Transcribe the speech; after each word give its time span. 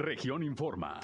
Región 0.00 0.42
Informa. 0.42 0.98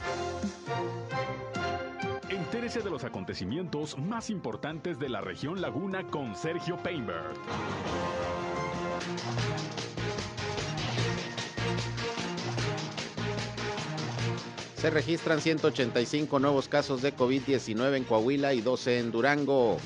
Entérese 2.30 2.80
de 2.80 2.88
los 2.88 3.04
acontecimientos 3.04 3.98
más 3.98 4.30
importantes 4.30 4.98
de 4.98 5.10
la 5.10 5.20
región 5.20 5.60
Laguna 5.60 6.04
con 6.04 6.34
Sergio 6.34 6.78
Painberg. 6.78 7.34
Se 14.76 14.88
registran 14.88 15.42
185 15.42 16.38
nuevos 16.38 16.66
casos 16.66 17.02
de 17.02 17.14
COVID-19 17.14 17.96
en 17.96 18.04
Coahuila 18.04 18.54
y 18.54 18.62
12 18.62 19.00
en 19.00 19.12
Durango. 19.12 19.76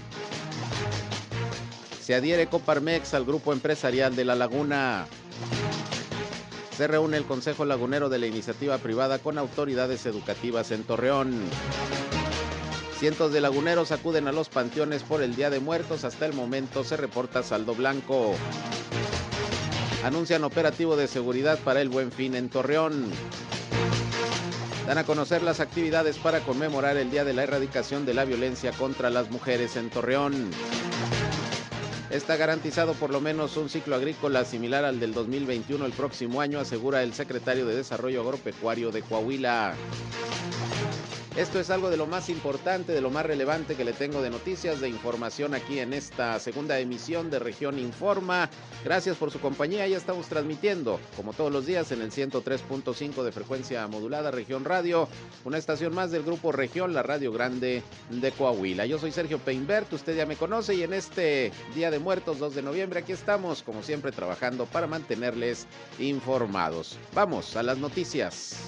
Se 2.01 2.15
adhiere 2.15 2.47
Coparmex 2.47 3.15
al 3.15 3.25
grupo 3.25 3.53
empresarial 3.53 4.15
de 4.15 4.25
La 4.25 4.37
Laguna. 4.37 5.09
Se 6.81 6.87
reúne 6.87 7.19
el 7.19 7.27
Consejo 7.27 7.67
Lagunero 7.67 8.09
de 8.09 8.19
la 8.19 8.27
Iniciativa 8.27 8.79
Privada 8.79 9.19
con 9.19 9.37
autoridades 9.37 10.07
educativas 10.07 10.71
en 10.71 10.83
Torreón. 10.83 11.39
Cientos 12.99 13.35
de 13.35 13.43
laguneros 13.43 13.93
acuden 13.93 14.29
a 14.29 14.33
los 14.33 14.49
panteones 14.49 15.03
por 15.03 15.23
el 15.23 15.37
Día 15.37 15.51
de 15.51 15.61
Muertos. 15.61 16.05
Hasta 16.05 16.25
el 16.25 16.33
momento 16.33 16.83
se 16.83 16.97
reporta 16.97 17.43
saldo 17.43 17.75
blanco. 17.75 18.35
Anuncian 20.07 20.43
operativo 20.43 20.97
de 20.97 21.07
seguridad 21.07 21.59
para 21.59 21.83
el 21.83 21.91
Buen 21.91 22.11
Fin 22.11 22.35
en 22.35 22.49
Torreón. 22.49 23.11
Dan 24.87 24.97
a 24.97 25.05
conocer 25.05 25.43
las 25.43 25.61
actividades 25.61 26.17
para 26.17 26.41
conmemorar 26.41 26.97
el 26.97 27.11
Día 27.11 27.25
de 27.25 27.35
la 27.35 27.43
Erradicación 27.43 28.07
de 28.07 28.15
la 28.15 28.25
Violencia 28.25 28.73
contra 28.73 29.11
las 29.11 29.31
Mujeres 29.31 29.77
en 29.77 29.91
Torreón. 29.91 30.51
Está 32.11 32.37
garantizado 32.37 32.95
por 32.95 33.11
lo 33.11 33.21
menos 33.21 33.57
un 33.57 33.69
ciclo 33.69 33.95
agrícola 33.95 34.45
similar 34.45 34.85
al 34.85 34.99
del 34.99 35.15
2021 35.15 35.87
el 35.87 35.93
próximo 35.93 36.41
año, 36.41 36.59
asegura 36.59 37.05
el 37.05 37.13
secretario 37.13 37.67
de 37.67 37.77
Desarrollo 37.77 38.23
Agropecuario 38.23 38.91
de 38.91 39.03
Coahuila. 39.03 39.75
Esto 41.41 41.59
es 41.59 41.71
algo 41.71 41.89
de 41.89 41.97
lo 41.97 42.07
más 42.07 42.29
importante, 42.29 42.93
de 42.93 43.01
lo 43.01 43.09
más 43.09 43.25
relevante 43.25 43.75
que 43.75 43.83
le 43.83 43.95
tengo 43.95 44.21
de 44.21 44.29
noticias, 44.29 44.79
de 44.79 44.91
información 44.91 45.55
aquí 45.55 45.79
en 45.79 45.95
esta 45.95 46.39
segunda 46.39 46.79
emisión 46.79 47.31
de 47.31 47.39
Región 47.39 47.79
Informa. 47.79 48.51
Gracias 48.85 49.17
por 49.17 49.31
su 49.31 49.41
compañía. 49.41 49.89
Ya 49.89 49.97
estamos 49.97 50.27
transmitiendo, 50.27 51.01
como 51.17 51.33
todos 51.33 51.51
los 51.51 51.65
días, 51.65 51.93
en 51.93 52.03
el 52.03 52.11
103.5 52.13 53.23
de 53.23 53.33
frecuencia 53.33 53.87
modulada 53.87 54.31
Región 54.31 54.67
Radio, 54.67 55.09
una 55.47 55.57
estación 55.57 55.95
más 55.95 56.11
del 56.11 56.25
grupo 56.25 56.53
Región, 56.53 56.93
la 56.93 57.03
Radio 57.03 57.33
Grande 57.33 57.83
de 58.11 58.33
Coahuila. 58.33 58.85
Yo 58.85 58.99
soy 58.99 59.11
Sergio 59.11 59.39
Peinbert, 59.39 59.91
usted 59.95 60.15
ya 60.15 60.27
me 60.27 60.37
conoce 60.37 60.75
y 60.75 60.83
en 60.83 60.93
este 60.93 61.53
Día 61.75 61.91
de 61.91 62.01
Muertos, 62.01 62.39
2 62.39 62.55
de 62.55 62.63
noviembre, 62.63 63.01
aquí 63.01 63.13
estamos, 63.13 63.63
como 63.63 63.83
siempre, 63.83 64.13
trabajando 64.13 64.67
para 64.67 64.87
mantenerles 64.87 65.67
informados. 65.99 66.99
Vamos 67.15 67.57
a 67.57 67.63
las 67.63 67.79
noticias. 67.79 68.59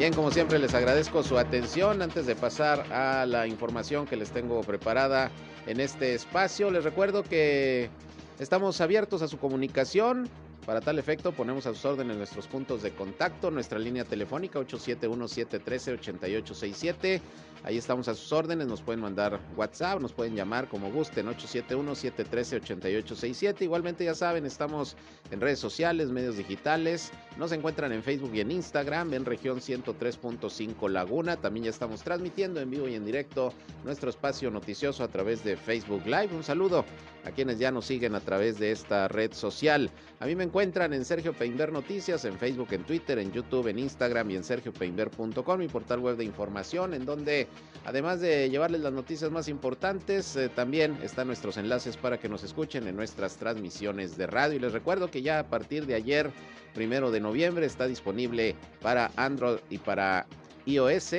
Bien, 0.00 0.14
como 0.14 0.30
siempre 0.30 0.58
les 0.58 0.72
agradezco 0.72 1.22
su 1.22 1.36
atención. 1.36 2.00
Antes 2.00 2.24
de 2.24 2.34
pasar 2.34 2.90
a 2.90 3.26
la 3.26 3.46
información 3.46 4.06
que 4.06 4.16
les 4.16 4.30
tengo 4.30 4.62
preparada 4.62 5.30
en 5.66 5.78
este 5.78 6.14
espacio, 6.14 6.70
les 6.70 6.84
recuerdo 6.84 7.22
que 7.22 7.90
estamos 8.38 8.80
abiertos 8.80 9.20
a 9.20 9.28
su 9.28 9.36
comunicación. 9.36 10.26
Para 10.66 10.82
tal 10.82 10.98
efecto, 10.98 11.32
ponemos 11.32 11.66
a 11.66 11.72
sus 11.74 11.86
órdenes 11.86 12.18
nuestros 12.18 12.46
puntos 12.46 12.82
de 12.82 12.92
contacto, 12.92 13.50
nuestra 13.50 13.78
línea 13.78 14.04
telefónica 14.04 14.60
871-713-8867. 14.60 17.22
Ahí 17.62 17.76
estamos 17.76 18.08
a 18.08 18.14
sus 18.14 18.32
órdenes, 18.32 18.66
nos 18.66 18.80
pueden 18.80 19.00
mandar 19.00 19.38
WhatsApp, 19.56 20.00
nos 20.00 20.12
pueden 20.12 20.34
llamar 20.34 20.68
como 20.68 20.90
gusten, 20.90 21.26
871-713-8867. 21.26 23.62
Igualmente 23.62 24.04
ya 24.04 24.14
saben, 24.14 24.46
estamos 24.46 24.96
en 25.30 25.40
redes 25.40 25.58
sociales, 25.58 26.10
medios 26.10 26.36
digitales, 26.36 27.10
nos 27.36 27.52
encuentran 27.52 27.92
en 27.92 28.02
Facebook 28.02 28.34
y 28.34 28.40
en 28.40 28.50
Instagram, 28.50 29.14
en 29.14 29.24
región 29.24 29.60
103.5 29.60 30.88
Laguna. 30.88 31.36
También 31.36 31.64
ya 31.64 31.70
estamos 31.70 32.02
transmitiendo 32.02 32.60
en 32.60 32.70
vivo 32.70 32.88
y 32.88 32.94
en 32.94 33.04
directo 33.04 33.52
nuestro 33.84 34.10
espacio 34.10 34.50
noticioso 34.50 35.04
a 35.04 35.08
través 35.08 35.44
de 35.44 35.56
Facebook 35.56 36.04
Live. 36.06 36.34
Un 36.34 36.44
saludo 36.44 36.84
a 37.24 37.30
quienes 37.30 37.58
ya 37.58 37.70
nos 37.70 37.86
siguen 37.86 38.14
a 38.14 38.20
través 38.20 38.58
de 38.58 38.72
esta 38.72 39.08
red 39.08 39.32
social. 39.32 39.90
A 40.20 40.26
mí 40.26 40.36
me 40.36 40.44
encuentran 40.44 40.92
en 40.92 41.06
Sergio 41.06 41.32
Peinber 41.32 41.72
Noticias, 41.72 42.26
en 42.26 42.36
Facebook, 42.36 42.68
en 42.72 42.84
Twitter, 42.84 43.18
en 43.18 43.32
YouTube, 43.32 43.68
en 43.68 43.78
Instagram 43.78 44.30
y 44.30 44.36
en 44.36 44.44
sergiopeinber.com, 44.44 45.58
mi 45.58 45.66
portal 45.66 46.00
web 46.00 46.18
de 46.18 46.24
información, 46.24 46.92
en 46.92 47.06
donde 47.06 47.48
además 47.86 48.20
de 48.20 48.50
llevarles 48.50 48.82
las 48.82 48.92
noticias 48.92 49.30
más 49.30 49.48
importantes, 49.48 50.36
eh, 50.36 50.50
también 50.50 50.98
están 51.02 51.26
nuestros 51.26 51.56
enlaces 51.56 51.96
para 51.96 52.20
que 52.20 52.28
nos 52.28 52.44
escuchen 52.44 52.86
en 52.86 52.96
nuestras 52.96 53.38
transmisiones 53.38 54.18
de 54.18 54.26
radio. 54.26 54.56
Y 54.56 54.60
les 54.60 54.74
recuerdo 54.74 55.10
que 55.10 55.22
ya 55.22 55.38
a 55.38 55.48
partir 55.48 55.86
de 55.86 55.94
ayer, 55.94 56.30
primero 56.74 57.10
de 57.10 57.20
noviembre, 57.20 57.64
está 57.64 57.86
disponible 57.86 58.56
para 58.82 59.10
Android 59.16 59.60
y 59.70 59.78
para 59.78 60.26
iOS 60.66 61.14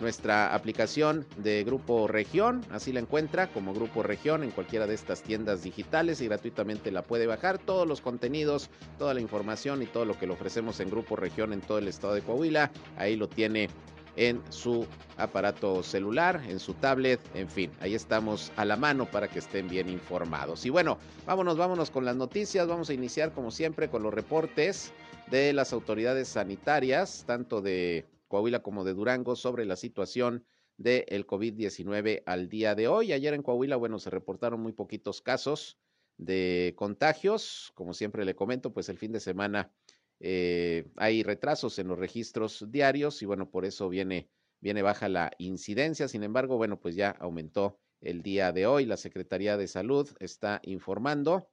nuestra 0.00 0.54
aplicación 0.54 1.26
de 1.36 1.62
Grupo 1.62 2.08
Región, 2.08 2.64
así 2.70 2.92
la 2.92 3.00
encuentra 3.00 3.52
como 3.52 3.74
Grupo 3.74 4.02
Región 4.02 4.42
en 4.42 4.50
cualquiera 4.50 4.86
de 4.86 4.94
estas 4.94 5.22
tiendas 5.22 5.62
digitales 5.62 6.20
y 6.20 6.26
gratuitamente 6.26 6.90
la 6.90 7.02
puede 7.02 7.26
bajar. 7.26 7.58
Todos 7.58 7.86
los 7.86 8.00
contenidos, 8.00 8.70
toda 8.98 9.14
la 9.14 9.20
información 9.20 9.82
y 9.82 9.86
todo 9.86 10.06
lo 10.06 10.18
que 10.18 10.26
le 10.26 10.32
ofrecemos 10.32 10.80
en 10.80 10.90
Grupo 10.90 11.16
Región 11.16 11.52
en 11.52 11.60
todo 11.60 11.78
el 11.78 11.88
estado 11.88 12.14
de 12.14 12.22
Coahuila, 12.22 12.70
ahí 12.96 13.16
lo 13.16 13.28
tiene 13.28 13.68
en 14.16 14.42
su 14.50 14.86
aparato 15.16 15.82
celular, 15.82 16.42
en 16.48 16.58
su 16.58 16.74
tablet, 16.74 17.20
en 17.34 17.48
fin, 17.48 17.70
ahí 17.80 17.94
estamos 17.94 18.52
a 18.56 18.64
la 18.64 18.76
mano 18.76 19.10
para 19.10 19.28
que 19.28 19.38
estén 19.38 19.68
bien 19.68 19.88
informados. 19.88 20.66
Y 20.66 20.70
bueno, 20.70 20.98
vámonos, 21.26 21.56
vámonos 21.56 21.90
con 21.90 22.04
las 22.04 22.16
noticias, 22.16 22.66
vamos 22.66 22.90
a 22.90 22.94
iniciar 22.94 23.32
como 23.32 23.50
siempre 23.50 23.88
con 23.88 24.02
los 24.02 24.12
reportes 24.12 24.92
de 25.30 25.52
las 25.52 25.72
autoridades 25.72 26.28
sanitarias, 26.28 27.24
tanto 27.26 27.60
de 27.60 28.06
Coahuila 28.30 28.62
como 28.62 28.84
de 28.84 28.94
Durango 28.94 29.34
sobre 29.34 29.66
la 29.66 29.74
situación 29.74 30.46
del 30.76 31.26
COVID-19 31.26 32.22
al 32.24 32.48
día 32.48 32.76
de 32.76 32.86
hoy. 32.86 33.12
Ayer 33.12 33.34
en 33.34 33.42
Coahuila, 33.42 33.76
bueno, 33.76 33.98
se 33.98 34.08
reportaron 34.08 34.60
muy 34.60 34.72
poquitos 34.72 35.20
casos 35.20 35.78
de 36.16 36.72
contagios. 36.76 37.72
Como 37.74 37.92
siempre 37.92 38.24
le 38.24 38.36
comento, 38.36 38.72
pues 38.72 38.88
el 38.88 38.98
fin 38.98 39.10
de 39.10 39.18
semana 39.18 39.72
eh, 40.20 40.88
hay 40.96 41.24
retrasos 41.24 41.78
en 41.80 41.88
los 41.88 41.98
registros 41.98 42.64
diarios 42.70 43.20
y 43.20 43.26
bueno, 43.26 43.50
por 43.50 43.64
eso 43.64 43.88
viene, 43.88 44.30
viene 44.60 44.80
baja 44.82 45.08
la 45.08 45.32
incidencia. 45.38 46.06
Sin 46.06 46.22
embargo, 46.22 46.56
bueno, 46.56 46.78
pues 46.80 46.94
ya 46.94 47.10
aumentó 47.10 47.80
el 48.00 48.22
día 48.22 48.52
de 48.52 48.64
hoy. 48.64 48.86
La 48.86 48.96
Secretaría 48.96 49.56
de 49.56 49.66
Salud 49.66 50.08
está 50.20 50.60
informando 50.62 51.50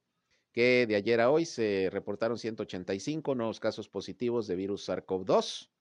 que 0.54 0.86
de 0.86 0.96
ayer 0.96 1.22
a 1.22 1.32
hoy 1.32 1.46
se 1.46 1.90
reportaron 1.92 2.38
185 2.38 3.34
nuevos 3.34 3.60
casos 3.60 3.90
positivos 3.90 4.46
de 4.46 4.56
virus 4.56 4.88
SARS-CoV-2 4.88 5.72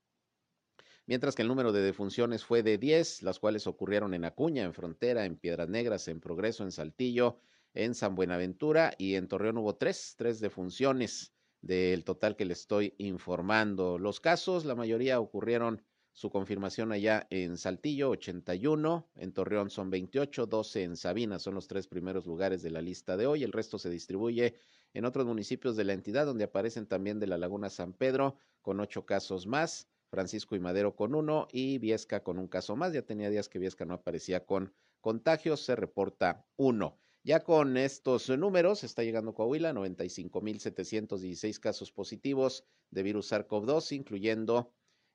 mientras 1.06 1.34
que 1.34 1.42
el 1.42 1.48
número 1.48 1.72
de 1.72 1.80
defunciones 1.80 2.44
fue 2.44 2.62
de 2.62 2.78
10, 2.78 3.22
las 3.22 3.38
cuales 3.38 3.66
ocurrieron 3.66 4.14
en 4.14 4.24
Acuña, 4.24 4.64
en 4.64 4.74
Frontera, 4.74 5.24
en 5.24 5.36
Piedras 5.36 5.68
Negras, 5.68 6.08
en 6.08 6.20
Progreso, 6.20 6.64
en 6.64 6.72
Saltillo, 6.72 7.38
en 7.74 7.94
San 7.94 8.14
Buenaventura 8.14 8.94
y 8.98 9.14
en 9.14 9.28
Torreón 9.28 9.58
hubo 9.58 9.76
tres, 9.76 10.14
tres 10.16 10.40
defunciones 10.40 11.32
del 11.60 12.04
total 12.04 12.36
que 12.36 12.44
le 12.44 12.52
estoy 12.52 12.94
informando. 12.98 13.98
Los 13.98 14.20
casos, 14.20 14.64
la 14.64 14.74
mayoría 14.74 15.20
ocurrieron 15.20 15.82
su 16.12 16.30
confirmación 16.30 16.92
allá 16.92 17.26
en 17.28 17.58
Saltillo, 17.58 18.08
81, 18.08 19.10
en 19.16 19.32
Torreón 19.32 19.68
son 19.68 19.90
28, 19.90 20.46
12 20.46 20.82
en 20.82 20.96
Sabina, 20.96 21.38
son 21.38 21.54
los 21.54 21.68
tres 21.68 21.86
primeros 21.88 22.24
lugares 22.26 22.62
de 22.62 22.70
la 22.70 22.80
lista 22.80 23.18
de 23.18 23.26
hoy, 23.26 23.44
el 23.44 23.52
resto 23.52 23.78
se 23.78 23.90
distribuye 23.90 24.54
en 24.94 25.04
otros 25.04 25.26
municipios 25.26 25.76
de 25.76 25.84
la 25.84 25.92
entidad, 25.92 26.24
donde 26.24 26.44
aparecen 26.44 26.86
también 26.86 27.20
de 27.20 27.26
la 27.26 27.36
Laguna 27.36 27.68
San 27.68 27.92
Pedro, 27.92 28.36
con 28.62 28.80
ocho 28.80 29.04
casos 29.04 29.46
más. 29.46 29.90
Francisco 30.08 30.56
y 30.56 30.60
Madero 30.60 30.94
con 30.94 31.14
uno 31.14 31.48
y 31.52 31.78
Viesca 31.78 32.22
con 32.22 32.38
un 32.38 32.48
caso 32.48 32.76
más. 32.76 32.92
Ya 32.92 33.02
tenía 33.02 33.30
días 33.30 33.48
que 33.48 33.58
Viesca 33.58 33.84
no 33.84 33.94
aparecía 33.94 34.44
con 34.44 34.72
contagios, 35.00 35.64
se 35.64 35.76
reporta 35.76 36.46
uno. 36.56 36.98
Ya 37.22 37.42
con 37.42 37.76
estos 37.76 38.28
números 38.30 38.84
está 38.84 39.02
llegando 39.02 39.34
Coahuila 39.34 39.72
95.716 39.72 41.58
casos 41.58 41.90
positivos 41.90 42.64
de 42.90 43.02
virus 43.02 43.32
SARS-CoV-2, 43.32 43.96
incluyendo 43.96 44.72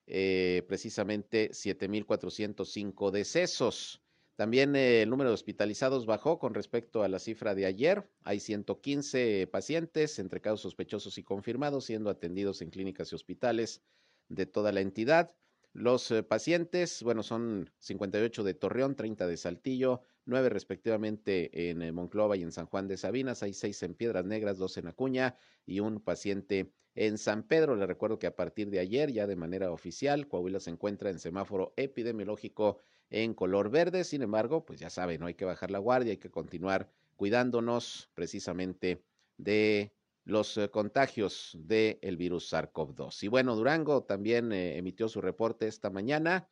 eh, 0.08 0.64
precisamente 0.68 1.52
7.405 1.52 3.12
decesos. 3.12 4.02
También 4.36 4.76
eh, 4.76 5.04
el 5.04 5.10
número 5.10 5.30
de 5.30 5.36
hospitalizados 5.36 6.06
bajó 6.06 6.38
con 6.38 6.54
respecto 6.54 7.04
a 7.04 7.08
la 7.08 7.20
cifra 7.20 7.56
de 7.56 7.66
ayer. 7.66 8.10
Hay 8.24 8.40
115 8.42 9.48
pacientes 9.48 10.20
entre 10.20 10.42
casos 10.42 10.62
sospechosos 10.62 11.18
y 11.18 11.24
confirmados 11.24 11.86
siendo 11.86 12.10
atendidos 12.10 12.62
en 12.62 12.72
clínicas 12.72 13.12
y 13.12 13.16
hospitales 13.16 13.82
de 14.32 14.46
toda 14.46 14.72
la 14.72 14.82
entidad. 14.82 15.34
Los 15.74 16.12
eh, 16.12 16.24
pacientes, 16.24 17.02
bueno, 17.04 17.24
son 17.24 17.70
58 17.80 18.44
de 18.44 18.54
Torreón, 18.54 18.96
30 18.96 19.28
de 19.28 19.38
Saltillo, 19.38 20.02
9 20.26 20.50
respectivamente 20.50 21.70
en 21.70 21.82
eh, 21.82 21.92
Monclova 21.92 22.36
y 22.36 22.44
en 22.44 22.52
San 22.52 22.66
Juan 22.66 22.88
de 22.88 22.98
Sabinas, 22.98 23.42
hay 23.44 23.54
6 23.54 23.84
en 23.84 23.94
Piedras 23.94 24.26
Negras, 24.26 24.58
2 24.58 24.78
en 24.78 24.88
Acuña 24.88 25.36
y 25.66 25.80
un 25.80 26.02
paciente 26.02 26.74
en 26.96 27.18
San 27.18 27.44
Pedro. 27.44 27.76
Le 27.76 27.86
recuerdo 27.86 28.20
que 28.20 28.28
a 28.28 28.36
partir 28.36 28.70
de 28.70 28.80
ayer, 28.80 29.12
ya 29.12 29.28
de 29.28 29.36
manera 29.36 29.72
oficial, 29.72 30.28
Coahuila 30.28 30.60
se 30.60 30.72
encuentra 30.72 31.10
en 31.10 31.20
semáforo 31.20 31.74
epidemiológico 31.78 32.78
en 33.10 33.34
color 33.34 33.70
verde. 33.70 34.04
Sin 34.04 34.22
embargo, 34.22 34.66
pues 34.66 34.80
ya 34.80 34.90
saben, 34.90 35.22
no 35.22 35.28
hay 35.28 35.36
que 35.36 35.46
bajar 35.46 35.72
la 35.72 35.80
guardia, 35.80 36.12
hay 36.12 36.18
que 36.18 36.32
continuar 36.32 36.90
cuidándonos 37.16 38.10
precisamente 38.14 39.04
de 39.38 39.94
los 40.24 40.58
eh, 40.58 40.70
contagios 40.70 41.58
del 41.60 42.18
virus 42.18 42.52
SARS-CoV-2. 42.52 43.24
Y 43.24 43.28
bueno, 43.28 43.56
Durango 43.56 44.04
también 44.04 44.52
eh, 44.52 44.78
emitió 44.78 45.10
su 45.10 45.22
reporte 45.22 45.68
esta 45.68 45.90
mañana. 45.90 46.48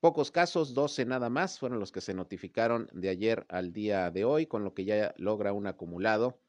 Pocos 0.00 0.30
casos, 0.30 0.74
12 0.74 1.06
nada 1.06 1.30
más, 1.30 1.58
fueron 1.58 1.80
los 1.80 1.92
que 1.92 2.00
se 2.00 2.14
notificaron 2.14 2.88
de 2.92 3.08
ayer 3.08 3.46
al 3.48 3.72
día 3.72 4.10
de 4.10 4.24
hoy, 4.24 4.46
con 4.46 4.64
lo 4.64 4.74
que 4.74 4.84
ya 4.84 5.14
logra 5.16 5.52
un 5.52 5.66
acumulado, 5.66 6.40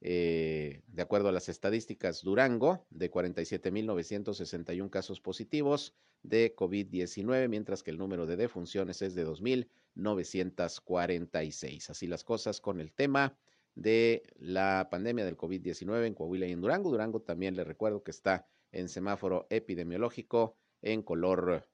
eh, 0.00 0.82
de 0.86 1.02
acuerdo 1.02 1.28
a 1.28 1.32
las 1.32 1.48
estadísticas, 1.48 2.22
Durango, 2.22 2.86
de 2.90 3.10
47.961 3.10 4.90
casos 4.90 5.20
positivos 5.20 5.94
de 6.22 6.54
COVID-19, 6.56 7.48
mientras 7.48 7.82
que 7.82 7.90
el 7.90 7.98
número 7.98 8.26
de 8.26 8.36
defunciones 8.36 9.02
es 9.02 9.14
de 9.14 9.26
2.946. 9.26 11.90
Así 11.90 12.06
las 12.06 12.24
cosas 12.24 12.60
con 12.60 12.80
el 12.80 12.92
tema 12.92 13.36
de 13.74 14.22
la 14.36 14.88
pandemia 14.90 15.24
del 15.24 15.36
COVID-19 15.36 16.06
en 16.06 16.14
Coahuila 16.14 16.46
y 16.46 16.52
en 16.52 16.60
Durango. 16.60 16.90
Durango 16.90 17.20
también 17.20 17.56
le 17.56 17.64
recuerdo 17.64 18.02
que 18.02 18.10
está 18.10 18.46
en 18.70 18.88
semáforo 18.88 19.46
epidemiológico 19.50 20.56
en 20.80 21.02
color 21.02 21.68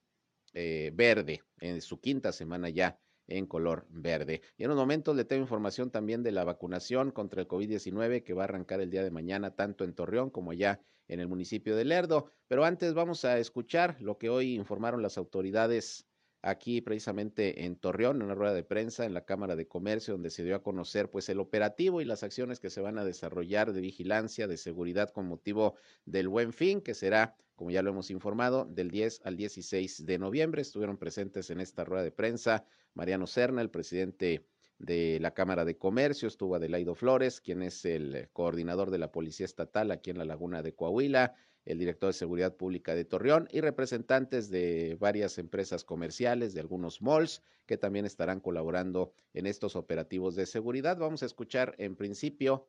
eh, 0.54 0.90
verde, 0.94 1.42
en 1.60 1.80
su 1.80 2.00
quinta 2.00 2.32
semana 2.32 2.68
ya 2.68 2.98
en 3.26 3.46
color 3.46 3.86
verde. 3.90 4.40
Y 4.56 4.64
en 4.64 4.70
un 4.70 4.76
momento 4.76 5.12
le 5.14 5.24
tengo 5.24 5.42
información 5.42 5.90
también 5.90 6.22
de 6.22 6.32
la 6.32 6.44
vacunación 6.44 7.10
contra 7.10 7.42
el 7.42 7.48
COVID-19 7.48 8.24
que 8.24 8.32
va 8.32 8.42
a 8.42 8.44
arrancar 8.44 8.80
el 8.80 8.90
día 8.90 9.04
de 9.04 9.10
mañana 9.10 9.54
tanto 9.54 9.84
en 9.84 9.94
Torreón 9.94 10.30
como 10.30 10.54
ya 10.54 10.80
en 11.08 11.20
el 11.20 11.28
municipio 11.28 11.76
de 11.76 11.84
Lerdo. 11.84 12.32
Pero 12.48 12.64
antes 12.64 12.94
vamos 12.94 13.24
a 13.24 13.38
escuchar 13.38 14.00
lo 14.00 14.18
que 14.18 14.30
hoy 14.30 14.54
informaron 14.54 15.02
las 15.02 15.18
autoridades 15.18 16.07
aquí 16.42 16.80
precisamente 16.80 17.64
en 17.64 17.76
Torreón, 17.76 18.16
en 18.16 18.22
una 18.22 18.34
rueda 18.34 18.54
de 18.54 18.62
prensa 18.62 19.04
en 19.04 19.14
la 19.14 19.24
Cámara 19.24 19.56
de 19.56 19.66
Comercio, 19.66 20.14
donde 20.14 20.30
se 20.30 20.44
dio 20.44 20.56
a 20.56 20.62
conocer 20.62 21.10
pues 21.10 21.28
el 21.28 21.40
operativo 21.40 22.00
y 22.00 22.04
las 22.04 22.22
acciones 22.22 22.60
que 22.60 22.70
se 22.70 22.80
van 22.80 22.98
a 22.98 23.04
desarrollar 23.04 23.72
de 23.72 23.80
vigilancia, 23.80 24.46
de 24.46 24.56
seguridad 24.56 25.10
con 25.10 25.26
motivo 25.26 25.74
del 26.04 26.28
Buen 26.28 26.52
Fin, 26.52 26.80
que 26.80 26.94
será, 26.94 27.36
como 27.56 27.70
ya 27.70 27.82
lo 27.82 27.90
hemos 27.90 28.10
informado, 28.10 28.64
del 28.64 28.90
10 28.90 29.22
al 29.24 29.36
16 29.36 30.06
de 30.06 30.18
noviembre. 30.18 30.62
Estuvieron 30.62 30.96
presentes 30.96 31.50
en 31.50 31.60
esta 31.60 31.84
rueda 31.84 32.04
de 32.04 32.12
prensa 32.12 32.64
Mariano 32.94 33.26
Serna, 33.26 33.62
el 33.62 33.70
presidente 33.70 34.44
de 34.78 35.18
la 35.20 35.32
Cámara 35.32 35.64
de 35.64 35.76
Comercio, 35.76 36.28
estuvo 36.28 36.54
Adelaido 36.54 36.94
Flores, 36.94 37.40
quien 37.40 37.62
es 37.62 37.84
el 37.84 38.28
coordinador 38.32 38.90
de 38.90 38.98
la 38.98 39.10
Policía 39.10 39.44
Estatal 39.44 39.90
aquí 39.90 40.10
en 40.10 40.18
la 40.18 40.24
Laguna 40.24 40.62
de 40.62 40.74
Coahuila, 40.74 41.34
el 41.68 41.78
director 41.78 42.08
de 42.08 42.14
Seguridad 42.14 42.56
Pública 42.56 42.94
de 42.94 43.04
Torreón 43.04 43.46
y 43.52 43.60
representantes 43.60 44.48
de 44.48 44.96
varias 44.98 45.36
empresas 45.36 45.84
comerciales, 45.84 46.54
de 46.54 46.60
algunos 46.60 47.02
malls, 47.02 47.42
que 47.66 47.76
también 47.76 48.06
estarán 48.06 48.40
colaborando 48.40 49.12
en 49.34 49.46
estos 49.46 49.76
operativos 49.76 50.34
de 50.34 50.46
seguridad. 50.46 50.96
Vamos 50.96 51.22
a 51.22 51.26
escuchar 51.26 51.74
en 51.76 51.94
principio 51.94 52.66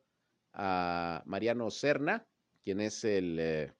a 0.52 1.22
Mariano 1.24 1.70
Serna, 1.70 2.26
quien 2.62 2.82
es 2.82 3.02
el 3.04 3.38
eh, 3.40 3.72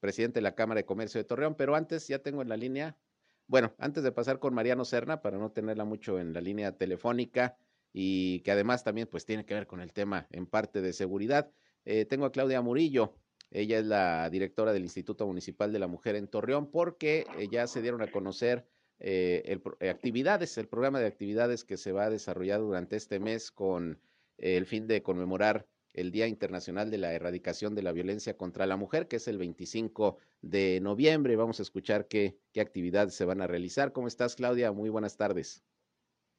presidente 0.00 0.36
de 0.36 0.42
la 0.42 0.54
Cámara 0.54 0.80
de 0.80 0.84
Comercio 0.84 1.18
de 1.18 1.24
Torreón, 1.24 1.54
pero 1.54 1.74
antes 1.74 2.06
ya 2.06 2.18
tengo 2.18 2.42
en 2.42 2.50
la 2.50 2.58
línea, 2.58 2.98
bueno, 3.46 3.74
antes 3.78 4.04
de 4.04 4.12
pasar 4.12 4.38
con 4.38 4.52
Mariano 4.52 4.84
Serna, 4.84 5.22
para 5.22 5.38
no 5.38 5.50
tenerla 5.50 5.86
mucho 5.86 6.18
en 6.20 6.34
la 6.34 6.42
línea 6.42 6.76
telefónica 6.76 7.56
y 7.90 8.40
que 8.40 8.52
además 8.52 8.84
también 8.84 9.08
pues 9.10 9.24
tiene 9.24 9.46
que 9.46 9.54
ver 9.54 9.66
con 9.66 9.80
el 9.80 9.94
tema 9.94 10.26
en 10.30 10.44
parte 10.44 10.82
de 10.82 10.92
seguridad, 10.92 11.50
eh, 11.86 12.04
tengo 12.04 12.26
a 12.26 12.32
Claudia 12.32 12.60
Murillo, 12.60 13.14
ella 13.50 13.78
es 13.78 13.86
la 13.86 14.28
directora 14.30 14.72
del 14.72 14.82
Instituto 14.82 15.26
Municipal 15.26 15.72
de 15.72 15.78
la 15.78 15.86
Mujer 15.86 16.16
en 16.16 16.28
Torreón 16.28 16.70
porque 16.70 17.26
eh, 17.38 17.48
ya 17.50 17.66
se 17.66 17.80
dieron 17.80 18.02
a 18.02 18.10
conocer 18.10 18.66
eh, 19.00 19.58
eh, 19.80 19.88
actividades, 19.88 20.58
el 20.58 20.68
programa 20.68 21.00
de 21.00 21.06
actividades 21.06 21.64
que 21.64 21.76
se 21.76 21.92
va 21.92 22.04
a 22.04 22.10
desarrollar 22.10 22.60
durante 22.60 22.96
este 22.96 23.20
mes 23.20 23.50
con 23.50 24.00
el 24.36 24.66
fin 24.66 24.86
de 24.86 25.02
conmemorar 25.02 25.66
el 25.94 26.10
Día 26.12 26.26
Internacional 26.26 26.90
de 26.90 26.98
la 26.98 27.12
Erradicación 27.12 27.74
de 27.74 27.82
la 27.82 27.92
Violencia 27.92 28.36
contra 28.36 28.66
la 28.66 28.76
Mujer, 28.76 29.08
que 29.08 29.16
es 29.16 29.26
el 29.26 29.38
25 29.38 30.18
de 30.42 30.80
noviembre. 30.80 31.34
Vamos 31.34 31.58
a 31.58 31.62
escuchar 31.62 32.06
qué, 32.06 32.38
qué 32.52 32.60
actividades 32.60 33.14
se 33.14 33.24
van 33.24 33.40
a 33.40 33.46
realizar. 33.46 33.92
¿Cómo 33.92 34.06
estás, 34.06 34.36
Claudia? 34.36 34.70
Muy 34.70 34.90
buenas 34.90 35.16
tardes. 35.16 35.64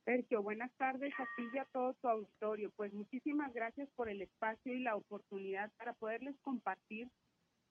Sergio, 0.10 0.42
buenas 0.42 0.72
tardes 0.72 1.14
a 1.20 1.24
ti 1.38 1.44
y 1.54 1.60
a 1.60 1.66
todo 1.66 1.94
tu 2.02 2.08
auditorio. 2.08 2.72
Pues 2.76 2.92
muchísimas 2.96 3.54
gracias 3.54 3.88
por 3.96 4.10
el 4.10 4.24
espacio 4.24 4.74
y 4.74 4.80
la 4.80 4.96
oportunidad 4.96 5.70
para 5.78 5.94
poderles 5.94 6.36
compartir 6.42 7.08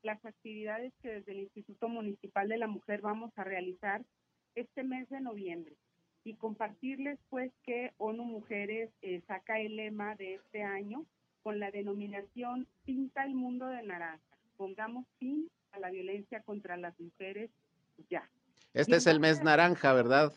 las 0.05 0.25
actividades 0.25 0.93
que 1.03 1.15
desde 1.15 1.33
el 1.33 1.41
Instituto 1.41 1.89
Municipal 1.89 2.49
de 2.49 2.59
la 2.59 2.69
Mujer 2.69 3.01
vamos 3.01 3.33
a 3.35 3.43
realizar 3.43 4.05
este 4.55 4.85
mes 4.85 5.09
de 5.09 5.21
noviembre 5.21 5.75
y 6.23 6.35
compartirles 6.35 7.19
pues 7.29 7.51
que 7.65 7.93
ONU 7.99 8.23
Mujeres 8.23 8.89
eh, 9.03 9.21
saca 9.27 9.59
el 9.59 9.75
lema 9.75 10.15
de 10.15 10.35
este 10.35 10.63
año 10.63 11.07
con 11.43 11.59
la 11.59 11.73
denominación 11.73 12.69
Pinta 12.85 13.25
el 13.25 13.35
mundo 13.35 13.67
de 13.67 13.83
naranja. 13.83 14.39
Pongamos 14.57 15.07
fin 15.19 15.51
a 15.73 15.81
la 15.81 15.91
violencia 15.91 16.41
contra 16.43 16.77
las 16.77 17.01
mujeres 17.01 17.51
ya. 18.09 18.31
Este 18.75 18.95
es 18.95 19.09
el 19.09 19.19
mes 19.19 19.43
naranja, 19.43 19.93
¿verdad? 19.93 20.33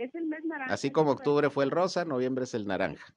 Es 0.00 0.14
el 0.14 0.24
mes 0.24 0.42
naranja. 0.46 0.72
Así 0.72 0.90
como 0.90 1.10
octubre 1.10 1.50
fue 1.50 1.62
el 1.64 1.70
rosa, 1.70 2.06
noviembre 2.06 2.44
es 2.44 2.54
el 2.54 2.66
naranja. 2.66 3.14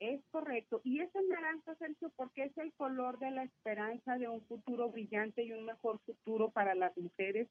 Es 0.00 0.20
correcto. 0.30 0.82
Y 0.84 1.00
es 1.00 1.08
el 1.14 1.26
naranja, 1.30 1.74
Sergio, 1.76 2.12
porque 2.14 2.44
es 2.44 2.58
el 2.58 2.74
color 2.74 3.18
de 3.20 3.30
la 3.30 3.44
esperanza 3.44 4.18
de 4.18 4.28
un 4.28 4.42
futuro 4.42 4.90
brillante 4.90 5.42
y 5.42 5.52
un 5.52 5.64
mejor 5.64 5.98
futuro 6.00 6.50
para 6.50 6.74
las 6.74 6.94
mujeres, 6.98 7.48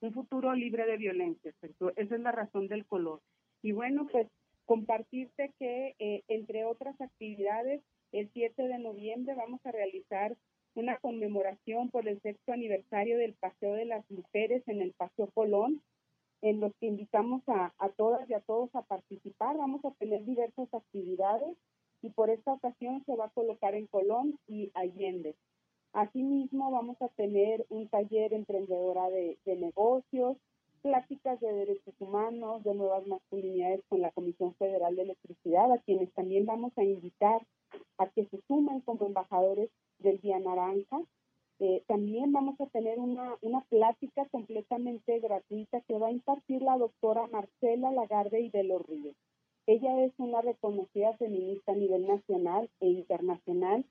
un 0.00 0.12
futuro 0.12 0.52
libre 0.52 0.84
de 0.86 0.96
violencia, 0.96 1.52
Sergio. 1.60 1.92
Esa 1.94 2.16
es 2.16 2.20
la 2.20 2.32
razón 2.32 2.66
del 2.66 2.84
color. 2.86 3.20
Y 3.62 3.70
bueno, 3.70 4.08
pues 4.10 4.26
compartirte 4.64 5.52
que, 5.56 5.94
eh, 6.00 6.24
entre 6.26 6.64
otras 6.64 7.00
actividades, 7.00 7.82
el 8.10 8.28
7 8.32 8.64
de 8.64 8.80
noviembre 8.80 9.36
vamos 9.36 9.64
a 9.64 9.70
realizar 9.70 10.36
una 10.74 10.98
conmemoración 10.98 11.88
por 11.90 12.08
el 12.08 12.20
sexto 12.22 12.50
aniversario 12.50 13.16
del 13.16 13.34
Paseo 13.34 13.74
de 13.74 13.84
las 13.84 14.10
Mujeres 14.10 14.64
en 14.66 14.82
el 14.82 14.92
Paseo 14.94 15.28
Colón 15.28 15.80
en 16.42 16.60
los 16.60 16.72
que 16.76 16.86
invitamos 16.86 17.42
a, 17.48 17.72
todas 17.96 18.28
y 18.28 18.34
a 18.34 18.40
todos 18.40 18.74
a 18.74 18.82
participar. 18.82 19.56
Vamos 19.56 19.84
a 19.84 19.90
tener 19.92 20.24
diversas 20.24 20.72
actividades 20.72 21.56
y 22.02 22.10
por 22.10 22.30
esta 22.30 22.52
ocasión 22.52 23.02
se 23.06 23.16
va 23.16 23.26
a 23.26 23.30
colocar 23.30 23.74
en 23.74 23.86
Colón 23.86 24.38
y 24.46 24.70
Allende. 24.74 25.34
Asimismo, 25.92 26.70
vamos 26.70 27.00
a 27.00 27.08
tener 27.08 27.66
un 27.70 27.88
taller 27.88 28.32
emprendedora 28.34 29.10
de, 29.10 29.38
de, 29.44 29.56
negocios, 29.56 30.36
pláticas 30.82 31.40
de 31.40 31.52
derechos 31.52 31.94
humanos, 31.98 32.62
de 32.62 32.74
nuevas 32.74 33.06
masculinidades 33.06 33.80
con 33.88 34.02
la 34.02 34.12
Comisión 34.12 34.54
Federal 34.54 34.94
de 34.94 35.02
Electricidad, 35.02 35.72
a 35.72 35.78
quienes 35.78 36.12
también 36.12 36.46
vamos 36.46 36.72
a 36.76 36.84
invitar 36.84 37.44
a 37.96 38.08
que 38.10 38.26
se 38.26 38.40
sumen 38.46 38.80
como 38.82 39.06
embajadores 39.06 39.70
del 39.98 40.20
Día 40.20 40.38
Naranja 40.38 41.00
eh, 41.60 41.82
también 41.88 42.32
vamos 42.32 42.60
a 42.60 42.66
tener 42.66 42.98
una, 42.98 43.36
una 43.40 43.62
plática 43.62 44.26
completamente 44.26 45.18
gratuita 45.18 45.80
que 45.82 45.98
va 45.98 46.08
a 46.08 46.12
impartir 46.12 46.62
la 46.62 46.78
doctora 46.78 47.26
Marcela 47.28 47.90
Lagarde 47.90 48.40
y 48.40 48.50
de 48.50 48.62
los 48.62 48.86
Ríos. 48.86 49.16
Ella 49.66 50.04
es 50.04 50.12
una 50.18 50.40
reconocida 50.40 51.16
feminista 51.16 51.72
a 51.72 51.76
nivel 51.76 52.06
nacional 52.06 52.70
e 52.80 52.88
internacional 52.88 53.84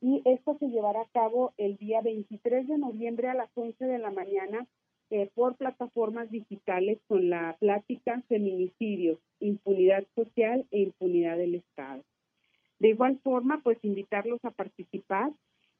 y 0.00 0.22
esto 0.24 0.56
se 0.58 0.68
llevará 0.68 1.00
a 1.00 1.08
cabo 1.08 1.52
el 1.56 1.76
día 1.78 2.00
23 2.02 2.68
de 2.68 2.78
noviembre 2.78 3.28
a 3.28 3.34
las 3.34 3.50
11 3.54 3.82
de 3.84 3.98
la 3.98 4.10
mañana 4.10 4.66
eh, 5.10 5.30
por 5.34 5.56
plataformas 5.56 6.30
digitales 6.30 6.98
con 7.08 7.30
la 7.30 7.56
plática 7.58 8.22
Feminicidios, 8.28 9.18
Impunidad 9.40 10.04
Social 10.14 10.66
e 10.70 10.80
Impunidad 10.80 11.38
del 11.38 11.54
Estado. 11.54 12.04
De 12.78 12.88
igual 12.88 13.18
forma, 13.24 13.60
pues 13.62 13.78
invitarlos 13.82 14.44
a 14.44 14.50
participar 14.50 15.32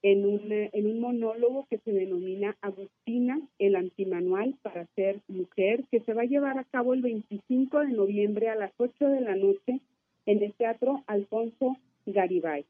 en 0.06 0.24
un, 0.24 0.52
en 0.52 0.86
un 0.86 1.00
monólogo 1.00 1.66
que 1.68 1.78
se 1.78 1.90
denomina 1.90 2.56
Agustina, 2.60 3.40
el 3.58 3.74
antimanual 3.74 4.54
para 4.62 4.86
ser 4.94 5.18
mujer, 5.26 5.82
que 5.90 5.98
se 5.98 6.14
va 6.14 6.22
a 6.22 6.26
llevar 6.26 6.60
a 6.60 6.64
cabo 6.64 6.94
el 6.94 7.02
25 7.02 7.80
de 7.80 7.88
noviembre 7.88 8.48
a 8.48 8.54
las 8.54 8.70
8 8.76 9.08
de 9.08 9.20
la 9.20 9.34
noche 9.34 9.80
en 10.26 10.44
el 10.44 10.52
Teatro 10.52 11.02
Alfonso 11.08 11.76
Garibay. 12.06 12.64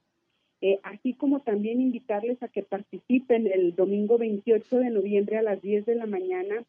Eh, 0.62 0.81
así 0.83 1.12
como 1.12 1.40
también 1.40 1.83
invitarles 1.83 2.43
a 2.43 2.49
que 2.49 2.62
participen 2.62 3.47
el 3.47 3.75
domingo 3.76 4.16
28 4.16 4.78
de 4.78 4.88
noviembre 4.88 5.37
a 5.37 5.43
las 5.43 5.61
10 5.61 5.85
de 5.85 5.95
la 5.95 6.07
mañana 6.07 6.64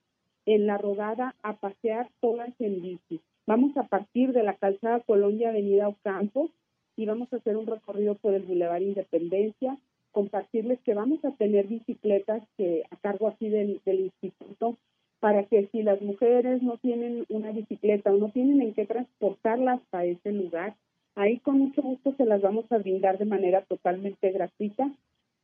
en 0.46 0.68
la 0.68 0.78
rodada 0.78 1.34
A 1.44 1.54
Pasear 1.54 2.10
Todas 2.20 2.52
en 2.60 2.82
Bici. 2.82 3.22
Vamos 3.46 3.78
a 3.78 3.84
partir 3.84 4.34
de 4.34 4.44
la 4.44 4.56
calzada 4.56 5.00
Colombia 5.00 5.48
Avenida 5.48 5.88
Ocampo 5.88 6.50
y 6.98 7.06
vamos 7.06 7.32
a 7.32 7.38
hacer 7.38 7.56
un 7.56 7.68
recorrido 7.68 8.16
por 8.16 8.34
el 8.34 8.44
Boulevard 8.44 8.82
Independencia, 8.82 9.78
compartirles 10.18 10.80
que 10.82 10.96
vamos 10.96 11.24
a 11.26 11.32
tener 11.34 11.68
bicicletas 11.68 12.42
que 12.58 12.82
a 12.90 12.96
cargo 12.96 13.28
así 13.28 13.50
del, 13.50 13.80
instituto 13.86 14.76
para 15.20 15.44
que 15.44 15.68
si 15.68 15.84
las 15.84 16.02
mujeres 16.02 16.64
no 16.64 16.78
tienen 16.78 17.24
una 17.30 17.52
bicicleta 17.52 18.12
o 18.12 18.18
no 18.18 18.30
tienen 18.30 18.60
en 18.64 18.74
qué 18.74 18.88
transportarlas 18.88 19.80
a 19.92 20.06
ese 20.06 20.32
lugar, 20.32 20.74
ahí 21.14 21.38
con 21.38 21.60
mucho 21.60 21.84
gusto 21.84 22.16
se 22.18 22.26
las 22.26 22.42
vamos 22.42 22.66
a 22.72 22.80
brindar 22.80 23.20
de 23.20 23.26
manera 23.26 23.62
totalmente 23.62 24.32
gratuita 24.32 24.90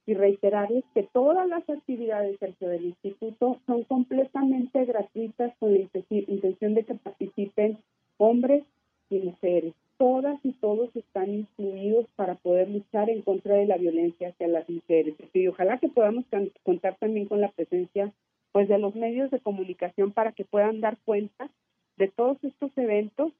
y 0.07 0.15
reiterarles 0.15 0.83
que 0.95 1.03
todas 1.03 1.47
las 1.47 1.69
actividades 1.69 2.39
del 2.39 2.85
instituto 2.85 3.59
son 3.67 3.83
completamente 3.83 4.85
gratuitas 4.85 5.55
con 5.59 5.71
la 5.71 5.81
intención 5.81 6.73
de 6.73 6.83
que 6.83 6.95
participen 6.95 7.77
hombres 8.17 8.63
y 9.11 9.19
mujeres. 9.19 9.75
Todas 9.97 10.39
y 10.43 10.53
todos 10.53 10.95
están 10.95 11.33
incluidos 11.33 12.07
para 12.15 12.35
poder 12.35 12.69
luchar 12.69 13.09
en 13.09 13.21
contra 13.21 13.55
de 13.55 13.65
la 13.65 13.77
violencia 13.77 14.29
hacia 14.29 14.47
las 14.47 14.69
mujeres. 14.69 15.15
Y 15.33 15.47
ojalá 15.47 15.77
que 15.77 15.89
podamos 15.89 16.25
contar 16.63 16.97
también 16.99 17.27
con 17.27 17.41
la 17.41 17.51
presencia 17.51 18.13
pues 18.51 18.67
de 18.67 18.77
los 18.77 18.95
medios 18.95 19.31
de 19.31 19.39
comunicación 19.39 20.11
para 20.11 20.31
que 20.31 20.45
puedan 20.45 20.79
dar 20.79 20.97
cuenta 21.05 21.49
de 21.97 22.07
todos 22.07 22.37
estos 22.43 22.71
eventos 22.77 23.31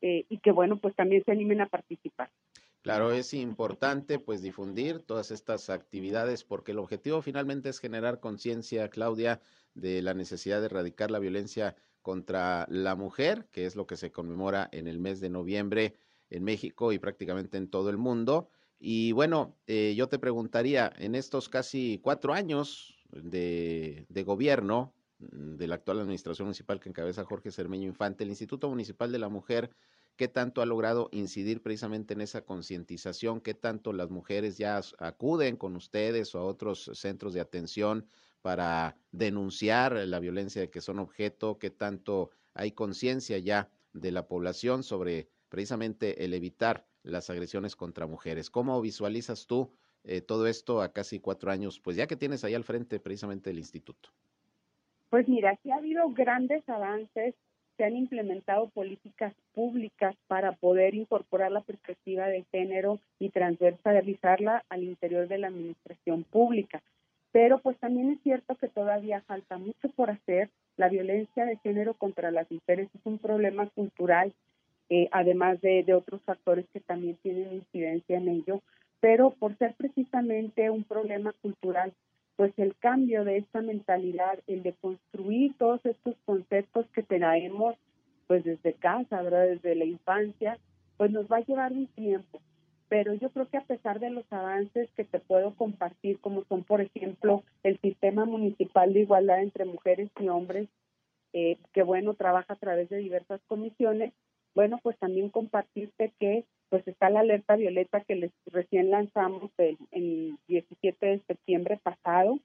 eh, 0.00 0.24
y 0.28 0.38
que 0.38 0.52
bueno 0.52 0.78
pues 0.78 0.94
también 0.94 1.22
se 1.24 1.32
animen 1.32 1.60
a 1.60 1.66
participar. 1.66 2.30
Claro, 2.82 3.12
es 3.12 3.32
importante 3.32 4.18
pues 4.18 4.42
difundir 4.42 5.00
todas 5.00 5.30
estas 5.30 5.70
actividades 5.70 6.44
porque 6.44 6.72
el 6.72 6.78
objetivo 6.78 7.22
finalmente 7.22 7.70
es 7.70 7.78
generar 7.78 8.20
conciencia, 8.20 8.90
Claudia, 8.90 9.40
de 9.74 10.02
la 10.02 10.12
necesidad 10.12 10.60
de 10.60 10.66
erradicar 10.66 11.10
la 11.10 11.18
violencia 11.18 11.76
contra 12.04 12.66
la 12.68 12.94
mujer, 12.94 13.48
que 13.50 13.64
es 13.64 13.74
lo 13.74 13.88
que 13.88 13.96
se 13.96 14.12
conmemora 14.12 14.68
en 14.70 14.86
el 14.86 15.00
mes 15.00 15.18
de 15.20 15.30
noviembre 15.30 15.96
en 16.30 16.44
México 16.44 16.92
y 16.92 16.98
prácticamente 16.98 17.56
en 17.56 17.68
todo 17.68 17.88
el 17.88 17.96
mundo. 17.96 18.50
Y 18.78 19.12
bueno, 19.12 19.56
eh, 19.66 19.94
yo 19.96 20.08
te 20.08 20.18
preguntaría, 20.18 20.92
en 20.98 21.14
estos 21.14 21.48
casi 21.48 21.98
cuatro 22.02 22.34
años 22.34 22.94
de, 23.10 24.04
de 24.10 24.22
gobierno 24.22 24.92
mm, 25.18 25.56
de 25.56 25.66
la 25.66 25.76
actual 25.76 26.00
administración 26.00 26.46
municipal 26.46 26.78
que 26.78 26.90
encabeza 26.90 27.24
Jorge 27.24 27.50
Cermeño 27.50 27.88
Infante, 27.88 28.24
el 28.24 28.30
Instituto 28.30 28.68
Municipal 28.68 29.10
de 29.10 29.18
la 29.18 29.30
Mujer 29.30 29.70
qué 30.16 30.28
tanto 30.28 30.62
ha 30.62 30.66
logrado 30.66 31.08
incidir 31.12 31.62
precisamente 31.62 32.14
en 32.14 32.20
esa 32.20 32.42
concientización, 32.42 33.40
qué 33.40 33.54
tanto 33.54 33.92
las 33.92 34.10
mujeres 34.10 34.58
ya 34.58 34.80
acuden 34.98 35.56
con 35.56 35.76
ustedes 35.76 36.34
o 36.34 36.38
a 36.38 36.44
otros 36.44 36.90
centros 36.94 37.34
de 37.34 37.40
atención 37.40 38.06
para 38.44 38.94
denunciar 39.10 39.94
la 39.94 40.20
violencia 40.20 40.60
de 40.60 40.68
que 40.68 40.82
son 40.82 40.98
objeto, 40.98 41.58
qué 41.58 41.70
tanto 41.70 42.28
hay 42.52 42.72
conciencia 42.72 43.38
ya 43.38 43.70
de 43.94 44.12
la 44.12 44.28
población 44.28 44.82
sobre 44.82 45.30
precisamente 45.48 46.26
el 46.26 46.34
evitar 46.34 46.84
las 47.04 47.30
agresiones 47.30 47.74
contra 47.74 48.06
mujeres. 48.06 48.50
¿Cómo 48.50 48.78
visualizas 48.82 49.46
tú 49.46 49.72
eh, 50.02 50.20
todo 50.20 50.46
esto 50.46 50.82
a 50.82 50.92
casi 50.92 51.20
cuatro 51.20 51.50
años, 51.50 51.80
pues 51.80 51.96
ya 51.96 52.06
que 52.06 52.16
tienes 52.16 52.44
ahí 52.44 52.52
al 52.52 52.64
frente 52.64 53.00
precisamente 53.00 53.48
el 53.48 53.58
instituto? 53.58 54.10
Pues 55.08 55.26
mira, 55.26 55.58
sí 55.62 55.70
ha 55.70 55.76
habido 55.76 56.10
grandes 56.10 56.68
avances 56.68 57.34
se 57.78 57.84
han 57.84 57.96
implementado 57.96 58.68
políticas 58.68 59.34
públicas 59.54 60.14
para 60.26 60.52
poder 60.52 60.94
incorporar 60.94 61.50
la 61.50 61.62
perspectiva 61.62 62.26
de 62.26 62.44
género 62.52 63.00
y 63.18 63.30
transversalizarla 63.30 64.64
al 64.68 64.84
interior 64.84 65.28
de 65.28 65.38
la 65.38 65.48
administración 65.48 66.24
pública. 66.24 66.82
Pero 67.34 67.58
pues 67.58 67.76
también 67.78 68.12
es 68.12 68.20
cierto 68.22 68.54
que 68.54 68.68
todavía 68.68 69.20
falta 69.22 69.58
mucho 69.58 69.88
por 69.96 70.08
hacer. 70.08 70.50
La 70.76 70.88
violencia 70.88 71.44
de 71.44 71.56
género 71.56 71.94
contra 71.94 72.30
las 72.30 72.48
mujeres 72.48 72.88
es 72.94 73.00
un 73.02 73.18
problema 73.18 73.68
cultural, 73.70 74.32
eh, 74.88 75.08
además 75.10 75.60
de, 75.60 75.84
otros 75.94 76.22
factores 76.22 76.64
que 76.72 76.78
también 76.78 77.16
tienen 77.24 77.54
incidencia 77.54 78.18
en 78.18 78.28
ello. 78.28 78.62
Pero 79.00 79.30
por 79.30 79.58
ser 79.58 79.74
precisamente 79.74 80.70
un 80.70 80.84
problema 80.84 81.32
cultural, 81.42 81.92
pues 82.36 82.52
el 82.56 82.76
cambio 82.76 83.24
de 83.24 83.38
esta 83.38 83.62
mentalidad, 83.62 84.38
el 84.46 84.62
de 84.62 84.72
construir 84.74 85.58
todos 85.58 85.84
estos 85.84 86.14
conceptos 86.24 86.86
que 86.94 87.02
traemos 87.02 87.74
pues 88.28 88.44
desde 88.44 88.74
casa. 88.74 89.24
Desde 89.24 89.74
la 89.74 89.84
infancia, 89.84 90.56
pues 90.96 91.10
nos 91.10 91.26
va 91.26 91.38
a 91.38 91.44
llevar 91.44 91.72
un 91.72 91.88
tiempo. 91.88 92.40
Pero 92.94 93.12
yo 93.12 93.28
creo 93.30 93.48
que 93.48 93.56
a 93.56 93.64
pesar 93.64 93.98
de 93.98 94.08
los 94.08 94.24
avances 94.32 94.88
que 94.92 95.02
te 95.02 95.18
puedo 95.18 95.56
compartir, 95.56 96.20
como 96.20 96.44
son, 96.44 96.62
por 96.62 96.80
ejemplo, 96.80 97.42
el 97.64 97.76
sistema 97.80 98.24
municipal 98.24 98.92
de 98.92 99.00
igualdad 99.00 99.42
entre 99.42 99.64
mujeres 99.64 100.10
y 100.20 100.28
hombres, 100.28 100.68
eh, 101.32 101.58
que 101.72 101.82
bueno, 101.82 102.14
trabaja 102.14 102.52
a 102.52 102.56
través 102.56 102.88
de 102.90 102.98
diversas 102.98 103.40
comisiones, 103.48 104.12
bueno, 104.54 104.78
pues 104.80 104.96
también 105.00 105.28
compartirte 105.28 106.12
que 106.20 106.44
pues 106.68 106.86
está 106.86 107.10
la 107.10 107.18
alerta 107.18 107.56
violeta 107.56 108.02
que 108.02 108.14
les 108.14 108.30
recién 108.46 108.90
lanzamos 108.90 109.50
el, 109.58 110.38
17 110.46 111.04
de 111.04 111.18
septiembre 111.26 111.80
pasado. 111.82 112.38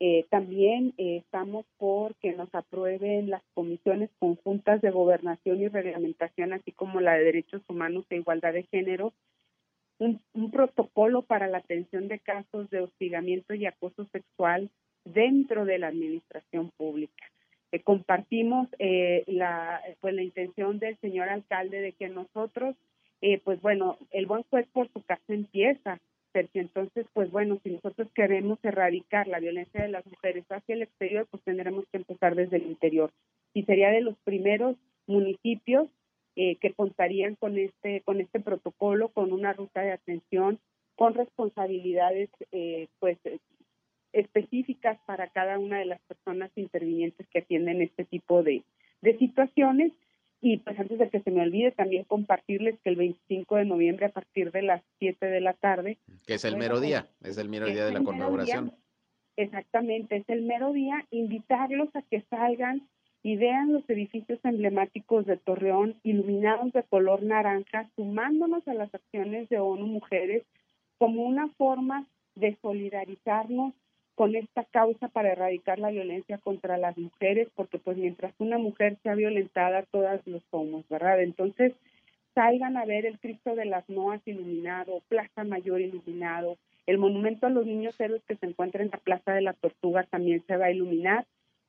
Eh, 0.00 0.26
también 0.28 0.92
eh, 0.98 1.18
estamos 1.18 1.66
por 1.78 2.16
que 2.16 2.32
nos 2.32 2.52
aprueben 2.52 3.30
las 3.30 3.44
comisiones 3.54 4.10
conjuntas 4.18 4.80
de 4.82 4.90
gobernación 4.90 5.60
y 5.60 5.68
reglamentación, 5.68 6.52
así 6.52 6.72
como 6.72 7.00
la 7.00 7.12
de 7.12 7.22
derechos 7.22 7.62
humanos 7.68 8.04
e 8.10 8.16
igualdad 8.16 8.54
de 8.54 8.64
género, 8.64 9.12
un, 9.98 10.20
protocolo 10.50 11.22
para 11.22 11.46
la 11.46 11.58
atención 11.58 12.08
de 12.08 12.18
casos 12.18 12.68
de 12.70 12.80
hostigamiento 12.80 13.54
y 13.54 13.66
acoso 13.66 14.06
sexual 14.12 14.70
dentro 15.04 15.64
de 15.64 15.78
la 15.78 15.88
administración 15.88 16.70
pública. 16.76 17.24
Eh, 17.72 17.80
compartimos 17.80 18.68
la, 19.26 19.82
pues, 20.00 20.14
la 20.14 20.22
intención 20.22 20.78
del 20.78 20.96
señor 20.98 21.28
alcalde 21.28 21.80
de 21.80 21.92
que 21.92 22.08
nosotros 22.08 22.76
eh, 23.26 23.40
pues 23.42 23.58
bueno, 23.62 23.96
el 24.10 24.26
buen 24.26 24.42
juez 24.50 24.66
por 24.70 24.92
su 24.92 25.02
casa 25.02 25.22
empieza, 25.28 25.98
porque 26.30 26.60
entonces, 26.60 27.06
pues 27.14 27.30
bueno, 27.30 27.58
si 27.62 27.70
nosotros 27.70 28.06
queremos 28.14 28.58
erradicar 28.62 29.26
la 29.28 29.40
violencia 29.40 29.82
de 29.82 29.88
las 29.88 30.04
mujeres 30.04 30.44
hacia 30.50 30.74
el 30.74 30.82
exterior, 30.82 31.26
pues 31.30 31.42
tendremos 31.42 31.86
que 31.90 31.96
empezar 31.96 32.34
desde 32.34 32.58
el 32.58 32.66
interior. 32.66 33.10
Y 33.54 33.62
sería 33.62 33.88
de 33.88 34.02
los 34.02 34.14
primeros 34.24 34.76
municipios 35.06 35.88
eh, 36.36 36.56
que 36.56 36.72
contarían 36.72 37.36
con 37.36 37.58
este, 37.58 38.00
con 38.02 38.20
este 38.20 38.40
protocolo, 38.40 39.08
con 39.10 39.32
una 39.32 39.52
ruta 39.52 39.82
de 39.82 39.92
atención, 39.92 40.58
con 40.96 41.14
responsabilidades, 41.14 42.30
eh, 42.52 42.88
pues 42.98 43.18
específicas 44.12 44.98
para 45.06 45.28
cada 45.28 45.58
una 45.58 45.78
de 45.78 45.86
las 45.86 46.00
personas 46.02 46.50
intervinientes 46.56 47.26
que 47.28 47.40
atienden 47.40 47.82
este 47.82 48.04
tipo 48.04 48.42
de, 48.42 48.62
de 49.02 49.18
situaciones 49.18 49.92
y 50.44 50.58
pues 50.58 50.78
antes 50.78 50.98
de 50.98 51.08
que 51.08 51.20
se 51.20 51.30
me 51.30 51.40
olvide, 51.40 51.72
también 51.72 52.04
compartirles 52.04 52.78
que 52.80 52.90
el 52.90 52.96
25 52.96 53.56
de 53.56 53.64
noviembre 53.64 54.06
a 54.06 54.10
partir 54.10 54.52
de 54.52 54.60
las 54.60 54.82
7 54.98 55.24
de 55.24 55.40
la 55.40 55.54
tarde. 55.54 55.96
Que 56.26 56.34
es 56.34 56.44
el 56.44 56.58
mero 56.58 56.80
día, 56.80 57.08
es 57.22 57.38
el 57.38 57.48
mero 57.48 57.66
día 57.66 57.86
de 57.86 57.92
la 57.92 58.02
conmemoración. 58.02 58.74
exactamente, 59.36 60.16
es 60.16 60.28
el 60.28 60.42
mero 60.42 60.74
día. 60.74 61.06
Invitarlos 61.10 61.88
a 61.96 62.02
que 62.02 62.20
salgan 62.28 62.86
y 63.24 63.36
vean 63.36 63.72
los 63.72 63.88
edificios 63.88 64.38
emblemáticos 64.44 65.24
de 65.24 65.38
Torreón 65.38 65.96
iluminados 66.02 66.70
de 66.74 66.82
color 66.82 67.22
naranja, 67.22 67.88
sumándonos 67.96 68.68
a 68.68 68.74
las 68.74 68.94
acciones 68.94 69.48
de 69.48 69.58
ONU 69.58 69.86
Mujeres 69.86 70.42
como 70.98 71.22
una 71.22 71.48
forma 71.56 72.06
de 72.34 72.56
solidarizarnos 72.60 73.72
con 74.14 74.36
esta 74.36 74.64
causa 74.64 75.08
para 75.08 75.32
erradicar 75.32 75.78
la 75.78 75.90
violencia 75.90 76.36
contra 76.36 76.76
las 76.76 76.98
mujeres, 76.98 77.48
porque 77.56 77.78
pues 77.78 77.96
mientras 77.96 78.34
una 78.38 78.58
mujer 78.58 78.98
sea 79.02 79.14
violentada, 79.14 79.84
todas 79.90 80.24
lo 80.26 80.40
somos, 80.50 80.86
¿verdad? 80.90 81.22
Entonces, 81.22 81.72
salgan 82.34 82.76
a 82.76 82.84
ver 82.84 83.06
el 83.06 83.18
Cristo 83.18 83.54
de 83.54 83.64
las 83.64 83.88
Noas 83.88 84.20
iluminado, 84.26 85.00
Plaza 85.08 85.44
Mayor 85.44 85.80
iluminado, 85.80 86.58
el 86.86 86.98
monumento 86.98 87.46
a 87.46 87.50
los 87.50 87.64
niños 87.64 87.98
héroes 87.98 88.22
que 88.28 88.36
se 88.36 88.44
encuentra 88.44 88.82
en 88.82 88.90
la 88.90 88.98
Plaza 88.98 89.32
de 89.32 89.40
la 89.40 89.54
Tortuga 89.54 90.04
también 90.04 90.44
se 90.46 90.58
va 90.58 90.66
a 90.66 90.72
iluminar 90.72 91.24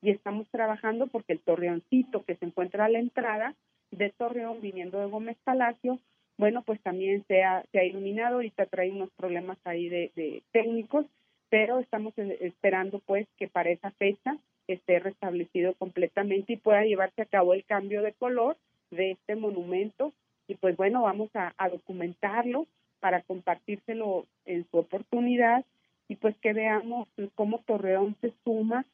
y 0.05 0.11
estamos 0.11 0.47
trabajando 0.49 1.07
porque 1.07 1.33
el 1.33 1.39
torreoncito 1.39 2.23
que 2.25 2.35
se 2.35 2.45
encuentra 2.45 2.85
a 2.85 2.89
la 2.89 2.99
entrada 2.99 3.55
de 3.89 4.11
Torreón 4.11 4.61
viniendo 4.61 4.99
de 4.99 5.07
Gómez 5.07 5.35
Palacio, 5.43 5.97
bueno, 6.37 6.61
pues 6.61 6.79
también 6.81 7.23
se 7.27 7.43
ha, 7.43 7.63
se 7.71 7.79
ha 7.79 7.83
iluminado, 7.85 8.35
ahorita 8.35 8.67
trae 8.67 8.91
unos 8.91 9.09
problemas 9.17 9.57
ahí 9.63 9.89
de, 9.89 10.11
de 10.15 10.43
técnicos, 10.51 11.07
pero 11.49 11.79
estamos 11.79 12.13
esperando 12.17 12.99
pues 12.99 13.25
que 13.37 13.47
para 13.47 13.71
esa 13.71 13.89
fecha 13.91 14.37
esté 14.67 14.99
restablecido 14.99 15.73
completamente 15.73 16.53
y 16.53 16.57
pueda 16.57 16.83
llevarse 16.83 17.23
a 17.23 17.25
cabo 17.25 17.55
el 17.55 17.65
cambio 17.65 18.03
de 18.03 18.13
color 18.13 18.57
de 18.91 19.11
este 19.11 19.35
monumento. 19.35 20.13
Y 20.47 20.53
pues 20.53 20.77
bueno, 20.77 21.01
vamos 21.01 21.31
a, 21.33 21.53
documentarlo 21.69 22.67
para 22.99 23.23
compartírselo 23.23 24.27
en 24.45 24.67
su 24.69 24.77
oportunidad 24.77 25.65
y 26.07 26.15
pues 26.17 26.35
que 26.37 26.53
veamos 26.53 27.07
cómo 27.33 27.63
Torreón 27.65 28.15
se 28.21 28.31
suma 28.43 28.85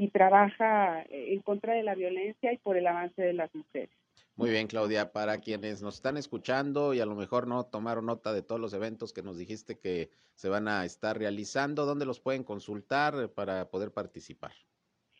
y 0.00 0.08
trabaja 0.08 1.04
en 1.10 1.40
contra 1.42 1.74
de 1.74 1.82
la 1.82 1.94
violencia 1.94 2.54
y 2.54 2.56
por 2.56 2.78
el 2.78 2.86
avance 2.86 3.20
de 3.20 3.34
las 3.34 3.54
mujeres. 3.54 3.90
Muy 4.34 4.48
bien, 4.48 4.66
Claudia. 4.66 5.12
Para 5.12 5.36
quienes 5.42 5.82
nos 5.82 5.96
están 5.96 6.16
escuchando 6.16 6.94
y 6.94 7.00
a 7.00 7.04
lo 7.04 7.14
mejor 7.14 7.46
no 7.46 7.64
tomaron 7.64 8.06
nota 8.06 8.32
de 8.32 8.40
todos 8.40 8.58
los 8.58 8.72
eventos 8.72 9.12
que 9.12 9.22
nos 9.22 9.36
dijiste 9.36 9.78
que 9.78 10.08
se 10.32 10.48
van 10.48 10.68
a 10.68 10.86
estar 10.86 11.18
realizando, 11.18 11.84
¿dónde 11.84 12.06
los 12.06 12.18
pueden 12.18 12.44
consultar 12.44 13.28
para 13.34 13.68
poder 13.68 13.92
participar? 13.92 14.52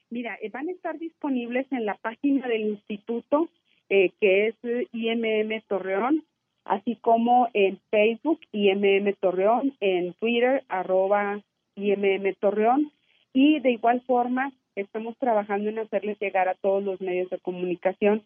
Mira, 0.08 0.38
eh, 0.40 0.48
van 0.48 0.68
a 0.68 0.72
estar 0.72 0.98
disponibles 0.98 1.70
en 1.72 1.84
la 1.84 1.96
página 1.96 2.48
del 2.48 2.62
instituto, 2.62 3.50
eh, 3.90 4.12
que 4.18 4.46
es 4.48 4.54
IMM 4.92 5.60
Torreón, 5.68 6.24
así 6.64 6.96
como 6.96 7.48
en 7.52 7.78
Facebook 7.90 8.40
IMM 8.52 9.12
Torreón, 9.20 9.76
en 9.80 10.14
Twitter 10.14 10.64
arroba 10.68 11.42
IMM 11.74 12.34
Torreón, 12.40 12.90
y 13.34 13.60
de 13.60 13.72
igual 13.72 14.00
forma 14.06 14.54
estamos 14.80 15.16
trabajando 15.18 15.68
en 15.68 15.78
hacerles 15.78 16.18
llegar 16.20 16.48
a 16.48 16.54
todos 16.54 16.82
los 16.82 17.00
medios 17.00 17.30
de 17.30 17.38
comunicación 17.38 18.22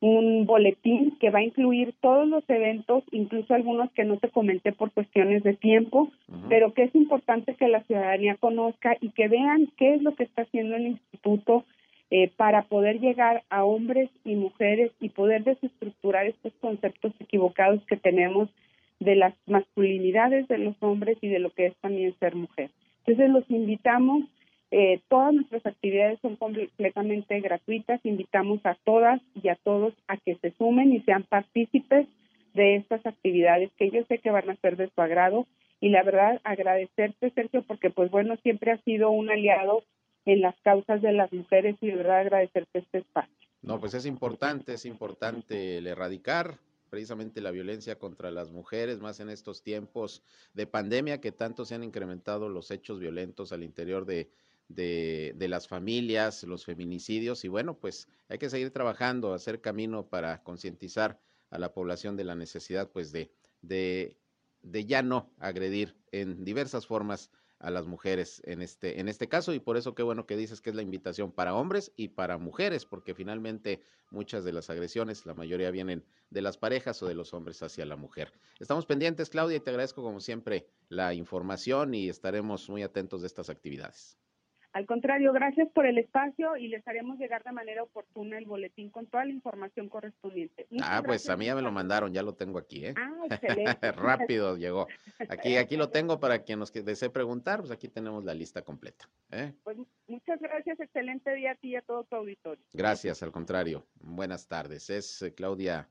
un 0.00 0.44
boletín 0.44 1.16
que 1.18 1.30
va 1.30 1.38
a 1.38 1.44
incluir 1.44 1.94
todos 2.00 2.28
los 2.28 2.44
eventos, 2.48 3.02
incluso 3.12 3.54
algunos 3.54 3.90
que 3.92 4.04
no 4.04 4.18
te 4.18 4.28
comenté 4.28 4.72
por 4.72 4.90
cuestiones 4.92 5.42
de 5.42 5.54
tiempo, 5.54 6.10
pero 6.48 6.74
que 6.74 6.84
es 6.84 6.94
importante 6.94 7.54
que 7.54 7.68
la 7.68 7.82
ciudadanía 7.84 8.36
conozca 8.36 8.96
y 9.00 9.10
que 9.10 9.28
vean 9.28 9.72
qué 9.76 9.94
es 9.94 10.02
lo 10.02 10.14
que 10.14 10.24
está 10.24 10.42
haciendo 10.42 10.76
el 10.76 10.88
instituto 10.88 11.64
eh, 12.10 12.30
para 12.36 12.62
poder 12.62 13.00
llegar 13.00 13.42
a 13.48 13.64
hombres 13.64 14.10
y 14.24 14.36
mujeres 14.36 14.92
y 15.00 15.08
poder 15.08 15.44
desestructurar 15.44 16.26
estos 16.26 16.52
conceptos 16.60 17.12
equivocados 17.18 17.82
que 17.86 17.96
tenemos 17.96 18.50
de 19.00 19.16
las 19.16 19.34
masculinidades 19.46 20.46
de 20.48 20.58
los 20.58 20.76
hombres 20.80 21.18
y 21.20 21.28
de 21.28 21.38
lo 21.38 21.50
que 21.50 21.66
es 21.66 21.76
también 21.76 22.14
ser 22.20 22.34
mujer. 22.34 22.70
Entonces 23.06 23.30
los 23.30 23.50
invitamos, 23.50 24.24
eh, 24.70 25.00
todas 25.08 25.32
nuestras 25.32 25.64
actividades 25.64 26.18
son 26.20 26.36
completamente 26.36 27.40
gratuitas, 27.40 28.00
invitamos 28.04 28.60
a 28.64 28.76
todas 28.84 29.20
y 29.40 29.48
a 29.48 29.56
todos 29.56 29.94
a 30.08 30.16
que 30.16 30.36
se 30.36 30.52
sumen 30.52 30.92
y 30.92 31.00
sean 31.02 31.22
partícipes 31.22 32.08
de 32.54 32.76
estas 32.76 33.04
actividades 33.06 33.70
que 33.76 33.90
yo 33.90 34.02
sé 34.08 34.18
que 34.18 34.30
van 34.30 34.50
a 34.50 34.56
ser 34.56 34.76
de 34.76 34.90
su 34.92 35.00
agrado 35.00 35.46
y 35.80 35.90
la 35.90 36.02
verdad 36.02 36.40
agradecerte 36.42 37.30
Sergio 37.30 37.62
porque 37.62 37.90
pues 37.90 38.10
bueno 38.10 38.36
siempre 38.42 38.72
has 38.72 38.82
sido 38.82 39.10
un 39.10 39.30
aliado 39.30 39.84
en 40.24 40.40
las 40.40 40.56
causas 40.62 41.00
de 41.00 41.12
las 41.12 41.32
mujeres 41.32 41.76
y 41.80 41.86
de 41.86 41.96
verdad 41.96 42.20
agradecerte 42.20 42.80
este 42.80 42.98
espacio. 42.98 43.34
No, 43.62 43.78
pues 43.78 43.94
es 43.94 44.06
importante, 44.06 44.74
es 44.74 44.84
importante 44.84 45.78
el 45.78 45.86
erradicar 45.86 46.58
precisamente 46.90 47.40
la 47.40 47.50
violencia 47.50 47.98
contra 47.98 48.30
las 48.30 48.50
mujeres, 48.50 49.00
más 49.00 49.20
en 49.20 49.28
estos 49.28 49.62
tiempos 49.62 50.22
de 50.54 50.66
pandemia 50.66 51.20
que 51.20 51.32
tanto 51.32 51.64
se 51.64 51.74
han 51.74 51.84
incrementado 51.84 52.48
los 52.48 52.70
hechos 52.70 53.00
violentos 53.00 53.52
al 53.52 53.62
interior 53.62 54.06
de, 54.06 54.30
de, 54.68 55.34
las 55.48 55.68
familias, 55.68 56.42
los 56.44 56.64
feminicidios, 56.64 57.44
y 57.44 57.48
bueno, 57.48 57.78
pues 57.78 58.08
hay 58.28 58.38
que 58.38 58.50
seguir 58.50 58.70
trabajando, 58.70 59.34
hacer 59.34 59.60
camino 59.60 60.08
para 60.08 60.42
concientizar 60.42 61.20
a 61.50 61.58
la 61.58 61.72
población 61.72 62.16
de 62.16 62.24
la 62.24 62.34
necesidad, 62.34 62.90
pues, 62.90 63.12
de, 63.12 63.30
de, 63.62 64.16
de 64.62 64.84
ya 64.84 65.02
no 65.02 65.30
agredir 65.38 65.96
en 66.10 66.44
diversas 66.44 66.86
formas 66.86 67.30
a 67.58 67.70
las 67.70 67.86
mujeres 67.86 68.42
en 68.44 68.60
este, 68.60 69.00
en 69.00 69.08
este 69.08 69.28
caso 69.28 69.54
y 69.54 69.60
por 69.60 69.76
eso 69.76 69.94
qué 69.94 70.02
bueno 70.02 70.26
que 70.26 70.36
dices 70.36 70.60
que 70.60 70.70
es 70.70 70.76
la 70.76 70.82
invitación 70.82 71.32
para 71.32 71.54
hombres 71.54 71.92
y 71.96 72.08
para 72.08 72.38
mujeres, 72.38 72.84
porque 72.84 73.14
finalmente 73.14 73.80
muchas 74.10 74.44
de 74.44 74.52
las 74.52 74.68
agresiones, 74.70 75.24
la 75.26 75.34
mayoría 75.34 75.70
vienen 75.70 76.04
de 76.30 76.42
las 76.42 76.58
parejas 76.58 77.02
o 77.02 77.06
de 77.06 77.14
los 77.14 77.32
hombres 77.34 77.62
hacia 77.62 77.86
la 77.86 77.96
mujer. 77.96 78.32
Estamos 78.60 78.86
pendientes, 78.86 79.30
Claudia, 79.30 79.56
y 79.56 79.60
te 79.60 79.70
agradezco 79.70 80.02
como 80.02 80.20
siempre 80.20 80.68
la 80.88 81.14
información 81.14 81.94
y 81.94 82.08
estaremos 82.08 82.68
muy 82.68 82.82
atentos 82.82 83.22
de 83.22 83.26
estas 83.26 83.48
actividades. 83.48 84.18
Al 84.76 84.84
contrario, 84.84 85.32
gracias 85.32 85.70
por 85.72 85.86
el 85.86 85.96
espacio 85.96 86.54
y 86.58 86.68
les 86.68 86.86
haremos 86.86 87.18
llegar 87.18 87.42
de 87.42 87.50
manera 87.50 87.82
oportuna 87.82 88.36
el 88.36 88.44
boletín 88.44 88.90
con 88.90 89.06
toda 89.06 89.24
la 89.24 89.30
información 89.32 89.88
correspondiente. 89.88 90.66
ah, 90.82 91.02
pues 91.02 91.30
a 91.30 91.36
mí 91.38 91.46
ya 91.46 91.54
me 91.54 91.62
lo 91.62 91.72
mandaron, 91.72 92.12
ya 92.12 92.22
lo 92.22 92.34
tengo 92.34 92.58
aquí, 92.58 92.84
¿eh? 92.84 92.94
Ah, 92.94 93.10
excelente. 93.30 93.92
Rápido 93.92 94.58
llegó. 94.58 94.86
Aquí, 95.30 95.56
aquí 95.56 95.78
lo 95.78 95.88
tengo 95.88 96.20
para 96.20 96.40
quien 96.42 96.58
nos 96.58 96.70
desee 96.74 97.08
preguntar, 97.08 97.60
pues 97.60 97.70
aquí 97.70 97.88
tenemos 97.88 98.22
la 98.26 98.34
lista 98.34 98.60
completa. 98.60 99.08
¿eh? 99.30 99.54
Pues 99.64 99.78
muchas 100.08 100.38
gracias, 100.40 100.78
excelente 100.78 101.34
día 101.34 101.52
a 101.52 101.54
ti 101.54 101.68
y 101.68 101.76
a 101.76 101.80
todo 101.80 102.04
tu 102.04 102.16
auditorio. 102.16 102.62
Gracias, 102.74 103.22
al 103.22 103.32
contrario. 103.32 103.86
Buenas 104.02 104.46
tardes. 104.46 104.90
Es 104.90 105.22
eh, 105.22 105.32
Claudia 105.32 105.88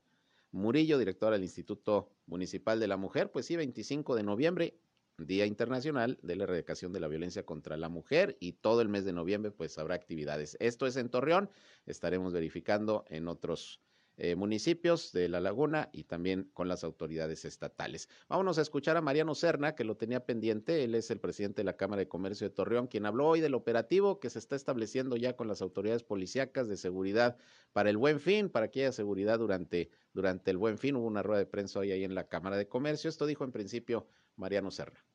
Murillo, 0.52 0.98
directora 0.98 1.32
del 1.32 1.42
Instituto 1.42 2.12
Municipal 2.26 2.78
de 2.78 2.86
la 2.86 2.96
Mujer. 2.96 3.32
Pues 3.32 3.46
sí, 3.46 3.56
25 3.56 4.14
de 4.14 4.22
noviembre, 4.22 4.74
Día 5.18 5.46
Internacional 5.46 6.18
de 6.22 6.36
la 6.36 6.44
Erradicación 6.44 6.92
de 6.92 7.00
la 7.00 7.08
Violencia 7.08 7.46
contra 7.46 7.76
la 7.76 7.88
Mujer 7.88 8.36
y 8.38 8.52
todo 8.52 8.82
el 8.82 8.88
mes 8.88 9.04
de 9.04 9.12
noviembre 9.12 9.50
pues 9.50 9.78
habrá 9.78 9.94
actividades. 9.94 10.56
Esto 10.60 10.86
es 10.86 10.96
en 10.96 11.08
Torreón, 11.08 11.50
estaremos 11.86 12.32
verificando 12.32 13.04
en 13.08 13.28
otros 13.28 13.80
eh, 14.18 14.34
municipios 14.34 15.12
de 15.12 15.28
La 15.28 15.40
Laguna 15.40 15.90
y 15.92 16.04
también 16.04 16.50
con 16.54 16.68
las 16.68 16.84
autoridades 16.84 17.44
estatales. 17.44 18.08
Vámonos 18.28 18.56
a 18.56 18.62
escuchar 18.62 18.96
a 18.96 19.02
Mariano 19.02 19.34
Serna, 19.34 19.74
que 19.74 19.84
lo 19.84 19.98
tenía 19.98 20.24
pendiente. 20.24 20.84
Él 20.84 20.94
es 20.94 21.10
el 21.10 21.20
presidente 21.20 21.60
de 21.60 21.64
la 21.64 21.76
Cámara 21.76 22.00
de 22.00 22.08
Comercio 22.08 22.48
de 22.48 22.54
Torreón, 22.54 22.86
quien 22.86 23.04
habló 23.04 23.26
hoy 23.26 23.40
del 23.40 23.54
operativo 23.54 24.18
que 24.18 24.30
se 24.30 24.38
está 24.38 24.56
estableciendo 24.56 25.16
ya 25.16 25.36
con 25.36 25.48
las 25.48 25.60
autoridades 25.60 26.02
policíacas 26.02 26.66
de 26.66 26.78
seguridad 26.78 27.36
para 27.74 27.90
el 27.90 27.98
buen 27.98 28.18
fin, 28.18 28.48
para 28.48 28.70
que 28.70 28.80
haya 28.80 28.92
seguridad 28.92 29.38
durante, 29.38 29.90
durante 30.14 30.50
el 30.50 30.56
buen 30.56 30.78
fin. 30.78 30.96
Hubo 30.96 31.06
una 31.06 31.22
rueda 31.22 31.40
de 31.40 31.46
prensa 31.46 31.80
hoy 31.80 31.92
ahí 31.92 32.04
en 32.04 32.14
la 32.14 32.26
Cámara 32.26 32.56
de 32.56 32.68
Comercio. 32.68 33.10
Esto 33.10 33.26
dijo 33.26 33.44
en 33.44 33.52
principio 33.52 34.06
Mariano 34.36 34.70
Serra 34.70 35.05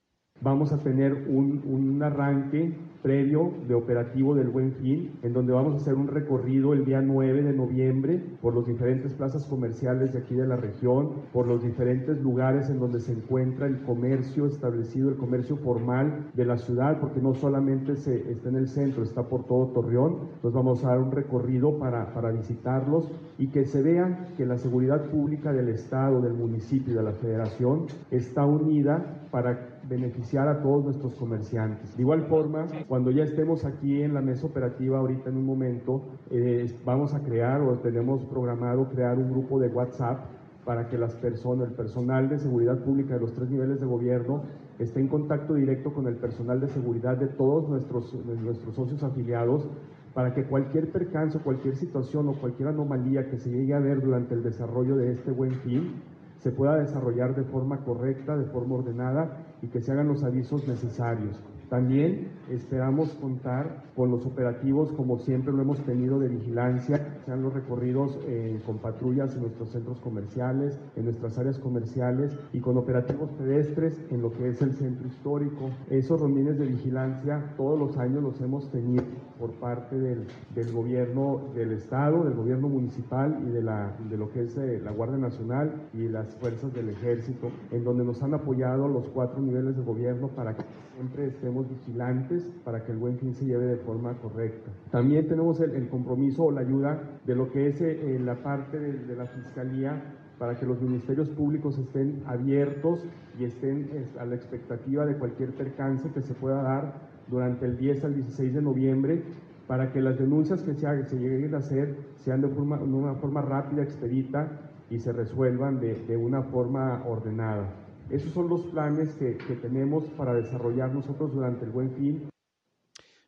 vamos 0.41 0.73
a 0.73 0.79
tener 0.79 1.27
un, 1.29 1.61
un, 1.65 2.01
arranque 2.01 2.75
previo 3.03 3.51
de 3.67 3.73
operativo 3.73 4.35
del 4.35 4.49
Buen 4.49 4.73
Fin, 4.73 5.11
en 5.23 5.33
donde 5.33 5.53
vamos 5.53 5.73
a 5.73 5.77
hacer 5.77 5.95
un 5.95 6.07
recorrido 6.07 6.73
el 6.73 6.85
día 6.85 7.01
9 7.01 7.43
de 7.43 7.53
noviembre 7.53 8.23
por 8.41 8.53
los 8.53 8.67
diferentes 8.67 9.13
plazas 9.13 9.45
comerciales 9.45 10.13
de 10.13 10.19
aquí 10.19 10.35
de 10.35 10.47
la 10.47 10.55
región, 10.55 11.09
por 11.33 11.47
los 11.47 11.63
diferentes 11.63 12.21
lugares 12.21 12.69
en 12.69 12.79
donde 12.79 12.99
se 12.99 13.13
encuentra 13.13 13.65
el 13.65 13.81
comercio 13.81 14.45
establecido, 14.45 15.09
el 15.09 15.17
comercio 15.17 15.57
formal 15.57 16.29
de 16.33 16.45
la 16.45 16.57
ciudad, 16.57 16.99
porque 16.99 17.21
no 17.21 17.33
solamente 17.33 17.95
se, 17.95 18.31
está 18.31 18.49
en 18.49 18.55
el 18.55 18.67
centro, 18.67 19.03
está 19.03 19.23
por 19.23 19.45
todo 19.45 19.67
Torreón. 19.67 20.29
Entonces 20.35 20.53
vamos 20.53 20.83
a 20.83 20.89
dar 20.89 20.99
un 20.99 21.11
recorrido 21.11 21.77
para, 21.79 22.13
para 22.13 22.31
visitarlos 22.31 23.09
y 23.37 23.47
que 23.47 23.65
se 23.65 23.81
vean 23.81 24.27
que 24.37 24.45
la 24.45 24.57
seguridad 24.57 25.09
pública 25.09 25.51
del 25.53 25.69
Estado, 25.69 26.21
del 26.21 26.33
municipio 26.33 26.93
y 26.93 26.97
de 26.97 27.03
la 27.03 27.13
federación 27.13 27.87
está 28.11 28.45
unida 28.45 29.27
para 29.31 29.80
beneficiar 29.91 30.47
a 30.47 30.61
todos 30.61 30.85
nuestros 30.85 31.13
comerciantes. 31.15 31.97
De 31.97 32.01
igual 32.03 32.21
forma, 32.27 32.65
cuando 32.87 33.11
ya 33.11 33.23
estemos 33.25 33.65
aquí 33.65 34.01
en 34.01 34.13
la 34.13 34.21
mesa 34.21 34.47
operativa, 34.47 34.99
ahorita 34.99 35.29
en 35.29 35.35
un 35.35 35.45
momento, 35.45 36.01
eh, 36.29 36.73
vamos 36.85 37.13
a 37.13 37.21
crear 37.21 37.61
o 37.61 37.77
tenemos 37.79 38.23
programado 38.25 38.87
crear 38.87 39.17
un 39.17 39.29
grupo 39.29 39.59
de 39.59 39.67
WhatsApp 39.67 40.23
para 40.63 40.87
que 40.87 40.97
las 40.97 41.13
personas, 41.15 41.67
el 41.67 41.73
personal 41.73 42.29
de 42.29 42.37
seguridad 42.37 42.79
pública 42.79 43.15
de 43.15 43.19
los 43.19 43.33
tres 43.33 43.49
niveles 43.49 43.81
de 43.81 43.85
gobierno 43.85 44.43
esté 44.79 45.01
en 45.01 45.09
contacto 45.09 45.55
directo 45.55 45.93
con 45.93 46.07
el 46.07 46.15
personal 46.15 46.61
de 46.61 46.69
seguridad 46.69 47.17
de 47.17 47.27
todos 47.27 47.67
nuestros, 47.67 48.25
de 48.25 48.35
nuestros 48.37 48.73
socios 48.75 49.03
afiliados 49.03 49.67
para 50.13 50.33
que 50.33 50.45
cualquier 50.45 50.89
percance, 50.91 51.37
cualquier 51.39 51.75
situación 51.75 52.29
o 52.29 52.33
cualquier 52.33 52.69
anomalía 52.69 53.29
que 53.29 53.37
se 53.37 53.49
llegue 53.49 53.73
a 53.73 53.79
ver 53.79 54.01
durante 54.01 54.35
el 54.35 54.43
desarrollo 54.43 54.95
de 54.95 55.11
este 55.11 55.31
buen 55.31 55.51
fin, 55.51 56.01
se 56.37 56.51
pueda 56.51 56.77
desarrollar 56.77 57.35
de 57.35 57.43
forma 57.43 57.83
correcta, 57.83 58.37
de 58.37 58.45
forma 58.45 58.75
ordenada 58.75 59.50
y 59.61 59.67
que 59.67 59.81
se 59.81 59.91
hagan 59.91 60.07
los 60.07 60.23
avisos 60.23 60.67
necesarios. 60.67 61.37
También 61.71 62.27
esperamos 62.49 63.13
contar 63.13 63.85
con 63.95 64.11
los 64.11 64.25
operativos, 64.25 64.91
como 64.91 65.19
siempre 65.19 65.53
lo 65.53 65.61
hemos 65.61 65.79
tenido, 65.85 66.19
de 66.19 66.27
vigilancia, 66.27 67.21
sean 67.25 67.43
los 67.43 67.53
recorridos 67.53 68.19
eh, 68.27 68.59
con 68.65 68.79
patrullas 68.79 69.33
en 69.35 69.43
nuestros 69.43 69.69
centros 69.69 70.01
comerciales, 70.01 70.77
en 70.97 71.05
nuestras 71.05 71.37
áreas 71.37 71.57
comerciales 71.59 72.37
y 72.51 72.59
con 72.59 72.77
operativos 72.77 73.29
pedestres 73.37 73.97
en 74.09 74.21
lo 74.21 74.33
que 74.33 74.49
es 74.49 74.61
el 74.61 74.73
centro 74.73 75.07
histórico. 75.07 75.69
Esos 75.89 76.19
rondines 76.19 76.59
de 76.59 76.65
vigilancia 76.65 77.53
todos 77.55 77.79
los 77.79 77.97
años 77.97 78.21
los 78.21 78.41
hemos 78.41 78.69
tenido 78.69 79.05
por 79.39 79.51
parte 79.53 79.97
del, 79.97 80.27
del 80.53 80.73
gobierno 80.73 81.39
del 81.55 81.71
Estado, 81.71 82.25
del 82.25 82.33
gobierno 82.33 82.67
municipal 82.67 83.39
y 83.47 83.49
de, 83.49 83.63
la, 83.63 83.95
de 84.09 84.17
lo 84.17 84.29
que 84.29 84.43
es 84.43 84.57
eh, 84.57 84.81
la 84.83 84.91
Guardia 84.91 85.17
Nacional 85.17 85.87
y 85.93 86.09
las 86.09 86.35
fuerzas 86.35 86.73
del 86.73 86.89
Ejército, 86.89 87.49
en 87.71 87.85
donde 87.85 88.03
nos 88.03 88.21
han 88.21 88.33
apoyado 88.33 88.89
los 88.89 89.07
cuatro 89.07 89.41
niveles 89.41 89.77
de 89.77 89.83
gobierno 89.83 90.27
para 90.27 90.53
que 90.53 90.63
siempre 90.95 91.27
estemos 91.27 91.60
vigilantes 91.69 92.49
para 92.63 92.83
que 92.83 92.91
el 92.91 92.97
buen 92.97 93.17
fin 93.17 93.33
se 93.33 93.45
lleve 93.45 93.65
de 93.65 93.77
forma 93.77 94.13
correcta. 94.15 94.71
También 94.91 95.27
tenemos 95.27 95.59
el, 95.59 95.87
compromiso 95.89 96.43
o 96.45 96.51
la 96.51 96.61
ayuda 96.61 97.19
de 97.25 97.35
lo 97.35 97.51
que 97.51 97.67
es 97.67 97.81
eh, 97.81 98.19
la 98.23 98.35
parte 98.43 98.79
de, 98.79 99.15
la 99.15 99.25
Fiscalía 99.25 100.01
para 100.37 100.55
que 100.59 100.65
los 100.65 100.81
ministerios 100.81 101.29
públicos 101.29 101.77
estén 101.77 102.23
abiertos 102.25 103.05
y 103.39 103.43
estén 103.45 103.89
a 104.19 104.25
la 104.25 104.35
expectativa 104.35 105.05
de 105.05 105.15
cualquier 105.17 105.53
percance 105.53 106.09
que 106.11 106.21
se 106.21 106.33
pueda 106.33 106.63
dar 106.63 106.93
durante 107.27 107.65
el 107.65 107.77
10 107.77 108.05
al 108.05 108.15
16 108.15 108.55
de 108.55 108.61
noviembre 108.61 109.23
para 109.67 109.91
que 109.91 110.01
las 110.01 110.17
denuncias 110.17 110.63
que 110.63 110.73
se, 110.73 111.05
se 111.05 111.17
lleguen 111.17 111.55
a 111.55 111.59
hacer 111.59 111.95
sean 112.15 112.41
de, 112.41 112.49
forma, 112.49 112.77
de 112.77 112.83
una 112.83 113.15
forma 113.15 113.41
rápida, 113.41 113.83
expedita 113.83 114.71
y 114.89 114.99
se 114.99 115.13
resuelvan 115.13 115.79
de, 115.79 115.95
de 116.07 116.17
una 116.17 116.43
forma 116.43 117.03
ordenada. 117.05 117.69
Esos 118.11 118.33
son 118.33 118.49
los 118.49 118.65
planes 118.65 119.15
que, 119.15 119.35
tenemos 119.61 120.03
para 120.17 120.33
desarrollar 120.33 120.93
nosotros 120.93 121.33
durante 121.33 121.63
el 121.63 121.71
buen 121.71 121.95
fin. 121.95 122.29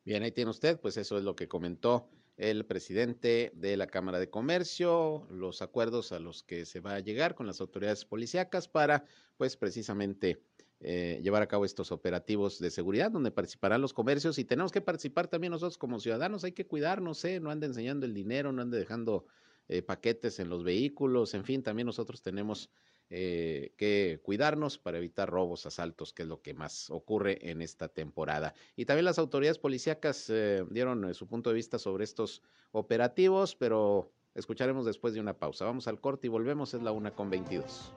Bien, 0.04 0.24
ahí 0.24 0.32
tiene 0.34 0.52
usted, 0.52 0.78
pues 0.82 0.98
eso 0.98 1.18
es 1.18 1.24
lo 1.24 1.38
que 1.38 1.48
comentó 1.48 2.10
el 2.36 2.66
presidente 2.66 3.54
de 3.56 3.78
la 3.78 3.88
Cámara 3.88 4.20
de 4.20 4.30
Comercio, 4.30 5.26
los 5.30 5.62
acuerdos 5.62 6.12
a 6.12 6.20
los 6.20 6.44
que 6.44 6.66
se 6.66 6.82
va 6.82 6.96
a 6.96 7.00
llegar 7.00 7.34
con 7.34 7.48
las 7.48 7.62
autoridades 7.62 8.04
policíacas 8.04 8.68
para, 8.68 9.06
pues 9.38 9.56
precisamente, 9.56 10.42
eh, 10.82 11.22
llevar 11.24 11.44
a 11.44 11.48
cabo 11.48 11.64
estos 11.64 11.94
operativos 11.94 12.60
de 12.60 12.70
seguridad 12.70 13.10
donde 13.10 13.32
participarán 13.32 13.82
los 13.82 13.94
comercios 13.94 14.38
y 14.38 14.44
tenemos 14.44 14.74
que 14.74 14.82
participar 14.82 15.30
también 15.30 15.52
nosotros 15.52 15.78
como 15.78 16.02
ciudadanos, 16.02 16.44
hay 16.44 16.52
que 16.52 16.68
cuidarnos, 16.68 17.24
¿eh? 17.24 17.40
no 17.40 17.52
ande 17.52 17.68
enseñando 17.68 18.06
el 18.06 18.14
dinero, 18.14 18.52
no 18.52 18.62
ande 18.62 18.80
dejando 18.80 19.28
eh, 19.70 19.82
paquetes 19.82 20.40
en 20.40 20.50
los 20.50 20.66
vehículos, 20.66 21.36
en 21.36 21.46
fin, 21.46 21.64
también 21.64 21.86
nosotros 21.86 22.22
tenemos 22.22 22.70
eh, 23.10 23.74
que 23.78 24.20
cuidarnos 24.24 24.78
para 24.78 24.98
evitar 24.98 25.30
robos, 25.30 25.66
asaltos, 25.66 26.14
que 26.14 26.24
es 26.24 26.28
lo 26.28 26.42
que 26.42 26.54
más 26.54 26.90
ocurre 26.90 27.50
en 27.50 27.62
esta 27.62 27.88
temporada. 27.88 28.54
Y 28.76 28.86
también 28.86 29.06
las 29.06 29.20
autoridades 29.20 29.60
policíacas 29.60 30.30
eh, 30.30 30.66
dieron 30.70 31.10
eh, 31.10 31.14
su 31.14 31.28
punto 31.28 31.50
de 31.50 31.56
vista 31.56 31.78
sobre 31.78 32.04
estos 32.04 32.42
operativos, 32.72 33.56
pero 33.56 34.12
escucharemos 34.34 34.86
después 34.86 35.14
de 35.14 35.20
una 35.20 35.38
pausa. 35.38 35.66
Vamos 35.66 35.88
al 35.88 36.00
corte 36.00 36.28
y 36.28 36.30
volvemos, 36.30 36.74
es 36.74 36.82
la 36.82 36.92
una 36.92 37.12
con 37.12 37.30
22. 37.30 37.94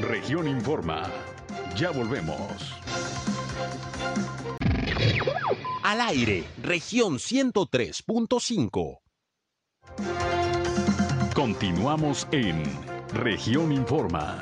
Región 0.00 0.48
Informa. 0.48 1.10
Ya 1.76 1.90
volvemos. 1.90 2.74
Al 5.88 6.02
aire, 6.02 6.44
región 6.62 7.14
103.5. 7.14 8.98
Continuamos 11.34 12.28
en 12.30 12.62
región 13.14 13.72
Informa. 13.72 14.38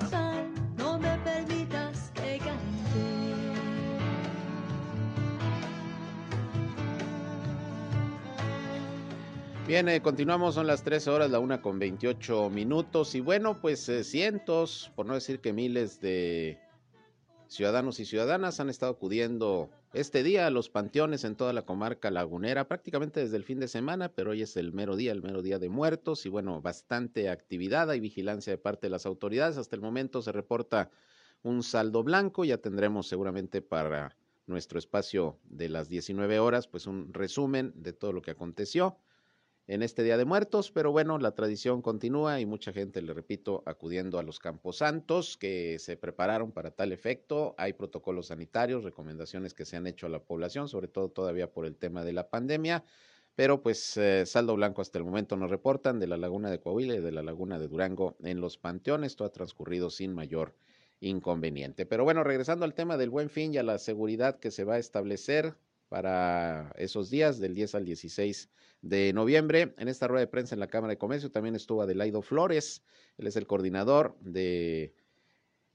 No 0.77 0.99
me 0.99 1.17
permitas 1.19 2.11
que 2.15 2.39
cante. 2.39 2.59
Bien, 9.69 9.89
eh, 9.89 10.03
continuamos, 10.03 10.57
son 10.57 10.67
las 10.67 10.83
13 10.83 11.11
horas, 11.11 11.31
la 11.31 11.39
una 11.39 11.63
con 11.63 11.79
28 11.79 12.51
minutos. 12.51 13.15
Y 13.15 13.21
bueno, 13.21 13.61
pues 13.61 13.89
eh, 13.89 14.03
cientos, 14.03 14.91
por 14.97 15.07
no 15.07 15.15
decir 15.15 15.39
que 15.39 15.53
miles 15.53 16.01
de 16.01 16.59
ciudadanos 17.47 18.01
y 18.01 18.05
ciudadanas 18.05 18.59
han 18.59 18.69
estado 18.69 18.91
acudiendo 18.91 19.71
este 19.97 20.23
día 20.23 20.51
los 20.51 20.69
panteones 20.69 21.25
en 21.25 21.37
toda 21.37 21.55
la 21.55 21.63
comarca 21.63 22.11
lagunera, 22.11 22.69
prácticamente 22.69 23.21
desde 23.21 23.39
el 23.39 23.45
fin 23.45 23.59
de 23.59 23.67
semana, 23.67 24.11
pero 24.11 24.33
hoy 24.33 24.43
es 24.43 24.59
el 24.59 24.75
mero 24.75 24.95
día, 24.95 25.11
el 25.11 25.23
mero 25.23 25.41
día 25.41 25.59
de 25.59 25.71
muertos 25.71 26.27
y 26.27 26.29
bueno, 26.29 26.61
bastante 26.61 27.31
actividad 27.31 27.91
y 27.95 28.01
vigilancia 28.01 28.53
de 28.53 28.59
parte 28.59 28.89
de 28.89 28.91
las 28.91 29.07
autoridades. 29.07 29.57
Hasta 29.57 29.75
el 29.75 29.81
momento 29.81 30.21
se 30.21 30.33
reporta 30.33 30.91
un 31.43 31.63
saldo 31.63 32.03
blanco, 32.03 32.45
ya 32.45 32.59
tendremos 32.59 33.09
seguramente 33.09 33.63
para 33.63 34.15
nuestro 34.47 34.79
espacio 34.79 35.39
de 35.45 35.71
las 35.71 35.89
19 35.89 36.41
horas, 36.41 36.69
pues 36.69 36.87
un 36.87 37.15
resumen 37.15 37.73
de 37.75 37.95
todo 37.95 38.13
lo 38.13 38.21
que 38.21 38.33
aconteció 38.33 38.99
en 39.69 39.83
este 39.83 40.05
Día 40.05 40.17
de 40.17 40.25
Muertos, 40.25 40.71
pero 40.71 40.93
bueno, 40.93 41.19
la 41.19 41.33
tradición 41.33 41.83
continúa 41.83 42.41
y 42.41 42.47
mucha 42.47 42.73
gente, 42.73 43.03
le 43.03 43.13
repito, 43.13 43.65
acudiendo 43.67 44.19
a 44.19 44.23
los 44.23 44.39
camposantos 44.39 45.37
que 45.37 45.79
se 45.81 45.97
prepararon 45.97 46.53
para 46.53 46.71
tal 46.71 46.93
efecto. 46.93 47.55
Hay 47.59 47.73
protocolos 47.73 48.29
sanitarios, 48.29 48.85
recomendaciones 48.85 49.55
que 49.55 49.65
se 49.65 49.77
han 49.77 49.87
hecho 49.89 50.07
a 50.07 50.11
la 50.11 50.23
población, 50.23 50.69
sobre 50.69 50.87
todo 50.87 51.09
todavía 51.09 51.51
por 51.51 51.67
el 51.67 51.77
tema 51.77 52.05
de 52.05 52.13
la 52.13 52.29
pandemia. 52.29 52.85
Pero 53.35 53.61
pues 53.61 53.97
eh, 53.97 54.25
saldo 54.25 54.55
blanco 54.55 54.83
hasta 54.83 54.99
el 54.99 55.05
momento 55.05 55.37
nos 55.37 55.51
reportan 55.51 55.99
de 55.99 56.07
la 56.07 56.17
laguna 56.17 56.51
de 56.51 56.61
Coahuila 56.61 56.95
y 56.95 57.01
de 57.01 57.13
la 57.13 57.23
laguna 57.23 57.59
de 57.59 57.69
Durango 57.69 58.17
en 58.23 58.41
los 58.41 58.57
panteones. 58.57 59.17
Todo 59.17 59.29
ha 59.29 59.33
transcurrido 59.33 59.91
sin 59.91 60.15
mayor 60.15 60.55
inconveniente. 61.01 61.87
Pero 61.87 62.05
bueno, 62.05 62.25
regresando 62.25 62.65
al 62.65 62.73
tema 62.73 62.97
del 62.97 63.11
buen 63.11 63.29
fin 63.29 63.53
y 63.53 63.59
a 63.59 63.63
la 63.63 63.79
seguridad 63.79 64.39
que 64.39 64.51
se 64.51 64.65
va 64.65 64.75
a 64.75 64.79
establecer 64.79 65.55
para 65.89 66.73
esos 66.77 67.11
días, 67.11 67.39
del 67.39 67.55
10 67.55 67.75
al 67.77 67.85
16 67.85 68.51
de 68.83 69.13
noviembre. 69.13 69.75
En 69.79 69.89
esta 69.89 70.09
rueda 70.09 70.21
de 70.21 70.27
prensa 70.27 70.55
en 70.55 70.61
la 70.61 70.67
Cámara 70.69 70.93
de 70.93 70.99
Comercio 70.99 71.31
también 71.31 71.57
estuvo 71.57 71.83
Adelaido 71.83 72.23
Flores, 72.23 72.83
él 73.19 73.27
es 73.27 73.37
el 73.37 73.47
coordinador 73.47 74.17
de 74.21 74.95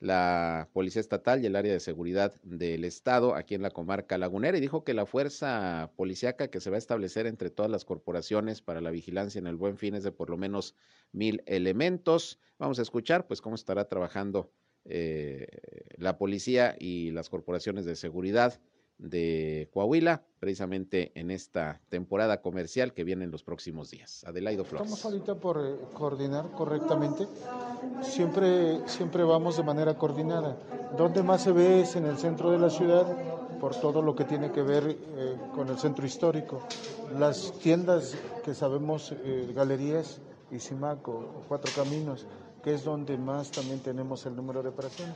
la 0.01 0.67
Policía 0.73 0.99
Estatal 0.99 1.43
y 1.43 1.45
el 1.45 1.55
área 1.55 1.71
de 1.71 1.79
seguridad 1.79 2.33
del 2.41 2.85
Estado 2.85 3.35
aquí 3.35 3.53
en 3.53 3.61
la 3.61 3.69
comarca 3.69 4.17
lagunera 4.17 4.57
y 4.57 4.61
dijo 4.61 4.83
que 4.83 4.95
la 4.95 5.05
fuerza 5.05 5.91
policíaca 5.95 6.49
que 6.49 6.59
se 6.59 6.71
va 6.71 6.77
a 6.77 6.79
establecer 6.79 7.27
entre 7.27 7.51
todas 7.51 7.69
las 7.69 7.85
corporaciones 7.85 8.63
para 8.63 8.81
la 8.81 8.89
vigilancia 8.89 9.37
en 9.37 9.45
el 9.45 9.57
buen 9.57 9.77
fin 9.77 9.93
es 9.93 10.03
de 10.03 10.11
por 10.11 10.31
lo 10.31 10.37
menos 10.37 10.75
mil 11.11 11.43
elementos. 11.45 12.39
Vamos 12.57 12.79
a 12.79 12.81
escuchar 12.81 13.27
pues 13.27 13.41
cómo 13.41 13.53
estará 13.53 13.87
trabajando 13.87 14.51
eh, 14.85 15.47
la 15.97 16.17
policía 16.17 16.75
y 16.79 17.11
las 17.11 17.29
corporaciones 17.29 17.85
de 17.85 17.95
seguridad 17.95 18.59
de 19.01 19.67
Coahuila, 19.73 20.23
precisamente 20.39 21.11
en 21.15 21.31
esta 21.31 21.81
temporada 21.89 22.41
comercial 22.41 22.93
que 22.93 23.03
viene 23.03 23.25
en 23.25 23.31
los 23.31 23.43
próximos 23.43 23.89
días. 23.89 24.23
Adelaido 24.25 24.63
Flores. 24.63 24.87
Estamos 24.87 25.05
ahorita 25.05 25.35
por 25.35 25.59
eh, 25.59 25.75
coordinar 25.93 26.51
correctamente. 26.51 27.27
Siempre, 28.03 28.87
siempre 28.87 29.23
vamos 29.23 29.57
de 29.57 29.63
manera 29.63 29.97
coordinada. 29.97 30.57
Donde 30.97 31.23
más 31.23 31.43
se 31.43 31.51
ve 31.51 31.81
es 31.81 31.95
en 31.95 32.05
el 32.05 32.17
centro 32.17 32.51
de 32.51 32.59
la 32.59 32.69
ciudad, 32.69 33.05
por 33.59 33.75
todo 33.75 34.01
lo 34.01 34.15
que 34.15 34.25
tiene 34.25 34.51
que 34.51 34.61
ver 34.61 34.83
eh, 34.87 35.35
con 35.53 35.69
el 35.69 35.77
centro 35.77 36.05
histórico. 36.05 36.61
Las 37.17 37.51
tiendas 37.59 38.15
que 38.43 38.53
sabemos, 38.53 39.13
eh, 39.23 39.51
galerías, 39.55 40.21
Isimaco, 40.51 41.43
Cuatro 41.47 41.71
Caminos, 41.75 42.25
que 42.63 42.73
es 42.73 42.83
donde 42.83 43.17
más 43.17 43.51
también 43.51 43.79
tenemos 43.79 44.25
el 44.25 44.35
número 44.35 44.61
de 44.61 44.69
operaciones. 44.69 45.15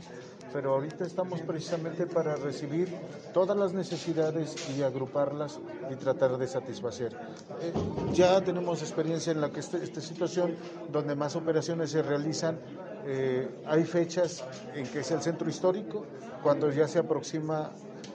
Pero 0.51 0.73
ahorita 0.73 1.05
estamos 1.05 1.41
precisamente 1.41 2.07
para 2.07 2.35
recibir 2.37 2.89
todas 3.33 3.55
las 3.57 3.73
necesidades 3.73 4.55
y 4.77 4.81
agruparlas 4.81 5.59
y 5.91 5.95
tratar 5.95 6.37
de 6.37 6.47
satisfacer. 6.47 7.13
Eh, 7.61 7.73
ya 8.13 8.41
tenemos 8.41 8.81
experiencia 8.81 9.31
en 9.31 9.41
la 9.41 9.49
que 9.51 9.59
este- 9.59 9.83
esta 9.83 10.01
situación, 10.01 10.55
donde 10.91 11.15
más 11.15 11.35
operaciones 11.35 11.91
se 11.91 12.01
realizan, 12.01 12.57
eh, 13.05 13.47
hay 13.65 13.83
fechas 13.83 14.43
en 14.73 14.87
que 14.87 14.99
es 14.99 15.11
el 15.11 15.21
centro 15.21 15.49
histórico, 15.49 16.05
cuando 16.41 16.71
ya 16.71 16.87
se 16.87 16.99
aproxima 16.99 17.71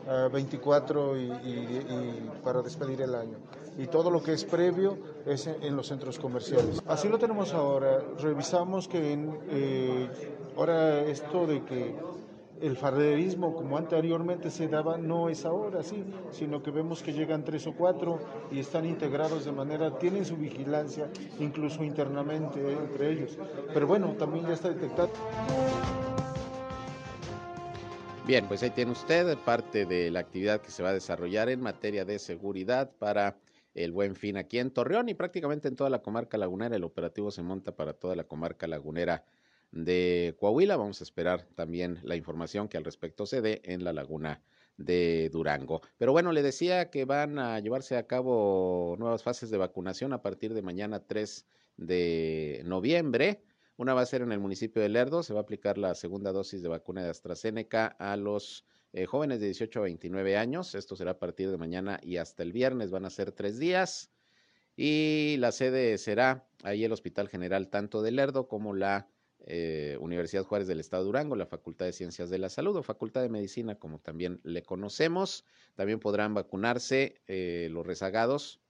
a 0.08 0.28
24 0.28 1.16
y, 1.16 1.20
y- 1.24 1.26
y 1.26 2.30
para 2.42 2.62
despedir 2.62 3.02
el 3.02 3.14
año. 3.14 3.36
Y 3.78 3.86
todo 3.86 4.10
lo 4.10 4.22
que 4.22 4.32
es 4.32 4.44
previo 4.44 4.98
es 5.26 5.46
en, 5.46 5.76
los 5.76 5.88
centros 5.88 6.18
comerciales. 6.18 6.82
Así 6.86 7.08
lo 7.08 7.18
tenemos 7.18 7.54
ahora. 7.54 8.02
Revisamos 8.20 8.88
que 8.88 9.12
en, 9.12 9.38
eh, 9.50 10.08
ahora 10.56 11.00
esto 11.02 11.46
de 11.46 11.64
que 11.64 11.94
el 12.60 12.76
farderismo 12.76 13.54
como 13.54 13.78
anteriormente 13.78 14.50
se 14.50 14.68
daba 14.68 14.98
no 14.98 15.28
es 15.28 15.44
ahora 15.44 15.80
así, 15.80 16.04
sino 16.30 16.62
que 16.62 16.70
vemos 16.70 17.02
que 17.02 17.12
llegan 17.12 17.44
tres 17.44 17.66
o 17.66 17.72
cuatro 17.72 18.18
y 18.50 18.60
están 18.60 18.84
integrados 18.84 19.44
de 19.46 19.52
manera, 19.52 19.98
tienen 19.98 20.24
su 20.24 20.36
vigilancia 20.36 21.08
incluso 21.38 21.82
internamente 21.82 22.60
entre 22.72 23.12
ellos. 23.12 23.38
Pero 23.72 23.86
bueno, 23.86 24.08
también 24.18 24.46
ya 24.46 24.52
está 24.52 24.68
detectado. 24.68 25.10
Bien, 28.26 28.46
pues 28.46 28.62
ahí 28.62 28.70
tiene 28.70 28.92
usted 28.92 29.36
parte 29.38 29.86
de 29.86 30.10
la 30.10 30.20
actividad 30.20 30.60
que 30.60 30.70
se 30.70 30.82
va 30.82 30.90
a 30.90 30.92
desarrollar 30.92 31.48
en 31.48 31.60
materia 31.60 32.04
de 32.04 32.18
seguridad 32.18 32.90
para 32.98 33.36
el 33.74 33.92
buen 33.92 34.16
fin 34.16 34.36
aquí 34.36 34.58
en 34.58 34.70
Torreón 34.70 35.08
y 35.08 35.14
prácticamente 35.14 35.68
en 35.68 35.76
toda 35.76 35.90
la 35.90 36.02
comarca 36.02 36.38
lagunera. 36.38 36.76
El 36.76 36.84
operativo 36.84 37.30
se 37.30 37.42
monta 37.42 37.76
para 37.76 37.92
toda 37.94 38.16
la 38.16 38.24
comarca 38.24 38.66
lagunera 38.66 39.24
de 39.70 40.36
Coahuila. 40.38 40.76
Vamos 40.76 41.00
a 41.00 41.04
esperar 41.04 41.46
también 41.54 42.00
la 42.02 42.16
información 42.16 42.68
que 42.68 42.76
al 42.76 42.84
respecto 42.84 43.26
se 43.26 43.40
dé 43.40 43.60
en 43.64 43.84
la 43.84 43.92
laguna 43.92 44.42
de 44.76 45.28
Durango. 45.30 45.82
Pero 45.98 46.12
bueno, 46.12 46.32
le 46.32 46.42
decía 46.42 46.90
que 46.90 47.04
van 47.04 47.38
a 47.38 47.58
llevarse 47.60 47.96
a 47.96 48.06
cabo 48.06 48.96
nuevas 48.98 49.22
fases 49.22 49.50
de 49.50 49.58
vacunación 49.58 50.12
a 50.12 50.22
partir 50.22 50.54
de 50.54 50.62
mañana 50.62 51.06
3 51.06 51.46
de 51.76 52.62
noviembre. 52.64 53.42
Una 53.76 53.94
va 53.94 54.02
a 54.02 54.06
ser 54.06 54.22
en 54.22 54.32
el 54.32 54.40
municipio 54.40 54.82
de 54.82 54.88
Lerdo, 54.88 55.22
se 55.22 55.32
va 55.32 55.40
a 55.40 55.42
aplicar 55.42 55.78
la 55.78 55.94
segunda 55.94 56.32
dosis 56.32 56.62
de 56.62 56.68
vacuna 56.68 57.02
de 57.02 57.10
AstraZeneca 57.10 57.86
a 57.86 58.16
los 58.16 58.64
eh, 58.92 59.06
jóvenes 59.06 59.40
de 59.40 59.46
18 59.46 59.80
a 59.80 59.82
29 59.82 60.36
años. 60.36 60.74
Esto 60.74 60.96
será 60.96 61.12
a 61.12 61.18
partir 61.18 61.50
de 61.50 61.56
mañana 61.56 62.00
y 62.02 62.16
hasta 62.16 62.42
el 62.42 62.52
viernes, 62.52 62.90
van 62.90 63.04
a 63.04 63.10
ser 63.10 63.32
tres 63.32 63.58
días. 63.58 64.10
Y 64.76 65.36
la 65.38 65.52
sede 65.52 65.98
será 65.98 66.48
ahí 66.62 66.84
el 66.84 66.92
Hospital 66.92 67.28
General 67.28 67.68
tanto 67.68 68.02
de 68.02 68.12
Lerdo 68.12 68.48
como 68.48 68.74
la 68.74 69.08
eh, 69.40 69.96
Universidad 70.00 70.44
Juárez 70.44 70.68
del 70.68 70.80
Estado 70.80 71.02
de 71.02 71.06
Durango, 71.06 71.36
la 71.36 71.46
Facultad 71.46 71.86
de 71.86 71.92
Ciencias 71.92 72.30
de 72.30 72.38
la 72.38 72.48
Salud 72.48 72.76
o 72.76 72.82
Facultad 72.82 73.22
de 73.22 73.28
Medicina, 73.28 73.74
como 73.76 73.98
también 73.98 74.40
le 74.42 74.62
conocemos. 74.62 75.44
También 75.74 76.00
podrán 76.00 76.34
vacunarse 76.34 77.20
eh, 77.26 77.68
los 77.70 77.86
rezagados 77.86 78.60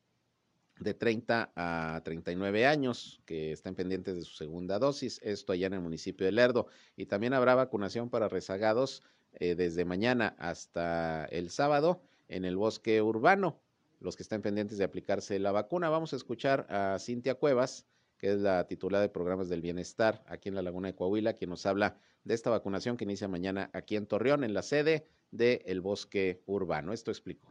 de 0.79 0.95
30 0.95 1.53
a 1.55 2.01
39 2.05 2.67
años 2.67 3.21
que 3.27 3.53
están 3.53 3.75
pendientes 3.75 4.15
de 4.15 4.23
su 4.23 4.35
segunda 4.35 4.79
dosis, 4.79 5.21
esto 5.23 5.53
allá 5.53 5.67
en 5.67 5.75
el 5.75 5.81
municipio 5.81 6.25
de 6.25 6.33
Lerdo. 6.33 6.69
Y 6.97 7.07
también 7.07 7.35
habrá 7.35 7.55
vacunación 7.55 8.09
para 8.09 8.29
rezagados 8.29 9.03
eh, 9.35 9.55
desde 9.55 9.85
mañana 9.85 10.35
hasta 10.39 11.25
el 11.27 11.51
sábado 11.51 12.03
en 12.29 12.45
el 12.45 12.57
bosque 12.57 13.03
urbano, 13.03 13.61
los 14.01 14.17
que 14.17 14.23
están 14.23 14.43
pendientes 14.43 14.79
de 14.79 14.85
aplicarse 14.85 15.39
la 15.39 15.53
vacuna. 15.53 15.91
Vamos 15.91 16.13
a 16.13 16.17
escuchar 16.17 16.67
a 16.71 16.99
Cintia 16.99 17.35
Cuevas, 17.35 17.87
que 18.19 18.33
es 18.33 18.39
la 18.39 18.67
titular 18.67 19.01
de 19.01 19.09
programas 19.09 19.49
del 19.49 19.61
bienestar 19.61 20.23
aquí 20.27 20.49
en 20.49 20.55
la 20.55 20.63
Laguna 20.63 20.89
de 20.89 20.95
Coahuila, 20.95 21.35
quien 21.35 21.51
nos 21.51 21.67
habla 21.67 21.97
de 22.25 22.35
esta 22.35 22.51
vacunación 22.51 22.97
que 22.97 23.05
inicia 23.05 23.29
mañana 23.29 23.71
aquí 23.73 23.97
en 23.97 24.07
Torreón, 24.07 24.45
en 24.45 24.55
la 24.55 24.63
sede 24.63 25.07
del 25.31 25.81
bosque 25.81 26.43
urbano. 26.47 26.93
Esto 26.93 27.11
explicó. 27.11 27.49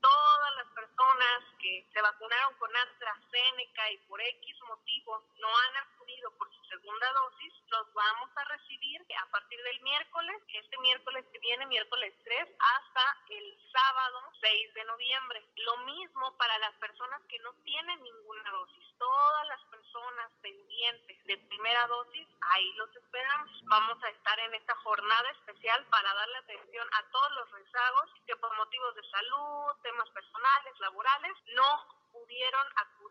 todas 0.00 0.50
las 0.56 0.74
personas 0.74 1.38
que 1.60 1.86
se 1.92 2.02
vacunaron 2.02 2.54
con 2.58 2.70
AstraZeneca 2.76 3.92
y 3.92 3.98
por 4.08 4.20
X 4.20 4.56
motivo 4.68 5.24
no 5.40 5.48
han 5.48 5.86
acudido 5.86 6.30
por 6.36 6.48
su 6.52 6.59
segunda 6.70 7.12
dosis, 7.12 7.52
los 7.66 7.92
vamos 7.92 8.30
a 8.36 8.44
recibir 8.44 9.04
a 9.18 9.26
partir 9.30 9.60
del 9.62 9.80
miércoles, 9.80 10.42
este 10.54 10.78
miércoles 10.78 11.26
que 11.32 11.38
viene, 11.40 11.66
miércoles 11.66 12.14
3, 12.22 12.48
hasta 12.58 13.16
el 13.30 13.58
sábado 13.72 14.22
6 14.40 14.74
de 14.74 14.84
noviembre. 14.84 15.44
Lo 15.56 15.76
mismo 15.78 16.36
para 16.36 16.56
las 16.58 16.74
personas 16.76 17.20
que 17.28 17.38
no 17.40 17.52
tienen 17.64 18.02
ninguna 18.02 18.50
dosis. 18.50 18.86
Todas 18.98 19.46
las 19.48 19.64
personas 19.64 20.30
pendientes 20.42 21.24
de 21.24 21.38
primera 21.38 21.86
dosis, 21.88 22.28
ahí 22.54 22.72
los 22.74 22.94
esperamos. 22.94 23.50
Vamos 23.64 24.02
a 24.04 24.10
estar 24.10 24.38
en 24.38 24.54
esta 24.54 24.74
jornada 24.76 25.30
especial 25.30 25.84
para 25.86 26.14
darle 26.14 26.36
atención 26.38 26.86
a 26.92 27.10
todos 27.10 27.32
los 27.32 27.50
rezagos 27.50 28.10
que 28.26 28.36
por 28.36 28.56
motivos 28.56 28.94
de 28.94 29.10
salud, 29.10 29.72
temas 29.82 30.08
personales, 30.10 30.78
laborales, 30.78 31.34
no 31.56 32.00
pudieron 32.12 32.66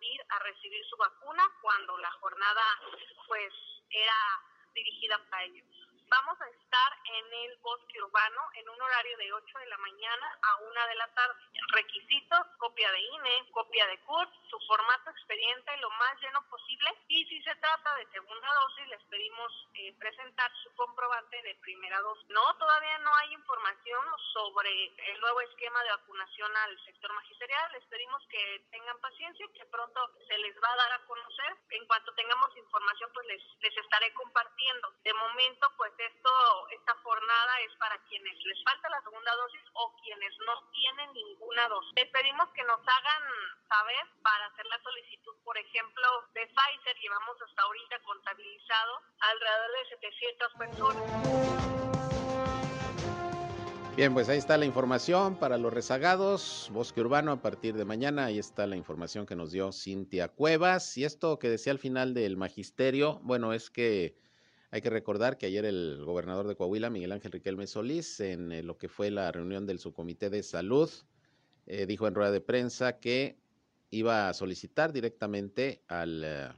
acudir 0.10 0.26
a 0.30 0.40
recibir 0.40 0.86
su 0.90 0.98
vacuna 0.98 1.44
cuando 1.62 1.98
la 2.00 2.12
jornada 2.14 2.62
pues 3.28 3.54
era 3.90 4.16
dirigida 4.74 5.20
para 5.30 5.44
ellos. 5.44 5.89
Vamos 6.10 6.42
a 6.42 6.50
estar 6.50 6.92
en 7.06 7.34
el 7.34 7.58
bosque 7.58 8.02
urbano 8.02 8.42
en 8.56 8.68
un 8.68 8.82
horario 8.82 9.16
de 9.18 9.32
8 9.32 9.60
de 9.60 9.66
la 9.68 9.78
mañana 9.78 10.40
a 10.42 10.58
1 10.58 10.88
de 10.88 10.96
la 10.96 11.08
tarde. 11.14 11.36
Requisitos, 11.68 12.48
copia 12.58 12.92
de 12.92 13.00
INE, 13.00 13.52
copia 13.52 13.86
de 13.86 14.00
CURP, 14.00 14.30
su 14.50 14.60
formato 14.66 15.12
expediente 15.12 15.78
lo 15.78 15.90
más 15.92 16.20
lleno 16.20 16.42
posible 16.50 16.90
y 17.10 17.26
si 17.26 17.42
se 17.44 17.56
trata 17.58 17.96
de 17.96 18.08
segunda 18.08 18.48
dosis 18.54 18.88
les 18.88 19.04
pedimos 19.04 19.68
eh, 19.76 19.94
presentar 20.00 20.52
su 20.64 20.74
comprobante 20.76 21.42
de 21.44 21.56
primera 21.62 22.00
dosis. 22.02 22.28
No, 22.30 22.56
todavía 22.58 22.98
no 23.00 23.16
hay 23.16 23.34
información 23.34 24.04
sobre 24.34 24.72
el 25.14 25.20
nuevo 25.22 25.42
esquema 25.42 25.84
de 25.84 25.92
vacunación 25.92 26.58
al 26.58 26.86
sector 26.86 27.14
magisterial. 27.14 27.72
Les 27.74 27.86
pedimos 27.86 28.26
que 28.30 28.66
tengan 28.72 29.00
paciencia 29.00 29.46
que 29.54 29.66
pronto 29.66 30.02
se 30.28 30.38
les 30.40 30.56
va 30.58 30.72
a 30.72 30.76
dar 30.76 30.94
a 30.94 31.06
conocer. 31.06 31.58
En 31.70 31.86
cuanto 31.86 32.14
tengamos 32.16 32.56
información, 32.58 33.12
pues 33.14 33.28
les, 33.28 33.44
les 33.60 33.78
estaré 33.78 34.12
compartiendo. 34.14 34.94
De 35.04 35.14
momento, 35.14 35.72
pues 35.78 35.99
esto, 36.02 36.30
esta 36.72 36.96
jornada 37.04 37.60
es 37.68 37.76
para 37.78 37.98
quienes 38.10 38.34
les 38.46 38.64
falta 38.64 38.90
la 38.90 39.02
segunda 39.02 39.36
dosis 39.36 39.62
o 39.74 39.96
quienes 40.02 40.34
no 40.46 40.54
tienen 40.72 41.14
ninguna 41.14 41.68
dosis. 41.68 41.92
Les 41.96 42.10
pedimos 42.10 42.50
que 42.54 42.64
nos 42.64 42.80
hagan 42.80 43.24
saber 43.68 44.06
para 44.24 44.46
hacer 44.48 44.66
la 44.66 44.82
solicitud, 44.82 45.36
por 45.44 45.58
ejemplo, 45.58 46.08
de 46.34 46.48
Pfizer. 46.48 46.98
Llevamos 47.00 47.42
hasta 47.42 47.62
ahorita 47.64 48.00
contabilizado 48.04 49.02
alrededor 49.20 49.72
de 49.72 49.90
700 49.90 50.54
personas. 50.54 51.70
Bien, 53.96 54.14
pues 54.14 54.30
ahí 54.30 54.38
está 54.38 54.58
la 54.58 54.66
información 54.66 55.38
para 55.38 55.58
los 55.58 55.74
rezagados. 55.74 56.70
Bosque 56.72 57.02
Urbano 57.02 57.34
a 57.34 57.42
partir 57.42 57.76
de 57.76 57.84
mañana. 57.84 58.26
Ahí 58.26 58.40
está 58.40 58.66
la 58.66 58.78
información 58.78 59.26
que 59.26 59.36
nos 59.36 59.52
dio 59.52 59.74
Cintia 59.74 60.30
Cuevas. 60.30 60.98
Y 60.98 61.04
esto 61.04 61.38
que 61.38 61.50
decía 61.50 61.74
al 61.74 61.80
final 61.80 62.14
del 62.14 62.38
magisterio, 62.38 63.20
bueno, 63.24 63.52
es 63.52 63.70
que 63.70 64.16
hay 64.72 64.82
que 64.82 64.90
recordar 64.90 65.38
que 65.38 65.48
ayer 65.48 65.66
el 65.66 66.04
gobernador 66.06 66.48
de 66.48 66.56
Coahuila, 66.56 66.90
Miguel 66.90 67.12
Ángel 67.12 67.32
Riquelme 67.32 67.66
Solís, 67.66 68.20
en 68.20 68.52
eh, 68.52 68.64
lo 68.64 68.78
que 68.78 68.88
fue 68.88 69.10
la 69.10 69.32
reunión 69.32 69.66
del 69.66 69.80
subcomité 69.80 70.30
de 70.30 70.44
salud, 70.44 70.90
eh, 71.66 71.86
dijo 71.86 72.08
en 72.08 72.16
rueda 72.16 72.32
de 72.32 72.42
prensa 72.42 73.00
que 73.00 73.40
iba 73.90 74.30
a 74.30 74.34
solicitar 74.34 74.94
directamente 74.94 75.82
al 75.88 76.24
eh, 76.24 76.50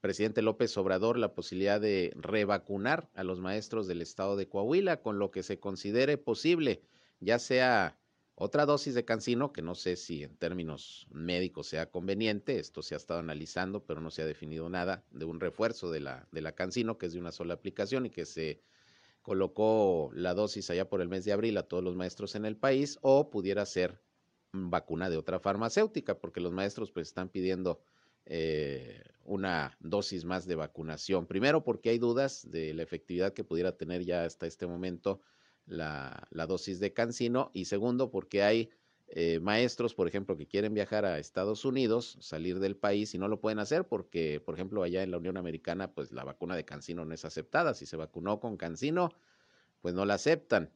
presidente 0.00 0.40
López 0.40 0.74
Obrador 0.78 1.18
la 1.18 1.34
posibilidad 1.34 1.78
de 1.78 2.12
revacunar 2.16 3.10
a 3.14 3.22
los 3.22 3.38
maestros 3.38 3.86
del 3.86 4.00
estado 4.00 4.36
de 4.36 4.48
Coahuila 4.48 5.02
con 5.02 5.18
lo 5.18 5.30
que 5.30 5.42
se 5.42 5.60
considere 5.60 6.16
posible, 6.16 6.82
ya 7.20 7.38
sea 7.38 7.99
otra 8.42 8.64
dosis 8.64 8.94
de 8.94 9.04
cancino, 9.04 9.52
que 9.52 9.60
no 9.60 9.74
sé 9.74 9.96
si 9.96 10.22
en 10.22 10.34
términos 10.34 11.06
médicos 11.10 11.66
sea 11.66 11.90
conveniente, 11.90 12.58
esto 12.58 12.80
se 12.80 12.94
ha 12.94 12.96
estado 12.96 13.20
analizando, 13.20 13.84
pero 13.84 14.00
no 14.00 14.10
se 14.10 14.22
ha 14.22 14.26
definido 14.26 14.70
nada 14.70 15.04
de 15.10 15.26
un 15.26 15.40
refuerzo 15.40 15.90
de 15.90 16.00
la, 16.00 16.26
de 16.32 16.40
la 16.40 16.52
cancino, 16.52 16.96
que 16.96 17.04
es 17.04 17.12
de 17.12 17.18
una 17.18 17.32
sola 17.32 17.52
aplicación 17.52 18.06
y 18.06 18.10
que 18.10 18.24
se 18.24 18.62
colocó 19.20 20.10
la 20.14 20.32
dosis 20.32 20.70
allá 20.70 20.88
por 20.88 21.02
el 21.02 21.08
mes 21.10 21.26
de 21.26 21.32
abril 21.32 21.58
a 21.58 21.64
todos 21.64 21.84
los 21.84 21.96
maestros 21.96 22.34
en 22.34 22.46
el 22.46 22.56
país, 22.56 22.98
o 23.02 23.28
pudiera 23.28 23.66
ser 23.66 24.00
vacuna 24.52 25.10
de 25.10 25.18
otra 25.18 25.38
farmacéutica, 25.38 26.18
porque 26.18 26.40
los 26.40 26.52
maestros 26.52 26.90
pues 26.90 27.08
están 27.08 27.28
pidiendo 27.28 27.82
eh, 28.24 29.02
una 29.26 29.76
dosis 29.80 30.24
más 30.24 30.46
de 30.46 30.54
vacunación. 30.54 31.26
Primero 31.26 31.62
porque 31.62 31.90
hay 31.90 31.98
dudas 31.98 32.50
de 32.50 32.72
la 32.72 32.84
efectividad 32.84 33.34
que 33.34 33.44
pudiera 33.44 33.76
tener 33.76 34.02
ya 34.02 34.24
hasta 34.24 34.46
este 34.46 34.66
momento 34.66 35.20
la, 35.70 36.28
dosis 36.46 36.80
de 36.80 36.92
cancino 36.92 37.50
y 37.54 37.64
segundo 37.64 38.10
porque 38.10 38.42
hay 38.42 38.70
eh, 39.08 39.40
maestros, 39.40 39.94
por 39.94 40.06
ejemplo, 40.06 40.36
que 40.36 40.46
quieren 40.46 40.74
viajar 40.74 41.04
a 41.04 41.18
Estados 41.18 41.64
Unidos, 41.64 42.18
salir 42.20 42.60
del 42.60 42.76
país 42.76 43.14
y 43.14 43.18
no 43.18 43.28
lo 43.28 43.40
pueden 43.40 43.58
hacer 43.58 43.86
porque, 43.86 44.40
por 44.40 44.54
ejemplo, 44.54 44.82
allá 44.82 45.02
en 45.02 45.10
la 45.10 45.18
Unión 45.18 45.36
Americana, 45.36 45.92
pues 45.92 46.12
la 46.12 46.24
vacuna 46.24 46.56
de 46.56 46.64
cancino 46.64 47.04
no 47.04 47.14
es 47.14 47.24
aceptada. 47.24 47.74
Si 47.74 47.86
se 47.86 47.96
vacunó 47.96 48.40
con 48.40 48.56
cancino, 48.56 49.10
pues 49.80 49.94
no 49.94 50.04
la 50.04 50.14
aceptan. 50.14 50.70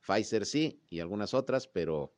Pfizer 0.00 0.46
sí 0.46 0.82
y 0.88 1.00
algunas 1.00 1.34
otras, 1.34 1.66
pero, 1.66 2.14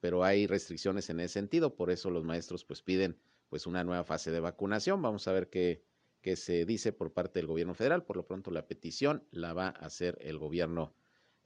pero 0.00 0.24
hay 0.24 0.46
restricciones 0.46 1.10
en 1.10 1.20
ese 1.20 1.34
sentido. 1.34 1.74
Por 1.74 1.90
eso 1.90 2.10
los 2.10 2.24
maestros 2.24 2.64
pues 2.64 2.82
piden 2.82 3.18
pues 3.48 3.66
una 3.66 3.84
nueva 3.84 4.04
fase 4.04 4.30
de 4.30 4.40
vacunación. 4.40 5.02
Vamos 5.02 5.28
a 5.28 5.32
ver 5.32 5.50
qué, 5.50 5.82
qué 6.20 6.36
se 6.36 6.64
dice 6.64 6.92
por 6.92 7.12
parte 7.12 7.38
del 7.38 7.46
gobierno 7.46 7.74
federal. 7.74 8.04
Por 8.04 8.16
lo 8.16 8.26
pronto 8.26 8.50
la 8.50 8.66
petición 8.66 9.24
la 9.30 9.52
va 9.52 9.68
a 9.68 9.86
hacer 9.86 10.18
el 10.20 10.38
gobierno, 10.38 10.94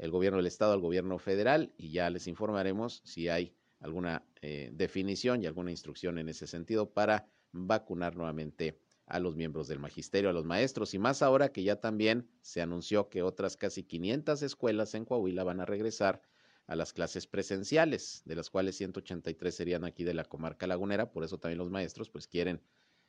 el 0.00 0.10
gobierno 0.10 0.38
del 0.38 0.46
estado 0.46 0.72
al 0.72 0.80
gobierno 0.80 1.18
federal 1.18 1.72
y 1.76 1.92
ya 1.92 2.08
les 2.10 2.26
informaremos 2.26 3.02
si 3.04 3.28
hay 3.28 3.54
alguna 3.80 4.24
eh, 4.40 4.70
definición 4.72 5.42
y 5.42 5.46
alguna 5.46 5.70
instrucción 5.70 6.18
en 6.18 6.28
ese 6.28 6.46
sentido 6.46 6.90
para 6.90 7.28
vacunar 7.52 8.16
nuevamente 8.16 8.78
a 9.06 9.18
los 9.18 9.36
miembros 9.36 9.68
del 9.68 9.78
magisterio, 9.78 10.30
a 10.30 10.32
los 10.32 10.44
maestros, 10.44 10.94
y 10.94 10.98
más 10.98 11.20
ahora 11.20 11.50
que 11.50 11.64
ya 11.64 11.76
también 11.76 12.28
se 12.40 12.62
anunció 12.62 13.08
que 13.08 13.22
otras 13.22 13.56
casi 13.56 13.82
500 13.82 14.42
escuelas 14.42 14.94
en 14.94 15.04
Coahuila 15.04 15.42
van 15.42 15.60
a 15.60 15.66
regresar 15.66 16.22
a 16.66 16.76
las 16.76 16.92
clases 16.92 17.26
presenciales, 17.26 18.22
de 18.24 18.36
las 18.36 18.48
cuales 18.48 18.76
183 18.76 19.52
serían 19.52 19.84
aquí 19.84 20.04
de 20.04 20.14
la 20.14 20.24
comarca 20.24 20.68
lagunera, 20.68 21.10
por 21.10 21.24
eso 21.24 21.38
también 21.38 21.58
los 21.58 21.70
maestros 21.70 22.08
pues 22.08 22.28
quieren 22.28 22.62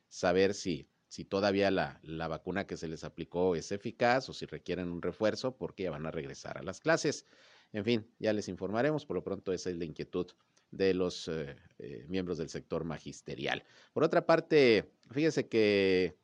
saber 0.10 0.56
si, 0.56 0.90
si 1.12 1.26
todavía 1.26 1.72
la, 1.72 2.00
la 2.04 2.30
vacuna 2.30 2.66
que 2.66 2.78
se 2.78 2.88
les 2.88 3.04
aplicó 3.04 3.58
es 3.58 3.74
eficaz 3.74 4.30
o 4.30 4.34
si 4.34 4.46
requieren 4.46 4.88
un 4.88 5.02
refuerzo 5.02 5.58
porque 5.58 5.84
ya 5.84 5.92
van 5.92 6.06
a 6.06 6.12
regresar 6.12 6.58
a 6.58 6.64
las 6.64 6.80
clases. 6.80 7.26
En 7.74 7.84
fin, 7.84 8.08
ya 8.18 8.32
les 8.32 8.48
informaremos, 8.48 9.06
por 9.06 9.18
lo 9.18 9.22
pronto 9.22 9.52
esa 9.52 9.70
es 9.70 9.76
la 9.76 9.84
inquietud 9.84 10.28
de 10.72 10.94
los 10.94 11.28
eh, 11.28 11.58
eh, 11.80 12.06
miembros 12.08 12.38
del 12.38 12.48
sector 12.48 12.86
magisterial. 12.86 13.66
Por 13.92 14.06
otra 14.06 14.26
parte, 14.26 14.90
fíjese 15.10 15.50
que 15.50 16.16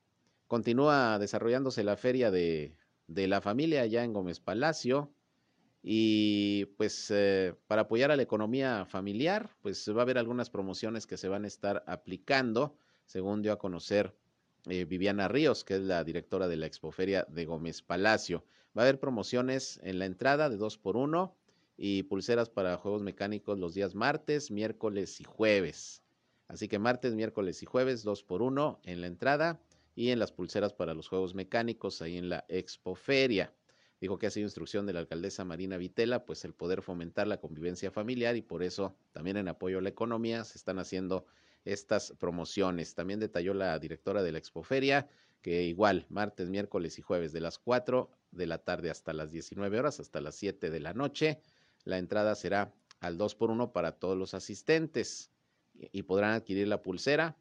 continúa 0.48 1.20
desarrollándose 1.20 1.84
la 1.84 1.98
feria 1.98 2.32
de, 2.32 2.74
de 3.08 3.28
la 3.28 3.42
familia 3.42 3.82
allá 3.82 4.06
en 4.06 4.14
Gómez 4.14 4.40
Palacio. 4.40 5.12
Y 5.84 6.64
pues 6.78 7.12
eh, 7.12 7.56
para 7.68 7.82
apoyar 7.82 8.12
a 8.12 8.16
la 8.16 8.24
economía 8.24 8.86
familiar, 8.86 9.50
pues 9.62 9.86
va 9.90 10.00
a 10.00 10.04
haber 10.04 10.18
algunas 10.18 10.50
promociones 10.50 11.06
que 11.06 11.18
se 11.18 11.28
van 11.28 11.44
a 11.44 11.48
estar 11.48 11.84
aplicando, 11.88 12.78
según 13.06 13.42
dio 13.42 13.52
a 13.52 13.60
conocer 13.60 14.16
eh, 14.70 14.86
Viviana 14.86 15.28
Ríos, 15.28 15.64
que 15.64 15.76
es 15.76 15.82
la 15.82 16.04
directora 16.04 16.48
de 16.48 16.58
la 16.58 16.66
Expoferia 16.66 17.26
de 17.30 17.46
Gómez 17.46 17.82
Palacio. 17.82 18.44
Va 18.78 18.82
a 18.82 18.86
haber 18.86 19.00
promociones 19.00 19.80
en 19.84 20.00
la 20.00 20.06
entrada 20.06 20.50
de 20.50 20.58
dos 20.58 20.78
por 20.78 20.98
uno 20.98 21.36
y 21.78 22.04
pulseras 22.04 22.50
para 22.50 22.78
juegos 22.78 23.04
mecánicos 23.04 23.60
los 23.60 23.74
días 23.74 23.96
martes, 23.96 24.52
miércoles 24.52 25.22
y 25.22 25.24
jueves. 25.24 26.04
Así 26.48 26.68
que 26.68 26.80
martes, 26.80 27.14
miércoles 27.14 27.62
y 27.62 27.66
jueves, 27.66 28.04
dos 28.04 28.24
por 28.24 28.42
uno 28.42 28.80
en 28.84 29.02
la 29.02 29.08
entrada 29.08 29.60
y 29.96 30.10
en 30.10 30.20
las 30.20 30.32
pulseras 30.32 30.74
para 30.74 30.94
los 30.94 31.08
juegos 31.08 31.36
mecánicos 31.36 32.02
ahí 32.02 32.18
en 32.18 32.30
la 32.30 32.46
Expoferia. 32.48 33.54
Dijo 34.00 34.20
que 34.20 34.28
ha 34.28 34.32
sido 34.32 34.46
instrucción 34.46 34.86
de 34.86 34.94
la 34.94 35.00
alcaldesa 35.00 35.44
Marina 35.44 35.78
Vitela, 35.78 36.24
pues 36.24 36.46
el 36.46 36.54
poder 36.54 36.84
fomentar 36.84 37.28
la 37.28 37.40
convivencia 37.40 37.90
familiar 37.90 38.36
y 38.36 38.44
por 38.44 38.62
eso 38.62 38.96
también 39.12 39.38
en 39.38 39.48
apoyo 39.48 39.80
a 39.80 39.82
la 39.82 39.90
economía 39.90 40.44
se 40.44 40.58
están 40.58 40.78
haciendo 40.78 41.26
estas 41.72 42.14
promociones. 42.20 42.96
También 42.96 43.20
detalló 43.20 43.54
la 43.54 43.78
directora 43.80 44.24
de 44.24 44.32
la 44.32 44.38
Expoferia 44.38 45.08
que 45.42 45.64
igual 45.64 46.06
martes, 46.10 46.50
miércoles 46.50 46.98
y 46.98 47.02
jueves 47.02 47.32
de 47.32 47.42
las 47.42 47.60
4 47.60 48.10
de 48.32 48.48
la 48.48 48.58
tarde 48.58 48.90
hasta 48.90 49.14
las 49.14 49.32
19 49.32 49.80
horas, 49.80 50.00
hasta 50.00 50.20
las 50.20 50.36
7 50.36 50.70
de 50.70 50.80
la 50.80 50.94
noche, 50.94 51.42
la 51.84 51.98
entrada 51.98 52.36
será 52.36 52.74
al 53.00 53.18
2 53.18 53.36
por 53.36 53.52
1 53.52 53.72
para 53.72 53.94
todos 53.94 54.18
los 54.18 54.34
asistentes 54.34 55.32
y 55.74 56.04
podrán 56.04 56.34
adquirir 56.34 56.68
la 56.68 56.82
pulsera 56.82 57.38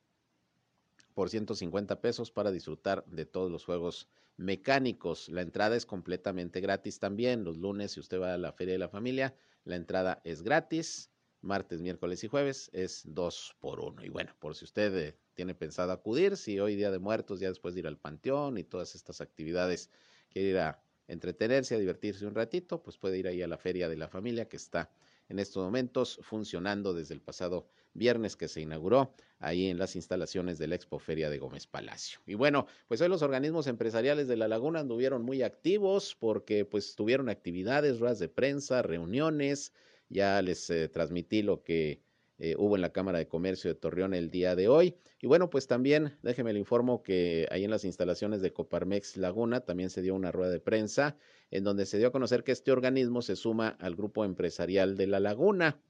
por 1.14 1.30
150 1.30 2.00
pesos 2.00 2.30
para 2.30 2.52
disfrutar 2.52 3.04
de 3.06 3.24
todos 3.24 3.50
los 3.50 3.64
juegos 3.64 4.08
mecánicos. 4.36 5.28
La 5.30 5.40
entrada 5.40 5.74
es 5.74 5.86
completamente 5.86 6.60
gratis 6.60 6.98
también. 6.98 7.42
Los 7.42 7.56
lunes, 7.56 7.92
si 7.92 8.00
usted 8.00 8.20
va 8.20 8.34
a 8.34 8.38
la 8.38 8.52
Feria 8.52 8.74
de 8.74 8.78
la 8.78 8.90
Familia, 8.90 9.34
la 9.64 9.76
entrada 9.76 10.20
es 10.24 10.42
gratis. 10.42 11.10
Martes, 11.40 11.80
miércoles 11.80 12.24
y 12.24 12.28
jueves 12.28 12.70
es 12.72 13.02
dos 13.04 13.56
por 13.60 13.80
uno. 13.80 14.04
Y 14.04 14.08
bueno, 14.08 14.34
por 14.38 14.54
si 14.54 14.64
usted 14.64 14.96
eh, 14.96 15.16
tiene 15.34 15.54
pensado 15.54 15.92
acudir, 15.92 16.36
si 16.36 16.58
hoy 16.58 16.76
día 16.76 16.90
de 16.90 16.98
muertos, 16.98 17.40
ya 17.40 17.48
después 17.48 17.74
de 17.74 17.80
ir 17.80 17.86
al 17.86 17.98
panteón 17.98 18.58
y 18.58 18.64
todas 18.64 18.94
estas 18.94 19.20
actividades, 19.20 19.90
quiere 20.30 20.48
ir 20.50 20.58
a 20.58 20.82
entretenerse, 21.08 21.74
a 21.74 21.78
divertirse 21.78 22.26
un 22.26 22.34
ratito, 22.34 22.82
pues 22.82 22.98
puede 22.98 23.18
ir 23.18 23.28
ahí 23.28 23.42
a 23.42 23.46
la 23.46 23.58
Feria 23.58 23.88
de 23.88 23.96
la 23.96 24.08
Familia 24.08 24.48
que 24.48 24.56
está 24.56 24.90
en 25.28 25.38
estos 25.38 25.64
momentos 25.64 26.18
funcionando 26.22 26.94
desde 26.94 27.14
el 27.14 27.20
pasado 27.20 27.68
viernes 27.94 28.36
que 28.36 28.48
se 28.48 28.60
inauguró 28.60 29.14
ahí 29.38 29.68
en 29.68 29.78
las 29.78 29.96
instalaciones 29.96 30.58
de 30.58 30.68
la 30.68 30.76
Expoferia 30.76 31.30
de 31.30 31.38
Gómez 31.38 31.66
Palacio. 31.66 32.20
Y 32.26 32.34
bueno, 32.34 32.66
pues 32.88 33.00
hoy 33.00 33.08
los 33.08 33.22
organismos 33.22 33.66
empresariales 33.66 34.28
de 34.28 34.36
La 34.36 34.48
Laguna 34.48 34.80
anduvieron 34.80 35.22
muy 35.22 35.42
activos 35.42 36.16
porque 36.18 36.64
pues 36.64 36.94
tuvieron 36.94 37.28
actividades, 37.28 37.98
ruedas 37.98 38.18
de 38.18 38.28
prensa, 38.28 38.82
reuniones, 38.82 39.72
ya 40.08 40.40
les 40.42 40.70
eh, 40.70 40.88
transmití 40.88 41.42
lo 41.42 41.62
que 41.62 42.00
eh, 42.38 42.54
hubo 42.58 42.76
en 42.76 42.82
la 42.82 42.92
Cámara 42.92 43.18
de 43.18 43.28
Comercio 43.28 43.70
de 43.72 43.78
Torreón 43.78 44.14
el 44.14 44.30
día 44.30 44.54
de 44.54 44.68
hoy. 44.68 44.96
Y 45.20 45.26
bueno, 45.26 45.48
pues 45.48 45.66
también 45.66 46.18
déjeme 46.22 46.52
le 46.52 46.58
informo 46.58 47.02
que 47.02 47.48
ahí 47.50 47.64
en 47.64 47.70
las 47.70 47.84
instalaciones 47.84 48.42
de 48.42 48.52
Coparmex 48.52 49.16
Laguna 49.16 49.60
también 49.60 49.90
se 49.90 50.02
dio 50.02 50.14
una 50.14 50.32
rueda 50.32 50.50
de 50.50 50.60
prensa 50.60 51.16
en 51.50 51.64
donde 51.64 51.86
se 51.86 51.98
dio 51.98 52.08
a 52.08 52.12
conocer 52.12 52.44
que 52.44 52.52
este 52.52 52.72
organismo 52.72 53.22
se 53.22 53.36
suma 53.36 53.76
al 53.80 53.96
grupo 53.96 54.24
empresarial 54.24 54.96
de 54.96 55.06
La 55.06 55.20
Laguna 55.20 55.80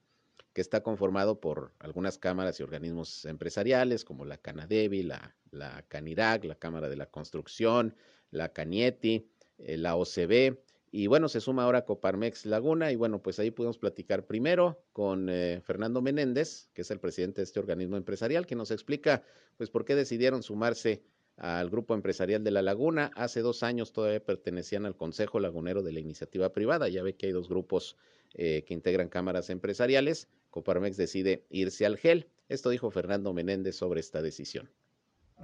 que 0.56 0.62
está 0.62 0.82
conformado 0.82 1.38
por 1.38 1.74
algunas 1.80 2.16
cámaras 2.16 2.58
y 2.58 2.62
organismos 2.62 3.26
empresariales 3.26 4.06
como 4.06 4.24
la 4.24 4.38
Canadevi, 4.38 5.02
la, 5.02 5.36
la 5.50 5.84
Canirac, 5.88 6.44
la 6.44 6.54
Cámara 6.54 6.88
de 6.88 6.96
la 6.96 7.04
Construcción, 7.04 7.94
la 8.30 8.54
Canieti, 8.54 9.28
eh, 9.58 9.76
la 9.76 9.96
OCB. 9.96 10.56
Y 10.90 11.08
bueno, 11.08 11.28
se 11.28 11.40
suma 11.40 11.64
ahora 11.64 11.84
Coparmex 11.84 12.46
Laguna 12.46 12.92
y 12.92 12.96
bueno, 12.96 13.20
pues 13.20 13.38
ahí 13.38 13.50
pudimos 13.50 13.76
platicar 13.76 14.24
primero 14.24 14.82
con 14.92 15.28
eh, 15.28 15.60
Fernando 15.62 16.00
Menéndez, 16.00 16.68
que 16.72 16.82
es 16.82 16.90
el 16.90 17.00
presidente 17.00 17.40
de 17.40 17.44
este 17.44 17.60
organismo 17.60 17.96
empresarial, 17.96 18.46
que 18.46 18.54
nos 18.54 18.70
explica 18.70 19.22
pues 19.56 19.68
por 19.68 19.84
qué 19.84 19.94
decidieron 19.94 20.42
sumarse 20.42 21.02
al 21.36 21.68
grupo 21.68 21.94
empresarial 21.94 22.42
de 22.44 22.50
La 22.50 22.62
Laguna. 22.62 23.10
Hace 23.14 23.40
dos 23.40 23.62
años 23.62 23.92
todavía 23.92 24.24
pertenecían 24.24 24.86
al 24.86 24.96
Consejo 24.96 25.40
Lagunero 25.40 25.82
de 25.82 25.92
la 25.92 26.00
Iniciativa 26.00 26.52
Privada. 26.52 26.88
Ya 26.88 27.02
ve 27.02 27.14
que 27.14 27.26
hay 27.26 27.32
dos 27.32 27.48
grupos 27.48 27.96
eh, 28.34 28.64
que 28.66 28.74
integran 28.74 29.08
cámaras 29.08 29.50
empresariales. 29.50 30.28
Coparmex 30.50 30.96
decide 30.96 31.44
irse 31.50 31.84
al 31.84 31.98
GEL. 31.98 32.28
Esto 32.48 32.70
dijo 32.70 32.90
Fernando 32.90 33.32
Menéndez 33.34 33.76
sobre 33.76 34.00
esta 34.00 34.22
decisión. 34.22 34.70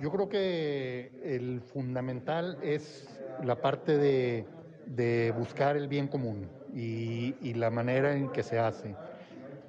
Yo 0.00 0.11
creo 0.11 0.28
que 0.28 1.12
el 1.22 1.61
fundamental 1.61 2.59
es 2.62 3.09
la 3.44 3.61
parte 3.61 3.98
de, 3.98 4.46
de 4.94 5.33
buscar 5.37 5.76
el 5.76 5.88
bien 5.88 6.09
común 6.09 6.48
y, 6.74 7.55
la 7.55 7.70
manera 7.70 8.16
en 8.16 8.31
que 8.31 8.42
se 8.42 8.59
hace, 8.59 8.94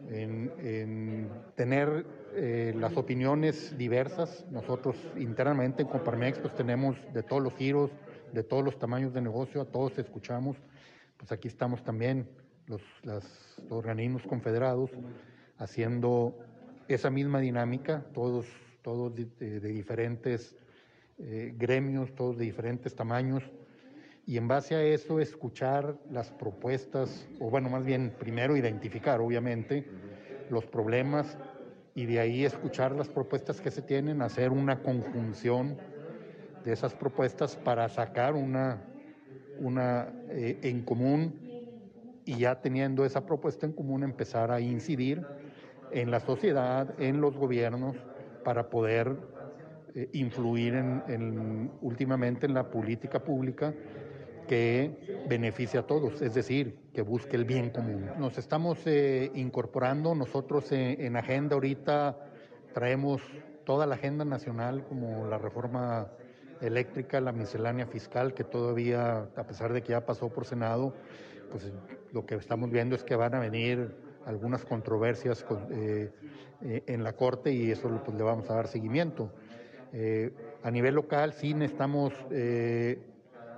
en, 0.09 0.51
en 0.59 1.29
tener 1.55 2.05
eh, 2.33 2.73
las 2.77 2.97
opiniones 2.97 3.77
diversas. 3.77 4.45
Nosotros 4.49 4.95
internamente 5.17 5.83
en 5.83 5.87
Coparmex 5.87 6.39
pues 6.39 6.55
tenemos 6.55 6.97
de 7.13 7.23
todos 7.23 7.41
los 7.41 7.53
giros, 7.53 7.91
de 8.31 8.43
todos 8.43 8.63
los 8.63 8.79
tamaños 8.79 9.13
de 9.13 9.21
negocio, 9.21 9.61
a 9.61 9.65
todos 9.65 9.97
escuchamos. 9.97 10.57
Pues 11.17 11.31
aquí 11.31 11.47
estamos 11.47 11.83
también 11.83 12.27
los, 12.67 12.81
los 13.03 13.23
organismos 13.69 14.23
confederados 14.23 14.91
haciendo 15.57 16.37
esa 16.87 17.09
misma 17.09 17.39
dinámica, 17.39 18.03
todos 18.13 18.45
todos 18.83 19.15
de, 19.15 19.25
de, 19.39 19.59
de 19.59 19.69
diferentes 19.69 20.55
eh, 21.17 21.53
gremios, 21.57 22.13
todos 22.13 22.37
de 22.37 22.45
diferentes 22.45 22.93
tamaños, 22.95 23.43
y 24.25 24.37
en 24.37 24.47
base 24.47 24.75
a 24.75 24.83
eso 24.83 25.19
escuchar 25.19 25.97
las 26.09 26.31
propuestas, 26.31 27.27
o 27.39 27.49
bueno, 27.49 27.69
más 27.69 27.83
bien 27.83 28.13
primero 28.17 28.55
identificar, 28.55 29.19
obviamente, 29.19 29.85
los 30.49 30.65
problemas 30.65 31.37
y 31.93 32.05
de 32.05 32.19
ahí 32.19 32.45
escuchar 32.45 32.93
las 32.93 33.09
propuestas 33.09 33.59
que 33.59 33.69
se 33.69 33.81
tienen, 33.81 34.21
hacer 34.21 34.51
una 34.51 34.81
conjunción 34.81 35.77
de 36.63 36.71
esas 36.71 36.93
propuestas 36.93 37.57
para 37.57 37.89
sacar 37.89 38.33
una, 38.33 38.81
una 39.59 40.07
eh, 40.29 40.59
en 40.63 40.83
común 40.83 41.39
y 42.25 42.37
ya 42.37 42.61
teniendo 42.61 43.03
esa 43.03 43.25
propuesta 43.25 43.65
en 43.65 43.73
común 43.73 44.03
empezar 44.03 44.51
a 44.51 44.61
incidir 44.61 45.25
en 45.91 46.09
la 46.09 46.21
sociedad, 46.21 46.93
en 46.97 47.19
los 47.19 47.35
gobiernos, 47.35 47.97
para 48.45 48.69
poder 48.69 49.15
eh, 49.93 50.09
influir 50.13 50.75
en, 50.75 51.03
en, 51.07 51.71
últimamente 51.81 52.45
en 52.45 52.53
la 52.53 52.69
política 52.69 53.19
pública 53.19 53.73
que 54.47 55.23
beneficie 55.27 55.79
a 55.79 55.83
todos, 55.83 56.21
es 56.21 56.33
decir, 56.33 56.77
que 56.93 57.01
busque 57.01 57.35
el 57.35 57.45
bien 57.45 57.69
común. 57.69 58.09
Nos 58.17 58.37
estamos 58.37 58.79
eh, 58.85 59.31
incorporando, 59.35 60.15
nosotros 60.15 60.71
eh, 60.71 61.05
en 61.05 61.15
agenda 61.15 61.55
ahorita 61.55 62.17
traemos 62.73 63.21
toda 63.65 63.85
la 63.85 63.95
agenda 63.95 64.25
nacional 64.25 64.83
como 64.85 65.25
la 65.27 65.37
reforma 65.37 66.07
eléctrica, 66.61 67.19
la 67.19 67.31
miscelánea 67.31 67.85
fiscal, 67.85 68.33
que 68.33 68.43
todavía, 68.43 69.27
a 69.35 69.43
pesar 69.43 69.73
de 69.73 69.81
que 69.81 69.89
ya 69.89 70.05
pasó 70.05 70.29
por 70.29 70.45
Senado, 70.45 70.93
pues 71.51 71.71
lo 72.11 72.25
que 72.25 72.35
estamos 72.35 72.71
viendo 72.71 72.95
es 72.95 73.03
que 73.03 73.15
van 73.15 73.35
a 73.35 73.39
venir 73.39 73.95
algunas 74.25 74.63
controversias 74.65 75.43
con, 75.43 75.67
eh, 75.71 76.09
eh, 76.61 76.83
en 76.87 77.03
la 77.03 77.13
Corte 77.13 77.51
y 77.51 77.71
eso 77.71 77.89
pues, 78.03 78.17
le 78.17 78.23
vamos 78.23 78.49
a 78.49 78.55
dar 78.55 78.67
seguimiento. 78.67 79.31
Eh, 79.91 80.31
a 80.63 80.71
nivel 80.71 80.95
local 80.95 81.33
sí 81.33 81.53
necesitamos 81.53 82.13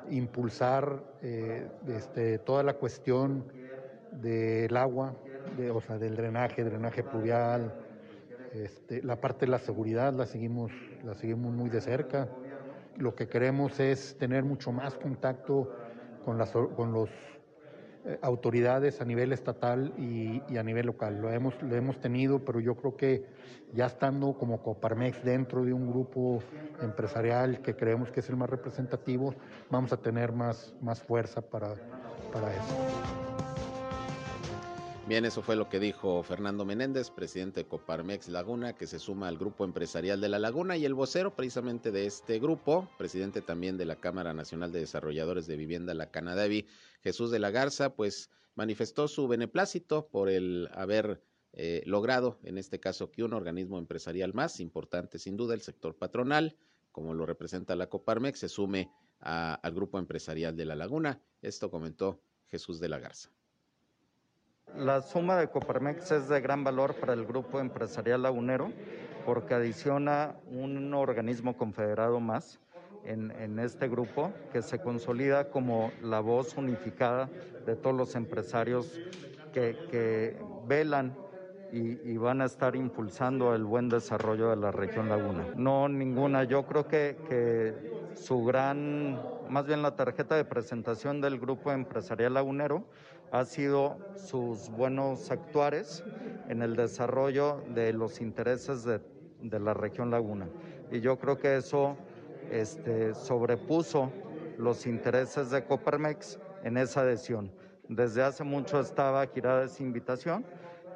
eh, 0.09 0.15
impulsar 0.15 1.03
este, 1.21 2.39
toda 2.39 2.63
la 2.63 2.75
cuestión 2.75 3.45
del 4.11 4.75
agua, 4.77 5.15
de, 5.57 5.71
o 5.71 5.81
sea, 5.81 5.97
del 5.97 6.15
drenaje, 6.15 6.63
drenaje 6.63 7.03
pluvial, 7.03 7.73
este, 8.51 9.03
la 9.03 9.19
parte 9.19 9.45
de 9.45 9.51
la 9.51 9.59
seguridad 9.59 10.13
la 10.13 10.25
seguimos, 10.25 10.71
la 11.03 11.13
seguimos 11.15 11.53
muy 11.53 11.69
de 11.69 11.81
cerca. 11.81 12.29
Lo 12.95 13.13
que 13.15 13.27
queremos 13.27 13.79
es 13.79 14.17
tener 14.17 14.43
mucho 14.43 14.71
más 14.71 14.95
contacto 14.95 15.69
con, 16.23 16.37
las, 16.37 16.51
con 16.51 16.93
los 16.93 17.09
eh, 17.09 17.35
autoridades 18.21 19.01
a 19.01 19.05
nivel 19.05 19.33
estatal 19.33 19.93
y, 19.97 20.57
a 20.57 20.63
nivel 20.63 20.85
local. 20.85 21.21
Lo 21.21 21.31
hemos, 21.31 21.61
lo 21.61 21.75
hemos 21.75 21.99
tenido, 21.99 22.43
pero 22.45 22.59
yo 22.59 22.75
creo 22.75 22.95
que 22.95 23.25
ya 23.73 23.87
estando 23.87 24.33
como 24.37 24.61
Coparmex 24.61 25.23
dentro 25.23 25.65
de 25.65 25.73
un 25.73 25.89
grupo 25.89 26.41
empresarial 26.81 27.61
que 27.61 27.75
creemos 27.75 28.11
que 28.11 28.19
es 28.19 28.29
el 28.29 28.37
más 28.37 28.49
representativo, 28.49 29.33
vamos 29.69 29.91
a 29.91 29.97
tener 29.97 30.31
más, 30.31 30.73
más 30.81 31.01
fuerza 31.01 31.41
para, 31.41 31.75
para 32.31 32.53
eso. 32.53 33.44
Bien, 35.07 35.23
eso 35.23 35.43
fue 35.43 35.55
lo 35.55 35.69
que 35.69 35.79
dijo 35.79 36.23
Fernando 36.23 36.65
Menéndez, 36.65 37.11
presidente 37.11 37.59
de 37.59 37.67
Coparmex 37.67 38.27
Laguna, 38.27 38.73
que 38.73 38.87
se 38.87 38.97
suma 38.97 39.27
al 39.27 39.37
grupo 39.37 39.63
empresarial 39.63 40.19
de 40.19 40.29
La 40.29 40.39
Laguna 40.39 40.77
y 40.77 40.85
el 40.85 40.95
vocero 40.95 41.35
precisamente 41.35 41.91
de 41.91 42.07
este 42.07 42.39
grupo, 42.39 42.89
presidente 42.97 43.43
también 43.43 43.77
de 43.77 43.85
la 43.85 43.97
Cámara 43.97 44.33
Nacional 44.33 44.71
de 44.71 44.79
Desarrolladores 44.79 45.45
de 45.45 45.57
Vivienda, 45.57 45.93
la 45.93 46.09
Canadavi, 46.09 46.65
Jesús 47.03 47.29
de 47.29 47.37
la 47.37 47.51
Garza, 47.51 47.93
pues 47.93 48.31
manifestó 48.55 49.07
su 49.07 49.27
beneplácito 49.27 50.07
por 50.07 50.27
el 50.27 50.69
haber 50.73 51.21
eh, 51.53 51.83
logrado, 51.85 52.39
en 52.41 52.57
este 52.57 52.79
caso, 52.79 53.11
que 53.11 53.23
un 53.23 53.33
organismo 53.33 53.77
empresarial 53.77 54.33
más 54.33 54.59
importante, 54.59 55.19
sin 55.19 55.37
duda, 55.37 55.53
el 55.53 55.61
sector 55.61 55.95
patronal, 55.95 56.57
como 56.91 57.13
lo 57.13 57.27
representa 57.27 57.75
la 57.75 57.89
Coparmex, 57.89 58.39
se 58.39 58.49
sume 58.49 58.89
al 59.19 59.73
grupo 59.75 59.99
empresarial 59.99 60.55
de 60.55 60.65
La 60.65 60.75
Laguna. 60.75 61.21
Esto 61.43 61.69
comentó 61.69 62.21
Jesús 62.47 62.79
de 62.79 62.89
la 62.89 62.97
Garza. 62.97 63.29
La 64.78 65.01
suma 65.01 65.38
de 65.38 65.47
Coparmex 65.47 66.12
es 66.12 66.28
de 66.28 66.41
gran 66.41 66.65
valor 66.65 66.95
para 66.95 67.13
el 67.13 67.25
grupo 67.25 67.62
empresarial 67.62 68.23
lagunero 68.23 68.73
porque 69.25 69.54
adiciona 69.54 70.36
un 70.51 70.93
organismo 70.93 71.56
confederado 71.56 72.19
más 72.19 72.60
en, 73.06 73.60
este 73.60 73.88
grupo 73.88 74.34
que 74.51 74.62
se 74.62 74.80
consolida 74.80 75.49
como 75.49 75.91
la 76.01 76.19
voz 76.19 76.58
unificada 76.58 77.30
de 77.65 77.75
todos 77.75 77.95
los 77.95 78.15
empresarios 78.15 78.99
que, 79.54 80.38
velan 80.67 81.15
y, 81.71 82.12
y, 82.12 82.17
van 82.17 82.41
a 82.41 82.45
estar 82.45 82.75
impulsando 82.75 83.56
el 83.56 83.63
buen 83.63 83.88
desarrollo 83.88 84.49
de 84.49 84.58
la 84.58 84.71
región 84.71 85.08
Laguna. 85.08 85.45
No 85.56 85.88
ninguna, 85.88 86.43
yo 86.43 86.65
creo 86.65 86.88
que, 86.88 87.17
que 87.30 87.73
su 88.15 88.43
gran, 88.43 89.21
más 89.49 89.65
bien 89.65 89.82
la 89.82 89.95
tarjeta 89.95 90.36
de 90.36 90.43
presentación 90.43 91.21
del 91.21 91.39
grupo 91.39 91.71
empresarial 91.71 92.34
lagunero 92.34 92.84
ha 93.31 93.45
sido 93.45 93.97
sus 94.15 94.69
buenos 94.69 95.31
actuares 95.31 96.03
en 96.47 96.61
el 96.61 96.75
desarrollo 96.75 97.61
de 97.73 97.93
los 97.93 98.21
intereses 98.21 98.83
de, 98.83 99.01
de 99.41 99.59
la 99.59 99.73
región 99.73 100.11
Laguna. 100.11 100.47
Y 100.91 101.01
yo 101.01 101.17
creo 101.17 101.38
que 101.38 101.57
eso 101.57 101.97
este, 102.51 103.13
sobrepuso 103.13 104.11
los 104.57 104.85
intereses 104.85 105.49
de 105.51 105.63
Coparmex 105.63 106.39
en 106.63 106.77
esa 106.77 107.01
adhesión. 107.01 107.51
Desde 107.88 108.23
hace 108.23 108.43
mucho 108.43 108.79
estaba 108.79 109.25
girada 109.27 109.65
esa 109.65 109.83
invitación. 109.83 110.45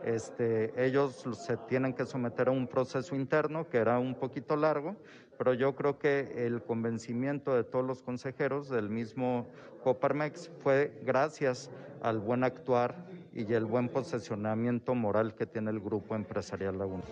Este, 0.03 0.71
ellos 0.83 1.25
se 1.33 1.57
tienen 1.57 1.93
que 1.93 2.05
someter 2.05 2.47
a 2.47 2.51
un 2.51 2.67
proceso 2.67 3.15
interno 3.15 3.67
que 3.69 3.77
era 3.77 3.99
un 3.99 4.15
poquito 4.15 4.55
largo, 4.55 4.95
pero 5.39 5.53
yo 5.53 5.73
creo 5.73 5.97
que 5.97 6.33
el 6.45 6.61
convencimiento 6.61 7.55
de 7.55 7.63
todos 7.63 7.85
los 7.85 8.01
consejeros 8.01 8.67
del 8.67 8.89
mismo 8.89 9.47
Coparmex 9.85 10.51
fue 10.61 10.91
gracias 11.05 11.71
al 12.01 12.19
buen 12.19 12.43
actuar 12.43 13.07
y 13.33 13.53
el 13.53 13.63
buen 13.63 13.87
posicionamiento 13.87 14.95
moral 14.95 15.33
que 15.35 15.45
tiene 15.45 15.71
el 15.71 15.79
grupo 15.79 16.13
empresarial 16.13 16.77
Laguna. 16.77 17.05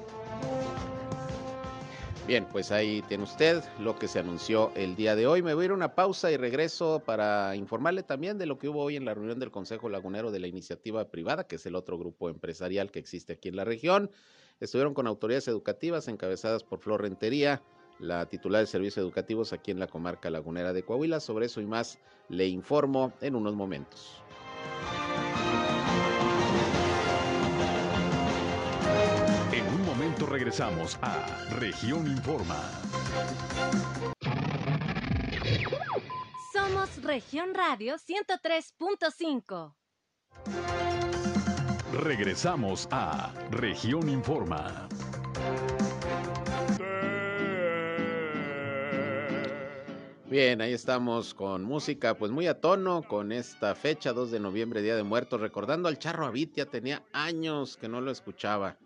Bien, 2.27 2.45
pues 2.51 2.73
ahí 2.73 3.01
tiene 3.07 3.23
usted 3.23 3.63
lo 3.79 3.97
que 3.97 4.09
se 4.09 4.19
anunció 4.19 4.73
el 4.75 4.97
día 4.97 5.15
de 5.15 5.25
hoy. 5.25 5.41
Me 5.41 5.53
voy 5.53 5.63
a 5.63 5.65
ir 5.67 5.71
a 5.71 5.75
una 5.75 5.95
pausa 5.95 6.29
y 6.29 6.35
regreso 6.35 7.01
para 7.05 7.55
informarle 7.55 8.03
también 8.03 8.37
de 8.37 8.45
lo 8.45 8.59
que 8.59 8.67
hubo 8.67 8.81
hoy 8.81 8.97
en 8.97 9.05
la 9.05 9.13
reunión 9.13 9.39
del 9.39 9.51
Consejo 9.51 9.87
Lagunero 9.87 10.31
de 10.31 10.39
la 10.39 10.47
Iniciativa 10.47 11.09
Privada, 11.09 11.47
que 11.47 11.55
es 11.55 11.65
el 11.65 11.75
otro 11.75 11.97
grupo 11.97 12.27
empresarial 12.27 12.91
que 12.91 12.99
existe 12.99 13.31
aquí 13.31 13.47
en 13.47 13.55
la 13.55 13.63
región. 13.63 14.11
Estuvieron 14.59 14.93
con 14.93 15.07
autoridades 15.07 15.47
educativas 15.47 16.09
encabezadas 16.09 16.65
por 16.65 16.79
Flor 16.79 17.03
Rentería, 17.03 17.61
la 17.99 18.25
titular 18.27 18.61
de 18.61 18.67
servicios 18.67 18.97
educativos 18.97 19.53
aquí 19.53 19.71
en 19.71 19.79
la 19.79 19.87
comarca 19.87 20.29
lagunera 20.29 20.73
de 20.73 20.83
Coahuila. 20.83 21.19
Sobre 21.19 21.47
eso 21.47 21.61
y 21.61 21.65
más 21.65 21.99
le 22.29 22.47
informo 22.47 23.13
en 23.21 23.35
unos 23.35 23.55
momentos. 23.55 24.21
regresamos 30.25 30.97
a 31.01 31.25
Región 31.59 32.07
Informa. 32.07 32.61
Somos 36.53 37.01
Región 37.03 37.53
Radio 37.53 37.95
103.5. 37.95 39.75
Regresamos 41.93 42.87
a 42.91 43.33
Región 43.51 44.09
Informa. 44.09 44.87
Bien, 50.29 50.59
ahí 50.59 50.73
estamos 50.73 51.33
con 51.33 51.63
música, 51.63 52.17
pues 52.17 52.33
muy 52.33 52.47
a 52.47 52.59
tono 52.59 53.01
con 53.03 53.31
esta 53.31 53.73
fecha, 53.75 54.11
2 54.11 54.29
de 54.29 54.41
noviembre, 54.41 54.81
Día 54.81 54.97
de 54.97 55.03
Muertos, 55.03 55.39
recordando 55.39 55.87
al 55.87 55.99
Charro 55.99 56.25
Avitia, 56.25 56.65
tenía 56.65 57.01
años 57.13 57.77
que 57.77 57.87
no 57.87 58.01
lo 58.01 58.11
escuchaba. 58.11 58.77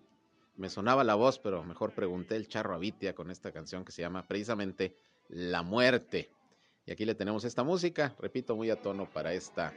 Me 0.55 0.69
sonaba 0.69 1.03
la 1.03 1.15
voz, 1.15 1.39
pero 1.39 1.63
mejor 1.63 1.93
pregunté 1.93 2.35
el 2.35 2.47
Charro 2.47 2.75
Avitia 2.75 3.15
con 3.15 3.31
esta 3.31 3.51
canción 3.51 3.83
que 3.83 3.91
se 3.91 4.03
llama 4.03 4.27
precisamente 4.27 4.95
La 5.29 5.63
Muerte. 5.63 6.29
Y 6.85 6.91
aquí 6.91 7.05
le 7.05 7.15
tenemos 7.15 7.43
esta 7.43 7.63
música, 7.63 8.15
repito, 8.19 8.55
muy 8.55 8.69
a 8.69 8.79
tono 8.79 9.09
para 9.09 9.33
esta, 9.33 9.73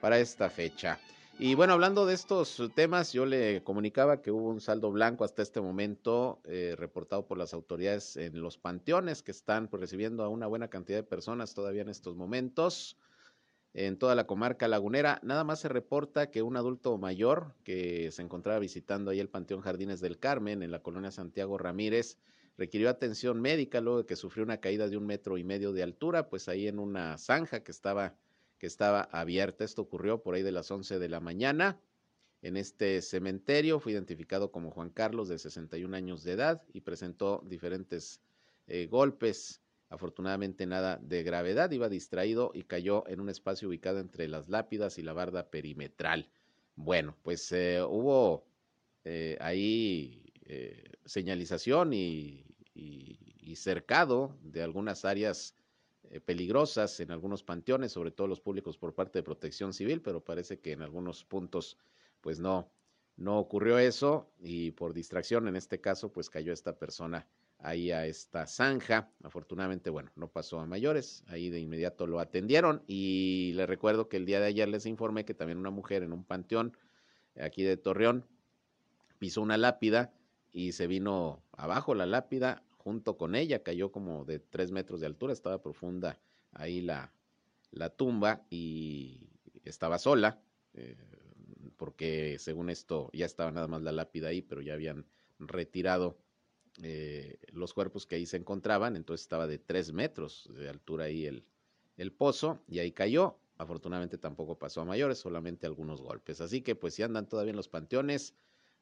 para 0.00 0.20
esta 0.20 0.48
fecha. 0.48 1.00
Y 1.40 1.54
bueno, 1.54 1.74
hablando 1.74 2.04
de 2.04 2.14
estos 2.14 2.60
temas, 2.74 3.12
yo 3.12 3.24
le 3.24 3.62
comunicaba 3.62 4.20
que 4.20 4.32
hubo 4.32 4.48
un 4.48 4.60
saldo 4.60 4.90
blanco 4.90 5.22
hasta 5.22 5.40
este 5.40 5.60
momento 5.60 6.40
eh, 6.44 6.74
reportado 6.76 7.28
por 7.28 7.38
las 7.38 7.54
autoridades 7.54 8.16
en 8.16 8.42
los 8.42 8.58
panteones 8.58 9.22
que 9.22 9.30
están 9.30 9.68
pues, 9.68 9.80
recibiendo 9.80 10.24
a 10.24 10.28
una 10.28 10.48
buena 10.48 10.66
cantidad 10.66 10.98
de 10.98 11.04
personas 11.04 11.54
todavía 11.54 11.82
en 11.82 11.90
estos 11.90 12.16
momentos. 12.16 12.98
En 13.72 13.98
toda 13.98 14.16
la 14.16 14.26
comarca 14.26 14.66
lagunera, 14.66 15.20
nada 15.22 15.44
más 15.44 15.60
se 15.60 15.68
reporta 15.68 16.32
que 16.32 16.42
un 16.42 16.56
adulto 16.56 16.98
mayor 16.98 17.54
que 17.62 18.10
se 18.10 18.22
encontraba 18.22 18.58
visitando 18.58 19.12
ahí 19.12 19.20
el 19.20 19.28
Panteón 19.28 19.60
Jardines 19.60 20.00
del 20.00 20.18
Carmen 20.18 20.64
en 20.64 20.72
la 20.72 20.82
colonia 20.82 21.12
Santiago 21.12 21.56
Ramírez 21.56 22.18
requirió 22.56 22.90
atención 22.90 23.40
médica 23.40 23.80
luego 23.80 23.98
de 23.98 24.06
que 24.06 24.16
sufrió 24.16 24.42
una 24.42 24.58
caída 24.58 24.88
de 24.88 24.96
un 24.96 25.06
metro 25.06 25.38
y 25.38 25.44
medio 25.44 25.72
de 25.72 25.84
altura, 25.84 26.28
pues 26.28 26.48
ahí 26.48 26.66
en 26.66 26.80
una 26.80 27.16
zanja 27.16 27.62
que 27.62 27.70
estaba 27.70 28.16
que 28.58 28.66
estaba 28.66 29.02
abierta. 29.02 29.64
Esto 29.64 29.82
ocurrió 29.82 30.22
por 30.22 30.34
ahí 30.34 30.42
de 30.42 30.52
las 30.52 30.70
11 30.70 30.98
de 30.98 31.08
la 31.08 31.20
mañana. 31.20 31.80
En 32.42 32.56
este 32.56 33.02
cementerio 33.02 33.80
fue 33.80 33.92
identificado 33.92 34.52
como 34.52 34.70
Juan 34.70 34.90
Carlos, 34.90 35.28
de 35.28 35.38
61 35.38 35.96
años 35.96 36.22
de 36.22 36.32
edad, 36.32 36.62
y 36.72 36.82
presentó 36.82 37.42
diferentes 37.46 38.20
eh, 38.66 38.86
golpes. 38.86 39.60
Afortunadamente 39.90 40.66
nada 40.66 40.98
de 41.02 41.22
gravedad, 41.22 41.70
iba 41.70 41.88
distraído 41.88 42.50
y 42.54 42.64
cayó 42.64 43.08
en 43.08 43.20
un 43.20 43.30
espacio 43.30 43.68
ubicado 43.68 44.00
entre 44.00 44.28
las 44.28 44.48
lápidas 44.48 44.98
y 44.98 45.02
la 45.02 45.14
barda 45.14 45.50
perimetral. 45.50 46.28
Bueno, 46.76 47.16
pues 47.22 47.50
eh, 47.52 47.82
hubo 47.82 48.44
eh, 49.04 49.36
ahí 49.40 50.24
señalización 51.04 51.92
y, 51.92 52.46
y 52.74 53.56
cercado 53.56 54.34
de 54.42 54.62
algunas 54.62 55.04
áreas 55.04 55.54
eh, 56.10 56.20
peligrosas 56.20 57.00
en 57.00 57.10
algunos 57.10 57.42
panteones, 57.42 57.92
sobre 57.92 58.10
todo 58.10 58.26
los 58.26 58.40
públicos 58.40 58.78
por 58.78 58.94
parte 58.94 59.18
de 59.18 59.22
Protección 59.22 59.72
Civil, 59.72 60.00
pero 60.00 60.24
parece 60.24 60.60
que 60.60 60.72
en 60.72 60.82
algunos 60.82 61.24
puntos 61.24 61.78
pues 62.20 62.38
no 62.38 62.70
no 63.18 63.38
ocurrió 63.38 63.78
eso 63.78 64.30
y 64.38 64.70
por 64.70 64.94
distracción 64.94 65.48
en 65.48 65.56
este 65.56 65.80
caso 65.80 66.12
pues 66.12 66.30
cayó 66.30 66.52
esta 66.52 66.78
persona 66.78 67.26
ahí 67.58 67.90
a 67.90 68.06
esta 68.06 68.46
zanja. 68.46 69.10
Afortunadamente, 69.24 69.90
bueno, 69.90 70.12
no 70.14 70.28
pasó 70.28 70.60
a 70.60 70.66
mayores, 70.66 71.24
ahí 71.26 71.50
de 71.50 71.58
inmediato 71.58 72.06
lo 72.06 72.20
atendieron 72.20 72.84
y 72.86 73.52
le 73.54 73.66
recuerdo 73.66 74.08
que 74.08 74.16
el 74.16 74.24
día 74.24 74.38
de 74.38 74.46
ayer 74.46 74.68
les 74.68 74.86
informé 74.86 75.24
que 75.24 75.34
también 75.34 75.58
una 75.58 75.70
mujer 75.70 76.04
en 76.04 76.12
un 76.12 76.24
panteón 76.24 76.76
aquí 77.36 77.64
de 77.64 77.76
Torreón 77.76 78.24
pisó 79.18 79.42
una 79.42 79.56
lápida 79.56 80.12
y 80.52 80.72
se 80.72 80.86
vino 80.86 81.42
abajo 81.52 81.94
la 81.94 82.06
lápida, 82.06 82.62
junto 82.88 83.18
con 83.18 83.34
ella, 83.34 83.62
cayó 83.62 83.92
como 83.92 84.24
de 84.24 84.38
tres 84.38 84.70
metros 84.70 85.00
de 85.00 85.06
altura, 85.06 85.34
estaba 85.34 85.60
profunda 85.60 86.18
ahí 86.52 86.80
la, 86.80 87.12
la 87.70 87.90
tumba 87.90 88.46
y 88.48 89.28
estaba 89.62 89.98
sola, 89.98 90.40
eh, 90.72 90.96
porque 91.76 92.38
según 92.38 92.70
esto 92.70 93.10
ya 93.12 93.26
estaba 93.26 93.50
nada 93.50 93.68
más 93.68 93.82
la 93.82 93.92
lápida 93.92 94.28
ahí, 94.28 94.40
pero 94.40 94.62
ya 94.62 94.72
habían 94.72 95.04
retirado 95.38 96.16
eh, 96.82 97.38
los 97.52 97.74
cuerpos 97.74 98.06
que 98.06 98.16
ahí 98.16 98.24
se 98.24 98.38
encontraban, 98.38 98.96
entonces 98.96 99.20
estaba 99.26 99.46
de 99.46 99.58
tres 99.58 99.92
metros 99.92 100.48
de 100.56 100.70
altura 100.70 101.04
ahí 101.04 101.26
el, 101.26 101.44
el 101.98 102.10
pozo 102.10 102.62
y 102.66 102.78
ahí 102.78 102.92
cayó. 102.92 103.38
Afortunadamente 103.58 104.16
tampoco 104.16 104.58
pasó 104.58 104.80
a 104.80 104.86
mayores, 104.86 105.18
solamente 105.18 105.66
algunos 105.66 106.00
golpes. 106.00 106.40
Así 106.40 106.62
que 106.62 106.74
pues 106.74 106.94
si 106.94 107.02
andan 107.02 107.28
todavía 107.28 107.50
en 107.50 107.56
los 107.56 107.68
panteones, 107.68 108.34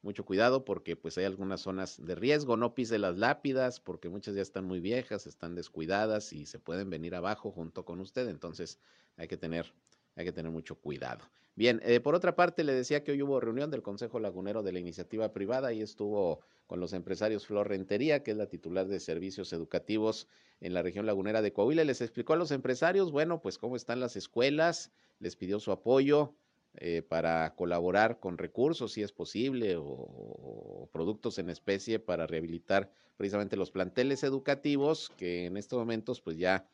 mucho 0.07 0.25
cuidado 0.25 0.65
porque 0.65 0.97
pues 0.97 1.19
hay 1.19 1.25
algunas 1.25 1.61
zonas 1.61 2.03
de 2.03 2.15
riesgo, 2.15 2.57
no 2.57 2.75
pise 2.75 2.99
las 2.99 3.19
lápidas 3.19 3.81
porque 3.81 4.09
muchas 4.09 4.35
ya 4.35 4.41
están 4.41 4.65
muy 4.65 4.81
viejas, 4.81 5.27
están 5.27 5.55
descuidadas 5.55 6.33
y 6.33 6.47
se 6.47 6.59
pueden 6.59 6.89
venir 6.89 7.15
abajo 7.15 7.51
junto 7.51 7.85
con 7.85 8.01
usted, 8.01 8.29
entonces 8.29 8.79
hay 9.17 9.29
que 9.29 9.37
tener, 9.37 9.75
hay 10.15 10.25
que 10.25 10.33
tener 10.33 10.51
mucho 10.51 10.77
cuidado. 10.77 11.25
Bien, 11.57 11.81
eh, 11.85 12.01
por 12.01 12.15
otra 12.15 12.37
parte 12.37 12.65
le 12.65 12.73
decía 12.73 13.03
que 13.03 13.13
hoy 13.13 13.23
hubo 13.23 13.41
reunión 13.41 13.71
del 13.71 13.83
Consejo 13.83 14.21
Lagunero 14.21 14.63
de 14.63 14.73
la 14.73 14.79
Iniciativa 14.79 15.33
Privada 15.33 15.73
y 15.73 15.83
estuvo 15.83 16.41
con 16.67 16.81
los 16.81 16.93
empresarios 16.93 17.47
Flor 17.47 17.69
Rentería, 17.69 18.23
que 18.23 18.31
es 18.31 18.37
la 18.37 18.47
titular 18.47 18.87
de 18.87 19.01
servicios 19.01 19.53
educativos 19.53 20.29
en 20.61 20.73
la 20.73 20.83
región 20.83 21.05
lagunera 21.05 21.43
de 21.43 21.53
Coahuila, 21.53 21.85
les 21.85 22.01
explicó 22.01 22.35
a 22.35 22.37
los 22.37 22.51
empresarios, 22.51 23.11
bueno, 23.11 23.41
pues 23.41 23.59
cómo 23.59 23.75
están 23.75 24.01
las 24.01 24.17
escuelas, 24.17 24.93
les 25.19 25.35
pidió 25.35 25.59
su 25.59 25.73
apoyo, 25.73 26.35
eh, 26.79 27.03
para 27.03 27.55
colaborar 27.55 28.21
con 28.21 28.37
recursos, 28.39 28.93
si 28.93 29.03
es 29.03 29.13
posible, 29.13 29.77
o, 29.79 30.89
productos 30.93 31.39
en 31.39 31.51
especie 31.51 31.99
para 31.99 32.27
rehabilitar 32.27 32.91
precisamente 33.17 33.57
los 33.57 33.71
planteles 33.71 34.23
educativos 34.25 35.11
que 35.17 35.47
en 35.47 35.57
estos 35.57 35.79
momentos 35.79 36.21
pues 36.21 36.37
ya 36.37 36.69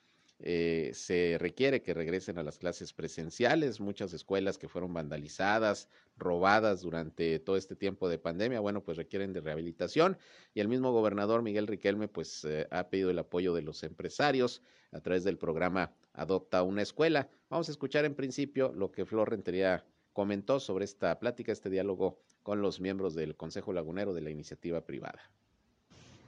eh, 0.45 0.91
se 0.93 1.37
requiere 1.39 1.83
que 1.83 1.95
regresen 1.95 2.37
a 2.37 2.43
las 2.43 2.59
clases 2.59 2.93
presenciales, 2.93 3.79
muchas 3.79 4.13
escuelas 4.13 4.59
que 4.59 4.69
fueron 4.69 4.93
vandalizadas, 4.93 5.89
robadas 6.17 6.81
durante 6.83 7.39
todo 7.39 7.57
este 7.57 7.77
tiempo 7.77 8.09
de 8.09 8.19
pandemia, 8.19 8.59
bueno, 8.59 8.83
pues 8.83 8.97
requieren 8.97 9.33
de 9.33 9.41
rehabilitación 9.41 10.19
y 10.53 10.61
el 10.61 10.67
mismo 10.67 10.91
gobernador 10.91 11.43
Miguel 11.43 11.69
Riquelme 11.69 12.09
pues 12.09 12.45
eh, 12.45 12.67
ha 12.73 12.89
pedido 12.89 13.11
el 13.11 13.21
apoyo 13.21 13.55
de 13.55 13.63
los 13.63 13.85
empresarios 13.85 14.63
a 14.91 15.01
través 15.01 15.23
del 15.23 15.39
programa 15.39 15.93
Adopta 16.13 16.63
una 16.65 16.83
escuela. 16.83 17.29
Vamos 17.49 17.69
a 17.69 17.73
escuchar 17.73 18.05
en 18.05 18.15
principio 18.15 18.73
lo 18.75 18.91
que 18.91 19.07
Flor 19.07 19.31
Rentería 19.31 19.85
comentó 20.13 20.61
sobre 20.61 20.85
esta 20.85 21.19
plática, 21.19 21.53
este 21.53 21.71
diálogo 21.71 22.19
con 22.43 22.63
los 22.63 22.81
miembros 22.81 23.15
del 23.15 23.37
Consejo 23.37 23.73
Lagunero 23.73 24.15
de 24.15 24.23
la 24.23 24.31
iniciativa 24.31 24.81
privada. 24.83 25.21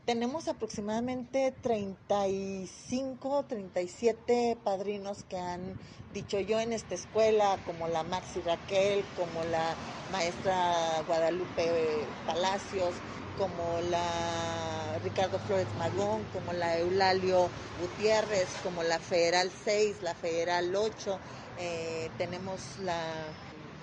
Tenemos 0.07 0.49
aproximadamente 0.49 1.55
35, 1.63 3.47
37 3.49 4.59
padrinos 4.63 5.25
que 5.25 5.39
han 5.39 5.79
dicho 6.13 6.39
yo 6.41 6.61
en 6.61 6.75
esta 6.75 6.95
escuela, 6.95 7.59
como 7.65 7.89
la 7.89 8.03
Maxi 8.03 8.41
Raquel, 8.43 9.03
como 9.17 9.43
la 9.45 9.75
maestra 10.13 11.03
Guadalupe 11.07 12.05
Palacios, 12.27 12.95
como 13.39 13.81
la 13.91 14.99
Ricardo 15.03 15.39
Flores 15.41 15.67
Magón, 15.79 16.23
como 16.35 16.53
la 16.53 16.79
Eulalio 16.79 17.49
Gutiérrez, 17.81 18.49
como 18.63 18.83
la 18.83 18.99
Federal 18.99 19.51
6, 19.65 20.03
la 20.03 20.15
Federal 20.15 20.77
8, 20.77 21.19
eh, 21.59 22.11
tenemos 22.19 22.61
la 22.85 23.01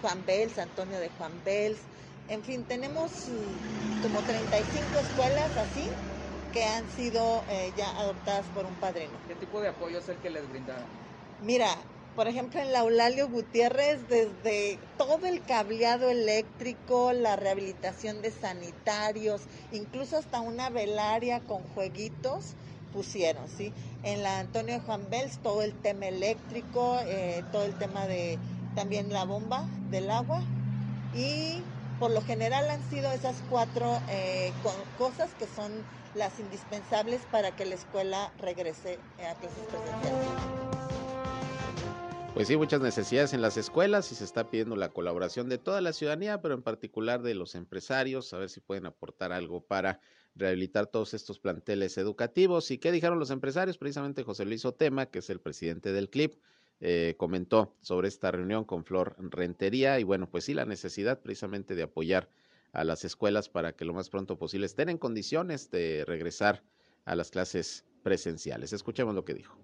Juan 0.02 0.26
Bels, 0.26 0.58
Antonio 0.58 1.00
de 1.00 1.10
Juan 1.18 1.32
Bels, 1.46 1.80
en 2.28 2.44
fin, 2.44 2.64
tenemos 2.66 3.12
como 4.02 4.22
35 4.22 5.00
escuelas 5.00 5.52
así 5.58 5.90
que 6.54 6.64
han 6.64 6.90
sido 6.90 7.44
eh, 7.50 7.72
ya 7.78 7.90
adoptadas 7.92 8.46
por 8.48 8.66
un 8.66 8.76
padrino. 8.76 9.12
¿Qué 9.28 9.36
tipo 9.36 9.62
de 9.62 9.70
apoyo 9.70 10.00
es 10.00 10.10
el 10.10 10.18
que 10.18 10.30
les 10.30 10.50
brindaron? 10.50 10.86
Mira, 11.42 11.68
por 12.16 12.28
ejemplo, 12.28 12.60
en 12.60 12.74
la 12.74 12.80
Eulalio 12.80 13.30
Gutiérrez, 13.30 14.08
desde 14.10 14.80
todo 14.98 15.26
el 15.26 15.42
cableado 15.44 16.10
eléctrico, 16.10 17.14
la 17.14 17.36
rehabilitación 17.38 18.22
de 18.22 18.32
sanitarios, 18.32 19.42
incluso 19.72 20.18
hasta 20.18 20.42
una 20.42 20.70
velaria 20.70 21.40
con 21.40 21.64
jueguitos 21.64 22.56
pusieron, 22.92 23.48
¿sí? 23.48 23.74
En 24.04 24.24
la 24.24 24.40
Antonio 24.40 24.74
de 24.74 24.82
Juan 24.82 25.10
Bels, 25.10 25.38
todo 25.40 25.62
el 25.62 25.74
tema 25.74 26.08
eléctrico, 26.08 27.00
eh, 27.06 27.44
todo 27.52 27.64
el 27.64 27.76
tema 27.76 28.06
de 28.08 28.38
también 28.76 29.12
la 29.12 29.26
bomba 29.26 29.66
del 29.90 30.10
agua 30.10 30.42
y 31.16 31.62
por 32.00 32.12
lo 32.12 32.22
general 32.22 32.70
han 32.70 32.82
sido 32.90 33.12
esas 33.12 33.36
cuatro 33.50 34.00
eh, 34.10 34.52
cosas 34.98 35.30
que 35.38 35.46
son 35.46 35.72
las 36.16 36.40
indispensables 36.40 37.22
para 37.32 37.56
que 37.56 37.66
la 37.66 37.76
escuela 37.76 38.32
regrese 38.40 38.98
a 39.18 39.36
clases 39.36 39.66
presenciales. 39.70 40.28
Pues 42.34 42.48
sí, 42.48 42.56
muchas 42.56 42.82
necesidades 42.82 43.34
en 43.34 43.42
las 43.42 43.58
escuelas 43.58 44.12
y 44.12 44.16
se 44.16 44.24
está 44.24 44.50
pidiendo 44.50 44.78
la 44.78 44.90
colaboración 44.90 45.50
de 45.50 45.58
toda 45.58 45.82
la 45.82 45.92
ciudadanía, 45.92 46.42
pero 46.42 46.54
en 46.54 46.64
particular 46.64 47.22
de 47.22 47.36
los 47.36 47.56
empresarios, 47.56 48.34
a 48.34 48.38
ver 48.38 48.50
si 48.50 48.62
pueden 48.62 48.86
aportar 48.86 49.34
algo 49.34 49.62
para 49.62 50.00
rehabilitar 50.34 50.88
todos 50.88 51.14
estos 51.14 51.40
planteles 51.40 51.98
educativos. 51.98 52.72
¿Y 52.72 52.78
qué 52.78 52.92
dijeron 52.94 53.20
los 53.20 53.32
empresarios? 53.32 53.78
Precisamente 53.78 54.24
José 54.24 54.46
Luis 54.46 54.64
Otema, 54.64 55.08
que 55.08 55.20
es 55.20 55.30
el 55.30 55.42
presidente 55.42 55.92
del 55.92 56.10
CLIP, 56.10 56.42
eh, 56.84 57.14
comentó 57.16 57.76
sobre 57.82 58.08
esta 58.08 58.32
reunión 58.32 58.64
con 58.64 58.84
Flor 58.84 59.16
Rentería 59.20 60.00
y 60.00 60.04
bueno, 60.04 60.28
pues 60.28 60.46
sí, 60.46 60.56
la 60.56 60.66
necesidad 60.66 61.20
precisamente 61.20 61.76
de 61.76 61.84
apoyar 61.84 62.28
a 62.74 62.84
las 62.84 63.06
escuelas 63.06 63.50
para 63.50 63.74
que 63.74 63.86
lo 63.86 63.94
más 63.94 64.10
pronto 64.10 64.36
posible 64.36 64.66
estén 64.66 64.90
en 64.90 64.98
condiciones 64.98 65.70
de 65.70 66.04
regresar 66.08 66.64
a 67.06 67.16
las 67.16 67.30
clases 67.30 67.86
presenciales. 68.02 68.74
Escuchemos 68.74 69.14
lo 69.14 69.24
que 69.24 69.36
dijo. 69.36 69.56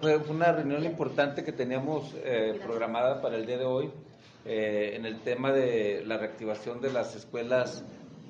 Fue 0.00 0.16
una 0.16 0.52
reunión 0.52 0.84
importante 0.84 1.42
que 1.42 1.50
teníamos 1.50 2.14
eh, 2.22 2.60
programada 2.64 3.20
para 3.20 3.36
el 3.36 3.46
día 3.46 3.58
de 3.58 3.64
hoy 3.64 3.90
eh, 4.44 4.92
en 4.94 5.06
el 5.06 5.18
tema 5.22 5.50
de 5.50 6.04
la 6.06 6.18
reactivación 6.18 6.80
de 6.80 6.92
las 6.92 7.16
escuelas 7.16 7.82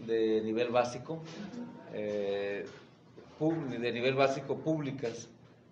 de 0.07 0.41
nivel 0.41 0.71
básico, 0.71 1.23
de 1.93 2.67
nivel 3.93 4.15
básico 4.15 4.57
públicas 4.57 5.29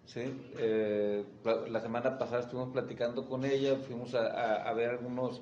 ¿sí? 0.07 0.20
Eh, 0.59 1.24
la, 1.44 1.57
la 1.68 1.80
semana 1.80 2.18
pasada 2.18 2.40
estuvimos 2.42 2.72
platicando 2.72 3.26
con 3.26 3.44
ella, 3.44 3.76
fuimos 3.76 4.14
a, 4.14 4.26
a- 4.26 4.68
a 4.68 4.72
ver 4.74 4.90
algunos 4.90 5.40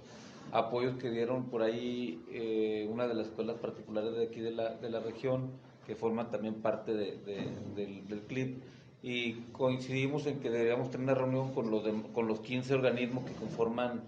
apoyos 0.52 0.96
que 0.96 1.10
dieron 1.10 1.44
por 1.46 1.62
ahí 1.62 2.24
eh, 2.32 2.88
una 2.90 3.06
de 3.06 3.14
las 3.14 3.28
escuelas 3.28 3.56
particulares 3.58 4.12
de 4.14 4.24
aquí 4.24 4.40
de 4.40 4.50
la, 4.52 4.74
de 4.74 4.90
la 4.90 5.00
región, 5.00 5.50
que 5.86 5.94
forman 5.96 6.30
también 6.30 6.54
parte 6.54 6.92
de- 6.94 7.16
de- 7.18 7.48
del, 7.76 8.06
del 8.08 8.20
CLIP, 8.22 8.58
y 9.02 9.32
coincidimos 9.52 10.26
en 10.26 10.40
que 10.40 10.50
deberíamos 10.50 10.90
tener 10.90 11.04
una 11.04 11.14
reunión 11.14 11.54
con 11.54 11.70
los, 11.70 11.82
con 12.12 12.26
los 12.28 12.40
15 12.40 12.74
organismos 12.74 13.24
que 13.24 13.32
conforman 13.32 14.02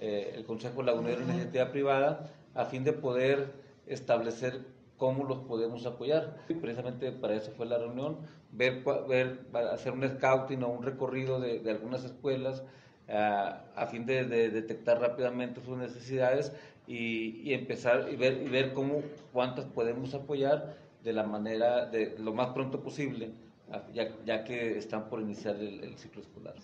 eh, 0.00 0.32
el 0.36 0.44
Consejo 0.44 0.82
Lagunero 0.82 1.22
en 1.22 1.30
Iniciativa 1.30 1.70
Privada, 1.70 2.30
a 2.54 2.66
fin 2.66 2.84
de 2.84 2.92
poder 2.92 3.52
establecer 3.86 4.60
cómo 4.98 5.24
los 5.24 5.38
podemos 5.40 5.84
apoyar. 5.86 6.36
Y 6.48 6.54
precisamente 6.54 7.10
para 7.12 7.34
eso 7.34 7.50
fue 7.52 7.66
la 7.66 7.78
reunión, 7.78 8.18
ver, 8.52 8.82
ver 9.08 9.40
hacer 9.72 9.92
un 9.92 10.08
scouting 10.08 10.62
o 10.62 10.68
un 10.68 10.82
recorrido 10.82 11.40
de, 11.40 11.58
de 11.60 11.70
algunas 11.70 12.04
escuelas 12.04 12.62
ah, 13.08 13.64
a 13.76 13.86
fin 13.86 14.06
de, 14.06 14.24
de 14.24 14.50
detectar 14.50 15.00
rápidamente 15.00 15.60
sus 15.60 15.76
necesidades 15.76 16.52
y, 16.86 17.40
y 17.42 17.54
empezar 17.54 18.08
y 18.12 18.16
ver, 18.16 18.42
y 18.42 18.48
ver 18.48 18.72
cómo, 18.72 19.02
cuántas 19.32 19.64
podemos 19.66 20.14
apoyar 20.14 20.76
de 21.02 21.12
la 21.12 21.22
manera, 21.24 21.86
de 21.86 22.16
lo 22.18 22.32
más 22.32 22.48
pronto 22.50 22.80
posible, 22.80 23.30
ah, 23.70 23.82
ya, 23.92 24.08
ya 24.24 24.44
que 24.44 24.78
están 24.78 25.08
por 25.08 25.20
iniciar 25.20 25.56
el, 25.56 25.82
el 25.84 25.96
ciclo 25.98 26.22
escolar. 26.22 26.54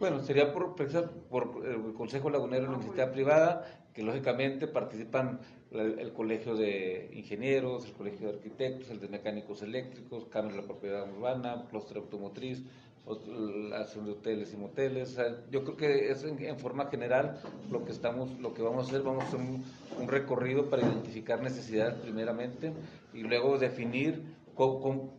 Bueno, 0.00 0.20
sería 0.20 0.52
por, 0.52 0.74
precisar- 0.76 1.10
por 1.30 1.62
el 1.66 1.92
Consejo 1.94 2.30
Lagunero 2.30 2.62
de 2.64 2.68
la 2.68 2.74
Iniciativa 2.76 3.10
Privada, 3.12 3.66
que 3.96 4.02
lógicamente 4.02 4.68
participan 4.68 5.40
el, 5.70 6.12
Colegio 6.12 6.54
de 6.54 7.10
Ingenieros, 7.14 7.86
el 7.86 7.92
Colegio 7.92 8.28
de 8.28 8.34
Arquitectos, 8.34 8.90
el 8.90 9.00
de 9.00 9.08
Mecánicos 9.08 9.62
Eléctricos, 9.62 10.26
Cámara 10.26 10.54
de 10.54 10.60
la 10.60 10.66
Propiedad 10.68 11.10
Urbana, 11.10 11.64
Clúster 11.70 11.96
Automotriz, 11.96 12.62
ot- 13.06 13.26
la 13.70 13.76
Asociación 13.78 14.04
de 14.04 14.12
Hoteles 14.12 14.52
y 14.52 14.56
Moteles. 14.58 15.18
Yo 15.50 15.64
creo 15.64 15.76
que 15.78 16.10
es 16.10 16.24
en, 16.24 16.58
forma 16.58 16.88
general 16.90 17.40
lo 17.70 17.86
que 17.86 17.92
estamos, 17.92 18.38
lo 18.38 18.52
que 18.52 18.60
vamos 18.60 18.84
a 18.84 18.88
hacer, 18.90 19.02
vamos 19.02 19.24
a 19.24 19.28
hacer 19.28 19.40
un, 19.40 19.64
recorrido 20.06 20.68
para 20.68 20.82
identificar 20.82 21.42
necesidades 21.42 21.94
primeramente 21.94 22.74
y 23.14 23.22
luego 23.22 23.58
definir 23.58 24.22
cómo, 24.54 25.14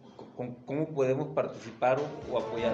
podemos 0.94 1.30
participar 1.30 2.00
o 2.32 2.38
apoyar. 2.38 2.74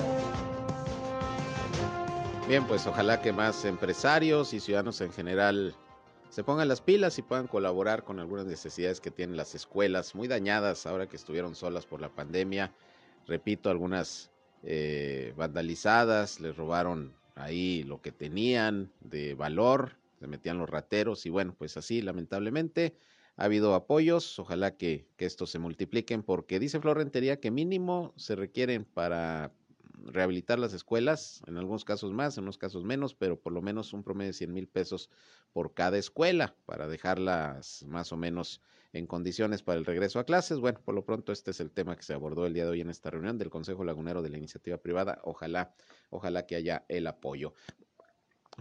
Bien, 2.49 2.65
pues 2.67 2.85
ojalá 2.87 3.21
que 3.21 3.31
más 3.31 3.63
empresarios 3.63 4.53
y 4.53 4.59
ciudadanos 4.59 4.99
en 4.99 5.13
general 5.13 5.73
se 6.33 6.43
pongan 6.43 6.67
las 6.67 6.81
pilas 6.81 7.19
y 7.19 7.21
puedan 7.21 7.45
colaborar 7.45 8.03
con 8.03 8.19
algunas 8.19 8.47
necesidades 8.47 8.99
que 8.99 9.11
tienen 9.11 9.37
las 9.37 9.53
escuelas, 9.53 10.15
muy 10.15 10.27
dañadas 10.27 10.87
ahora 10.87 11.07
que 11.07 11.15
estuvieron 11.15 11.53
solas 11.53 11.85
por 11.85 12.01
la 12.01 12.09
pandemia. 12.09 12.73
Repito, 13.27 13.69
algunas 13.69 14.31
eh, 14.63 15.35
vandalizadas, 15.37 16.39
les 16.39 16.57
robaron 16.57 17.13
ahí 17.35 17.83
lo 17.83 18.01
que 18.01 18.11
tenían 18.11 18.91
de 19.01 19.35
valor, 19.35 19.91
se 20.19 20.25
metían 20.25 20.57
los 20.57 20.67
rateros 20.67 21.23
y 21.27 21.29
bueno, 21.29 21.53
pues 21.55 21.77
así 21.77 22.01
lamentablemente 22.01 22.95
ha 23.37 23.43
habido 23.43 23.75
apoyos, 23.75 24.39
ojalá 24.39 24.75
que, 24.75 25.05
que 25.17 25.25
estos 25.25 25.51
se 25.51 25.59
multipliquen 25.59 26.23
porque 26.23 26.57
dice 26.57 26.79
Flor 26.79 26.97
Rentería 26.97 27.39
que 27.39 27.51
mínimo 27.51 28.11
se 28.17 28.35
requieren 28.35 28.85
para 28.85 29.51
rehabilitar 30.05 30.59
las 30.59 30.73
escuelas, 30.73 31.41
en 31.47 31.57
algunos 31.57 31.85
casos 31.85 32.11
más, 32.11 32.37
en 32.37 32.43
unos 32.43 32.57
casos 32.57 32.83
menos, 32.83 33.13
pero 33.13 33.39
por 33.39 33.53
lo 33.53 33.61
menos 33.61 33.93
un 33.93 34.03
promedio 34.03 34.29
de 34.29 34.33
100 34.33 34.53
mil 34.53 34.67
pesos 34.67 35.09
por 35.51 35.73
cada 35.73 35.97
escuela 35.97 36.55
para 36.65 36.87
dejarlas 36.87 37.85
más 37.87 38.11
o 38.11 38.17
menos 38.17 38.61
en 38.91 39.07
condiciones 39.07 39.63
para 39.63 39.79
el 39.79 39.85
regreso 39.85 40.19
a 40.19 40.23
clases. 40.23 40.59
Bueno, 40.59 40.79
por 40.83 40.93
lo 40.93 41.03
pronto 41.03 41.31
este 41.31 41.51
es 41.51 41.59
el 41.59 41.71
tema 41.71 41.95
que 41.95 42.03
se 42.03 42.13
abordó 42.13 42.45
el 42.45 42.53
día 42.53 42.65
de 42.65 42.71
hoy 42.71 42.81
en 42.81 42.89
esta 42.89 43.09
reunión 43.09 43.37
del 43.37 43.49
Consejo 43.49 43.83
Lagunero 43.83 44.21
de 44.21 44.29
la 44.29 44.37
Iniciativa 44.37 44.77
Privada. 44.77 45.19
Ojalá, 45.23 45.73
ojalá 46.09 46.45
que 46.45 46.55
haya 46.55 46.85
el 46.89 47.07
apoyo. 47.07 47.53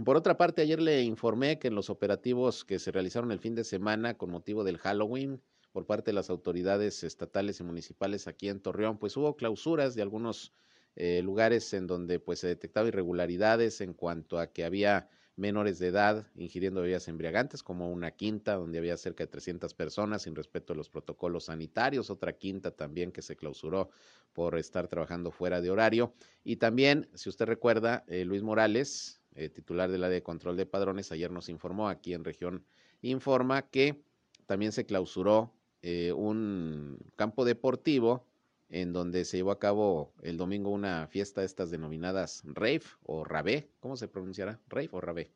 Por 0.05 0.17
otra 0.17 0.39
parte, 0.39 0.63
ayer 0.63 0.81
le 0.81 1.03
informé 1.03 1.59
que 1.59 1.69
en 1.69 1.75
los 1.75 1.91
operativos 1.91 2.65
que 2.65 2.79
se 2.79 2.93
realizaron 2.93 3.31
el 3.31 3.41
fin 3.41 3.55
de 3.55 3.63
semana 3.63 4.15
con 4.15 4.31
motivo 4.31 4.65
del 4.65 4.79
Halloween 4.79 5.43
por 5.71 5.85
parte 5.87 6.13
de 6.13 6.15
las 6.15 6.31
autoridades 6.31 7.05
estatales 7.05 7.61
y 7.61 7.65
municipales 7.65 8.27
aquí 8.27 8.49
en 8.49 8.61
Torreón, 8.61 8.99
pues 8.99 9.17
hubo 9.19 9.37
clausuras 9.37 9.95
de 9.95 10.01
algunos 10.01 10.53
eh, 10.97 11.23
lugares 11.23 11.73
en 11.75 11.87
donde 11.87 12.21
pues 12.21 12.41
se 12.41 12.49
detectaba 12.49 12.89
irregularidades 12.89 13.81
en 13.81 13.95
cuanto 13.95 14.39
a 14.39 14.53
que 14.53 14.65
había 14.65 15.09
menores 15.37 15.79
de 15.79 15.89
edad 15.89 16.27
ingiriendo 16.35 16.83
bebidas 16.83 17.09
embriagantes, 17.09 17.63
como 17.63 17.91
una 17.91 18.11
quinta 18.11 18.55
donde 18.55 18.79
había 18.79 18.97
cerca 18.97 19.25
de 19.25 19.29
300 19.29 19.73
personas 19.75 20.23
sin 20.23 20.35
respeto 20.35 20.73
a 20.73 20.77
los 20.77 20.91
protocolos 20.91 21.47
sanitarios, 21.47 22.11
otra 22.11 22.35
quinta 22.35 22.71
también 22.71 23.13
que 23.13 23.23
se 23.23 23.37
clausuró 23.37 23.91
por 24.33 24.59
estar 24.59 24.89
trabajando 24.89 25.31
fuera 25.31 25.61
de 25.61 25.71
horario. 25.71 26.15
Y 26.45 26.57
también, 26.57 27.09
si 27.15 27.29
usted 27.29 27.47
recuerda, 27.47 28.05
eh, 28.09 28.25
Luis 28.25 28.43
Morales, 28.43 29.23
eh, 29.35 29.49
titular 29.49 29.91
del 29.91 30.05
área 30.05 30.15
de 30.15 30.23
control 30.23 30.57
de 30.57 30.67
padrones, 30.67 31.11
ayer 31.13 31.31
nos 31.31 31.49
informó 31.49 31.89
aquí 31.89 32.13
en 32.13 32.25
región 32.25 32.67
Informa 33.03 33.63
que 33.63 34.01
también 34.47 34.71
se 34.71 34.87
clausuró 34.87 35.53
eh, 35.83 36.13
un 36.13 36.99
campo 37.17 37.45
deportivo 37.45 38.25
en 38.73 38.93
donde 38.95 39.25
se 39.27 39.37
llevó 39.37 39.51
a 39.51 39.59
cabo 39.59 40.13
el 40.23 40.39
domingo 40.39 40.71
una 40.71 41.07
fiesta 41.07 41.43
de 41.43 41.47
estas 41.47 41.71
denominadas 41.71 42.43
rave 42.45 42.83
o 43.05 43.23
rave, 43.23 43.69
¿cómo 43.81 43.97
se 43.97 44.09
pronunciará? 44.09 44.59
¿Rave 44.69 44.89
o 44.93 45.01
rave? 45.01 45.31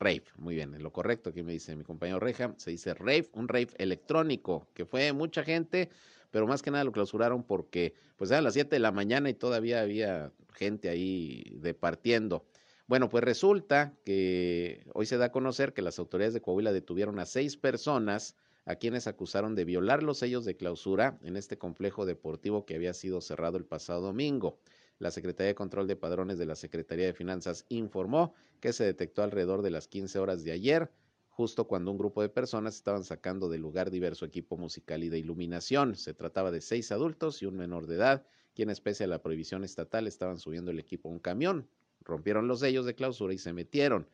Rave, 0.00 0.24
muy 0.38 0.54
bien, 0.54 0.74
es 0.74 0.80
lo 0.80 0.90
correcto, 0.90 1.28
aquí 1.28 1.42
me 1.42 1.52
dice 1.52 1.76
mi 1.76 1.84
compañero 1.84 2.18
Reja, 2.18 2.54
se 2.56 2.70
dice 2.70 2.94
rave, 2.94 3.28
un 3.34 3.48
rave 3.48 3.68
electrónico, 3.76 4.66
que 4.72 4.86
fue 4.86 5.12
mucha 5.12 5.44
gente, 5.44 5.90
pero 6.30 6.46
más 6.46 6.62
que 6.62 6.70
nada 6.70 6.84
lo 6.84 6.92
clausuraron 6.92 7.42
porque 7.42 7.92
pues 8.16 8.30
eran 8.30 8.44
las 8.44 8.54
7 8.54 8.76
de 8.76 8.80
la 8.80 8.92
mañana 8.92 9.28
y 9.28 9.34
todavía 9.34 9.82
había 9.82 10.32
gente 10.54 10.88
ahí 10.88 11.58
departiendo. 11.60 12.46
Bueno, 12.86 13.10
pues 13.10 13.22
resulta 13.22 13.94
que 14.02 14.86
hoy 14.94 15.04
se 15.04 15.18
da 15.18 15.26
a 15.26 15.32
conocer 15.32 15.74
que 15.74 15.82
las 15.82 15.98
autoridades 15.98 16.32
de 16.32 16.40
Coahuila 16.40 16.72
detuvieron 16.72 17.18
a 17.18 17.26
seis 17.26 17.58
personas 17.58 18.36
a 18.70 18.76
quienes 18.76 19.08
acusaron 19.08 19.56
de 19.56 19.64
violar 19.64 20.04
los 20.04 20.18
sellos 20.18 20.44
de 20.44 20.56
clausura 20.56 21.18
en 21.24 21.36
este 21.36 21.58
complejo 21.58 22.06
deportivo 22.06 22.64
que 22.64 22.76
había 22.76 22.94
sido 22.94 23.20
cerrado 23.20 23.58
el 23.58 23.64
pasado 23.64 24.00
domingo. 24.00 24.60
La 25.00 25.10
Secretaría 25.10 25.48
de 25.48 25.54
Control 25.56 25.88
de 25.88 25.96
Padrones 25.96 26.38
de 26.38 26.46
la 26.46 26.54
Secretaría 26.54 27.06
de 27.06 27.12
Finanzas 27.12 27.66
informó 27.68 28.32
que 28.60 28.72
se 28.72 28.84
detectó 28.84 29.24
alrededor 29.24 29.62
de 29.62 29.70
las 29.70 29.88
15 29.88 30.20
horas 30.20 30.44
de 30.44 30.52
ayer, 30.52 30.92
justo 31.30 31.66
cuando 31.66 31.90
un 31.90 31.98
grupo 31.98 32.22
de 32.22 32.28
personas 32.28 32.76
estaban 32.76 33.02
sacando 33.02 33.48
del 33.48 33.60
lugar 33.60 33.90
diverso 33.90 34.24
equipo 34.24 34.56
musical 34.56 35.02
y 35.02 35.08
de 35.08 35.18
iluminación. 35.18 35.96
Se 35.96 36.14
trataba 36.14 36.52
de 36.52 36.60
seis 36.60 36.92
adultos 36.92 37.42
y 37.42 37.46
un 37.46 37.56
menor 37.56 37.88
de 37.88 37.96
edad, 37.96 38.24
quienes 38.54 38.80
pese 38.80 39.02
a 39.02 39.08
la 39.08 39.20
prohibición 39.20 39.64
estatal 39.64 40.06
estaban 40.06 40.38
subiendo 40.38 40.70
el 40.70 40.78
equipo 40.78 41.08
a 41.08 41.12
un 41.12 41.18
camión. 41.18 41.66
Rompieron 42.04 42.46
los 42.46 42.60
sellos 42.60 42.86
de 42.86 42.94
clausura 42.94 43.34
y 43.34 43.38
se 43.38 43.52
metieron. 43.52 44.06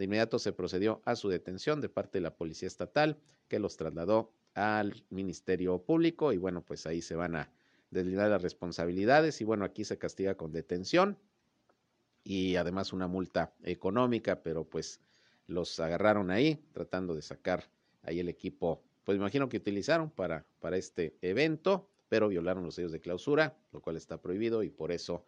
De 0.00 0.04
inmediato 0.04 0.38
se 0.38 0.54
procedió 0.54 1.02
a 1.04 1.14
su 1.14 1.28
detención 1.28 1.82
de 1.82 1.90
parte 1.90 2.16
de 2.16 2.22
la 2.22 2.34
Policía 2.34 2.66
Estatal, 2.66 3.18
que 3.48 3.58
los 3.58 3.76
trasladó 3.76 4.32
al 4.54 5.04
Ministerio 5.10 5.82
Público 5.82 6.32
y 6.32 6.38
bueno, 6.38 6.64
pues 6.64 6.86
ahí 6.86 7.02
se 7.02 7.16
van 7.16 7.36
a 7.36 7.52
deslindar 7.90 8.30
las 8.30 8.40
responsabilidades 8.40 9.42
y 9.42 9.44
bueno, 9.44 9.66
aquí 9.66 9.84
se 9.84 9.98
castiga 9.98 10.38
con 10.38 10.52
detención 10.52 11.18
y 12.24 12.56
además 12.56 12.94
una 12.94 13.08
multa 13.08 13.52
económica, 13.62 14.42
pero 14.42 14.64
pues 14.64 15.02
los 15.46 15.78
agarraron 15.80 16.30
ahí 16.30 16.64
tratando 16.72 17.14
de 17.14 17.20
sacar 17.20 17.68
ahí 18.00 18.20
el 18.20 18.30
equipo, 18.30 18.82
pues 19.04 19.18
imagino 19.18 19.50
que 19.50 19.58
utilizaron 19.58 20.08
para, 20.08 20.46
para 20.60 20.78
este 20.78 21.14
evento, 21.20 21.90
pero 22.08 22.28
violaron 22.28 22.64
los 22.64 22.76
sellos 22.76 22.92
de 22.92 23.00
clausura, 23.00 23.54
lo 23.70 23.82
cual 23.82 23.98
está 23.98 24.18
prohibido 24.18 24.62
y 24.62 24.70
por 24.70 24.92
eso 24.92 25.26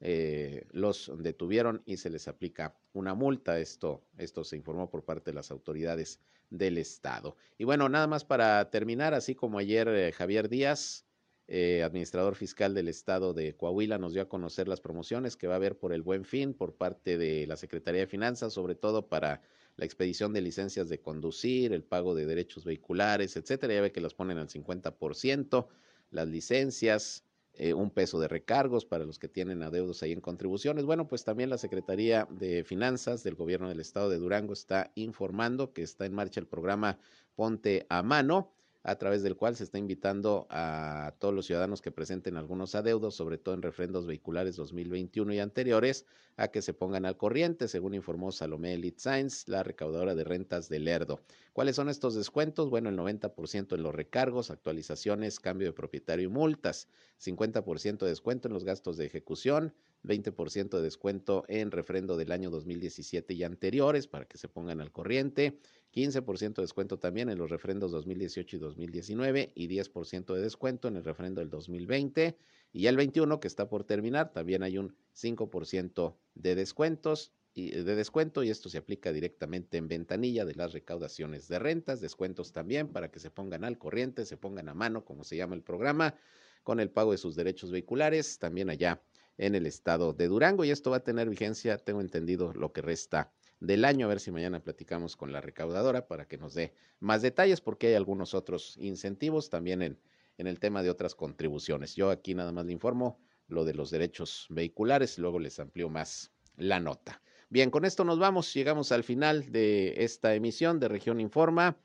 eh, 0.00 0.66
los 0.72 1.10
detuvieron 1.18 1.82
y 1.86 1.96
se 1.96 2.10
les 2.10 2.28
aplica 2.28 2.76
una 2.92 3.14
multa. 3.14 3.58
Esto, 3.58 4.04
esto 4.18 4.44
se 4.44 4.56
informó 4.56 4.90
por 4.90 5.04
parte 5.04 5.30
de 5.30 5.34
las 5.34 5.50
autoridades 5.50 6.20
del 6.50 6.78
Estado. 6.78 7.36
Y 7.58 7.64
bueno, 7.64 7.88
nada 7.88 8.06
más 8.06 8.24
para 8.24 8.70
terminar, 8.70 9.14
así 9.14 9.34
como 9.34 9.58
ayer 9.58 9.88
eh, 9.88 10.12
Javier 10.12 10.48
Díaz, 10.48 11.06
eh, 11.48 11.82
administrador 11.82 12.34
fiscal 12.34 12.74
del 12.74 12.88
Estado 12.88 13.32
de 13.32 13.56
Coahuila, 13.56 13.98
nos 13.98 14.12
dio 14.12 14.22
a 14.22 14.28
conocer 14.28 14.68
las 14.68 14.80
promociones 14.80 15.36
que 15.36 15.46
va 15.46 15.54
a 15.54 15.56
haber 15.56 15.78
por 15.78 15.92
el 15.92 16.02
Buen 16.02 16.24
Fin 16.24 16.54
por 16.54 16.74
parte 16.74 17.18
de 17.18 17.46
la 17.46 17.56
Secretaría 17.56 18.00
de 18.00 18.06
Finanzas, 18.06 18.52
sobre 18.52 18.74
todo 18.74 19.08
para 19.08 19.42
la 19.76 19.84
expedición 19.84 20.32
de 20.32 20.40
licencias 20.40 20.88
de 20.88 21.00
conducir, 21.00 21.72
el 21.72 21.84
pago 21.84 22.14
de 22.14 22.26
derechos 22.26 22.64
vehiculares, 22.64 23.36
etcétera. 23.36 23.74
Ya 23.74 23.80
ve 23.82 23.92
que 23.92 24.00
las 24.00 24.14
ponen 24.14 24.38
al 24.38 24.48
50%, 24.48 25.68
las 26.10 26.28
licencias, 26.28 27.25
eh, 27.58 27.72
un 27.72 27.90
peso 27.90 28.20
de 28.20 28.28
recargos 28.28 28.84
para 28.84 29.04
los 29.04 29.18
que 29.18 29.28
tienen 29.28 29.62
adeudos 29.62 30.02
ahí 30.02 30.12
en 30.12 30.20
contribuciones. 30.20 30.84
Bueno, 30.84 31.08
pues 31.08 31.24
también 31.24 31.50
la 31.50 31.58
Secretaría 31.58 32.28
de 32.30 32.64
Finanzas 32.64 33.22
del 33.24 33.34
Gobierno 33.34 33.68
del 33.68 33.80
Estado 33.80 34.10
de 34.10 34.18
Durango 34.18 34.52
está 34.52 34.92
informando 34.94 35.72
que 35.72 35.82
está 35.82 36.04
en 36.04 36.14
marcha 36.14 36.40
el 36.40 36.46
programa 36.46 36.98
Ponte 37.34 37.86
a 37.88 38.02
Mano, 38.02 38.52
a 38.86 38.94
través 38.94 39.24
del 39.24 39.34
cual 39.34 39.56
se 39.56 39.64
está 39.64 39.78
invitando 39.78 40.46
a 40.48 41.12
todos 41.18 41.34
los 41.34 41.46
ciudadanos 41.46 41.82
que 41.82 41.90
presenten 41.90 42.36
algunos 42.36 42.76
adeudos, 42.76 43.16
sobre 43.16 43.36
todo 43.36 43.56
en 43.56 43.62
refrendos 43.62 44.06
vehiculares 44.06 44.54
2021 44.54 45.34
y 45.34 45.40
anteriores, 45.40 46.06
a 46.36 46.48
que 46.48 46.62
se 46.62 46.72
pongan 46.72 47.04
al 47.04 47.16
corriente, 47.16 47.66
según 47.66 47.94
informó 47.94 48.30
Salomé 48.30 48.74
Elite 48.74 49.00
Science, 49.00 49.50
la 49.50 49.64
recaudadora 49.64 50.14
de 50.14 50.22
rentas 50.22 50.68
de 50.68 50.78
Lerdo. 50.78 51.20
¿Cuáles 51.52 51.74
son 51.74 51.88
estos 51.88 52.14
descuentos? 52.14 52.70
Bueno, 52.70 52.88
el 52.88 52.96
90% 52.96 53.74
en 53.74 53.82
los 53.82 53.92
recargos, 53.92 54.52
actualizaciones, 54.52 55.40
cambio 55.40 55.66
de 55.66 55.72
propietario 55.72 56.26
y 56.26 56.32
multas, 56.32 56.86
50% 57.20 58.04
de 58.04 58.10
descuento 58.10 58.46
en 58.46 58.54
los 58.54 58.62
gastos 58.62 58.96
de 58.96 59.06
ejecución, 59.06 59.74
20% 60.04 60.76
de 60.76 60.82
descuento 60.82 61.44
en 61.48 61.72
refrendo 61.72 62.16
del 62.16 62.30
año 62.30 62.50
2017 62.50 63.34
y 63.34 63.42
anteriores 63.42 64.06
para 64.06 64.26
que 64.26 64.38
se 64.38 64.46
pongan 64.46 64.80
al 64.80 64.92
corriente, 64.92 65.58
15% 65.96 66.56
de 66.56 66.62
descuento 66.62 66.98
también 66.98 67.30
en 67.30 67.38
los 67.38 67.48
refrendos 67.48 67.90
2018 67.90 68.56
y 68.56 68.58
2019 68.58 69.52
y 69.54 69.66
10% 69.66 70.34
de 70.34 70.42
descuento 70.42 70.88
en 70.88 70.96
el 70.96 71.04
refrendo 71.04 71.40
del 71.40 71.48
2020 71.48 72.36
y 72.72 72.82
ya 72.82 72.90
el 72.90 72.96
21 72.98 73.40
que 73.40 73.48
está 73.48 73.70
por 73.70 73.84
terminar 73.84 74.30
también 74.30 74.62
hay 74.62 74.76
un 74.76 74.94
5% 75.14 76.14
de 76.34 76.54
descuentos 76.54 77.32
y 77.54 77.70
de 77.70 77.94
descuento 77.94 78.42
y 78.42 78.50
esto 78.50 78.68
se 78.68 78.76
aplica 78.76 79.10
directamente 79.10 79.78
en 79.78 79.88
ventanilla 79.88 80.44
de 80.44 80.54
las 80.54 80.74
recaudaciones 80.74 81.48
de 81.48 81.58
rentas, 81.58 82.02
descuentos 82.02 82.52
también 82.52 82.88
para 82.88 83.10
que 83.10 83.18
se 83.18 83.30
pongan 83.30 83.64
al 83.64 83.78
corriente, 83.78 84.26
se 84.26 84.36
pongan 84.36 84.68
a 84.68 84.74
mano, 84.74 85.06
como 85.06 85.24
se 85.24 85.38
llama 85.38 85.54
el 85.54 85.62
programa, 85.62 86.14
con 86.62 86.78
el 86.78 86.90
pago 86.90 87.12
de 87.12 87.18
sus 87.18 87.34
derechos 87.34 87.70
vehiculares, 87.70 88.38
también 88.38 88.68
allá 88.68 89.00
en 89.38 89.54
el 89.54 89.64
estado 89.64 90.12
de 90.12 90.28
Durango. 90.28 90.66
Y 90.66 90.70
esto 90.70 90.90
va 90.90 90.98
a 90.98 91.04
tener 91.04 91.30
vigencia, 91.30 91.78
tengo 91.78 92.02
entendido, 92.02 92.52
lo 92.52 92.74
que 92.74 92.82
resta 92.82 93.32
del 93.60 93.84
año. 93.84 94.06
A 94.06 94.08
ver 94.08 94.20
si 94.20 94.30
mañana 94.30 94.60
platicamos 94.62 95.16
con 95.16 95.32
la 95.32 95.40
recaudadora 95.40 96.06
para 96.06 96.26
que 96.26 96.38
nos 96.38 96.54
dé 96.54 96.74
más 97.00 97.22
detalles, 97.22 97.60
porque 97.60 97.88
hay 97.88 97.94
algunos 97.94 98.34
otros 98.34 98.76
incentivos 98.78 99.50
también 99.50 99.82
en, 99.82 99.98
en 100.38 100.46
el 100.46 100.60
tema 100.60 100.82
de 100.82 100.90
otras 100.90 101.14
contribuciones. 101.14 101.94
Yo 101.94 102.10
aquí 102.10 102.34
nada 102.34 102.52
más 102.52 102.66
le 102.66 102.72
informo 102.72 103.18
lo 103.48 103.64
de 103.64 103.74
los 103.74 103.90
derechos 103.90 104.46
vehiculares, 104.50 105.18
luego 105.18 105.38
les 105.38 105.58
amplío 105.58 105.88
más 105.88 106.32
la 106.56 106.80
nota. 106.80 107.22
Bien, 107.48 107.70
con 107.70 107.84
esto 107.84 108.04
nos 108.04 108.18
vamos, 108.18 108.52
llegamos 108.52 108.90
al 108.90 109.04
final 109.04 109.52
de 109.52 109.94
esta 110.04 110.34
emisión 110.34 110.80
de 110.80 110.88
Región 110.88 111.20
Informa. 111.20 111.78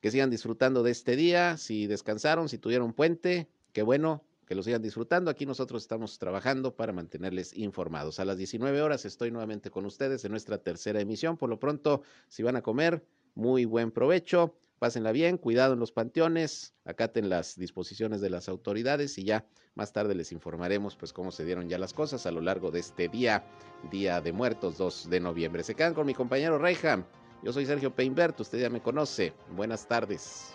Que 0.00 0.10
sigan 0.10 0.30
disfrutando 0.30 0.82
de 0.82 0.92
este 0.92 1.16
día, 1.16 1.56
si 1.56 1.86
descansaron, 1.86 2.48
si 2.48 2.58
tuvieron 2.58 2.92
puente, 2.92 3.48
qué 3.72 3.82
bueno, 3.82 4.24
que 4.46 4.54
lo 4.54 4.62
sigan 4.62 4.80
disfrutando. 4.80 5.30
Aquí 5.30 5.44
nosotros 5.44 5.82
estamos 5.82 6.18
trabajando 6.18 6.74
para 6.74 6.92
mantenerles 6.92 7.56
informados. 7.56 8.20
A 8.20 8.24
las 8.24 8.38
19 8.38 8.80
horas 8.80 9.04
estoy 9.04 9.30
nuevamente 9.30 9.70
con 9.70 9.84
ustedes 9.86 10.24
en 10.24 10.30
nuestra 10.30 10.58
tercera 10.58 11.00
emisión. 11.00 11.36
Por 11.36 11.50
lo 11.50 11.58
pronto, 11.58 12.02
si 12.28 12.42
van 12.42 12.56
a 12.56 12.62
comer, 12.62 13.04
muy 13.34 13.64
buen 13.64 13.90
provecho. 13.90 14.54
Pásenla 14.78 15.10
bien, 15.12 15.38
cuidado 15.38 15.72
en 15.72 15.80
los 15.80 15.90
panteones, 15.90 16.74
acaten 16.84 17.30
las 17.30 17.58
disposiciones 17.58 18.20
de 18.20 18.28
las 18.28 18.46
autoridades 18.48 19.16
y 19.16 19.24
ya 19.24 19.46
más 19.74 19.92
tarde 19.92 20.14
les 20.14 20.32
informaremos 20.32 20.96
pues 20.96 21.14
cómo 21.14 21.32
se 21.32 21.46
dieron 21.46 21.66
ya 21.68 21.78
las 21.78 21.94
cosas 21.94 22.26
a 22.26 22.30
lo 22.30 22.42
largo 22.42 22.70
de 22.70 22.80
este 22.80 23.08
día, 23.08 23.42
Día 23.90 24.20
de 24.20 24.32
Muertos 24.32 24.76
2 24.76 25.08
de 25.08 25.20
noviembre. 25.20 25.62
Se 25.62 25.74
quedan 25.74 25.94
con 25.94 26.06
mi 26.06 26.12
compañero 26.12 26.58
Reyham. 26.58 27.04
Yo 27.42 27.54
soy 27.54 27.64
Sergio 27.64 27.94
Peinbert, 27.94 28.38
usted 28.38 28.58
ya 28.58 28.70
me 28.70 28.82
conoce. 28.82 29.32
Buenas 29.54 29.88
tardes. 29.88 30.54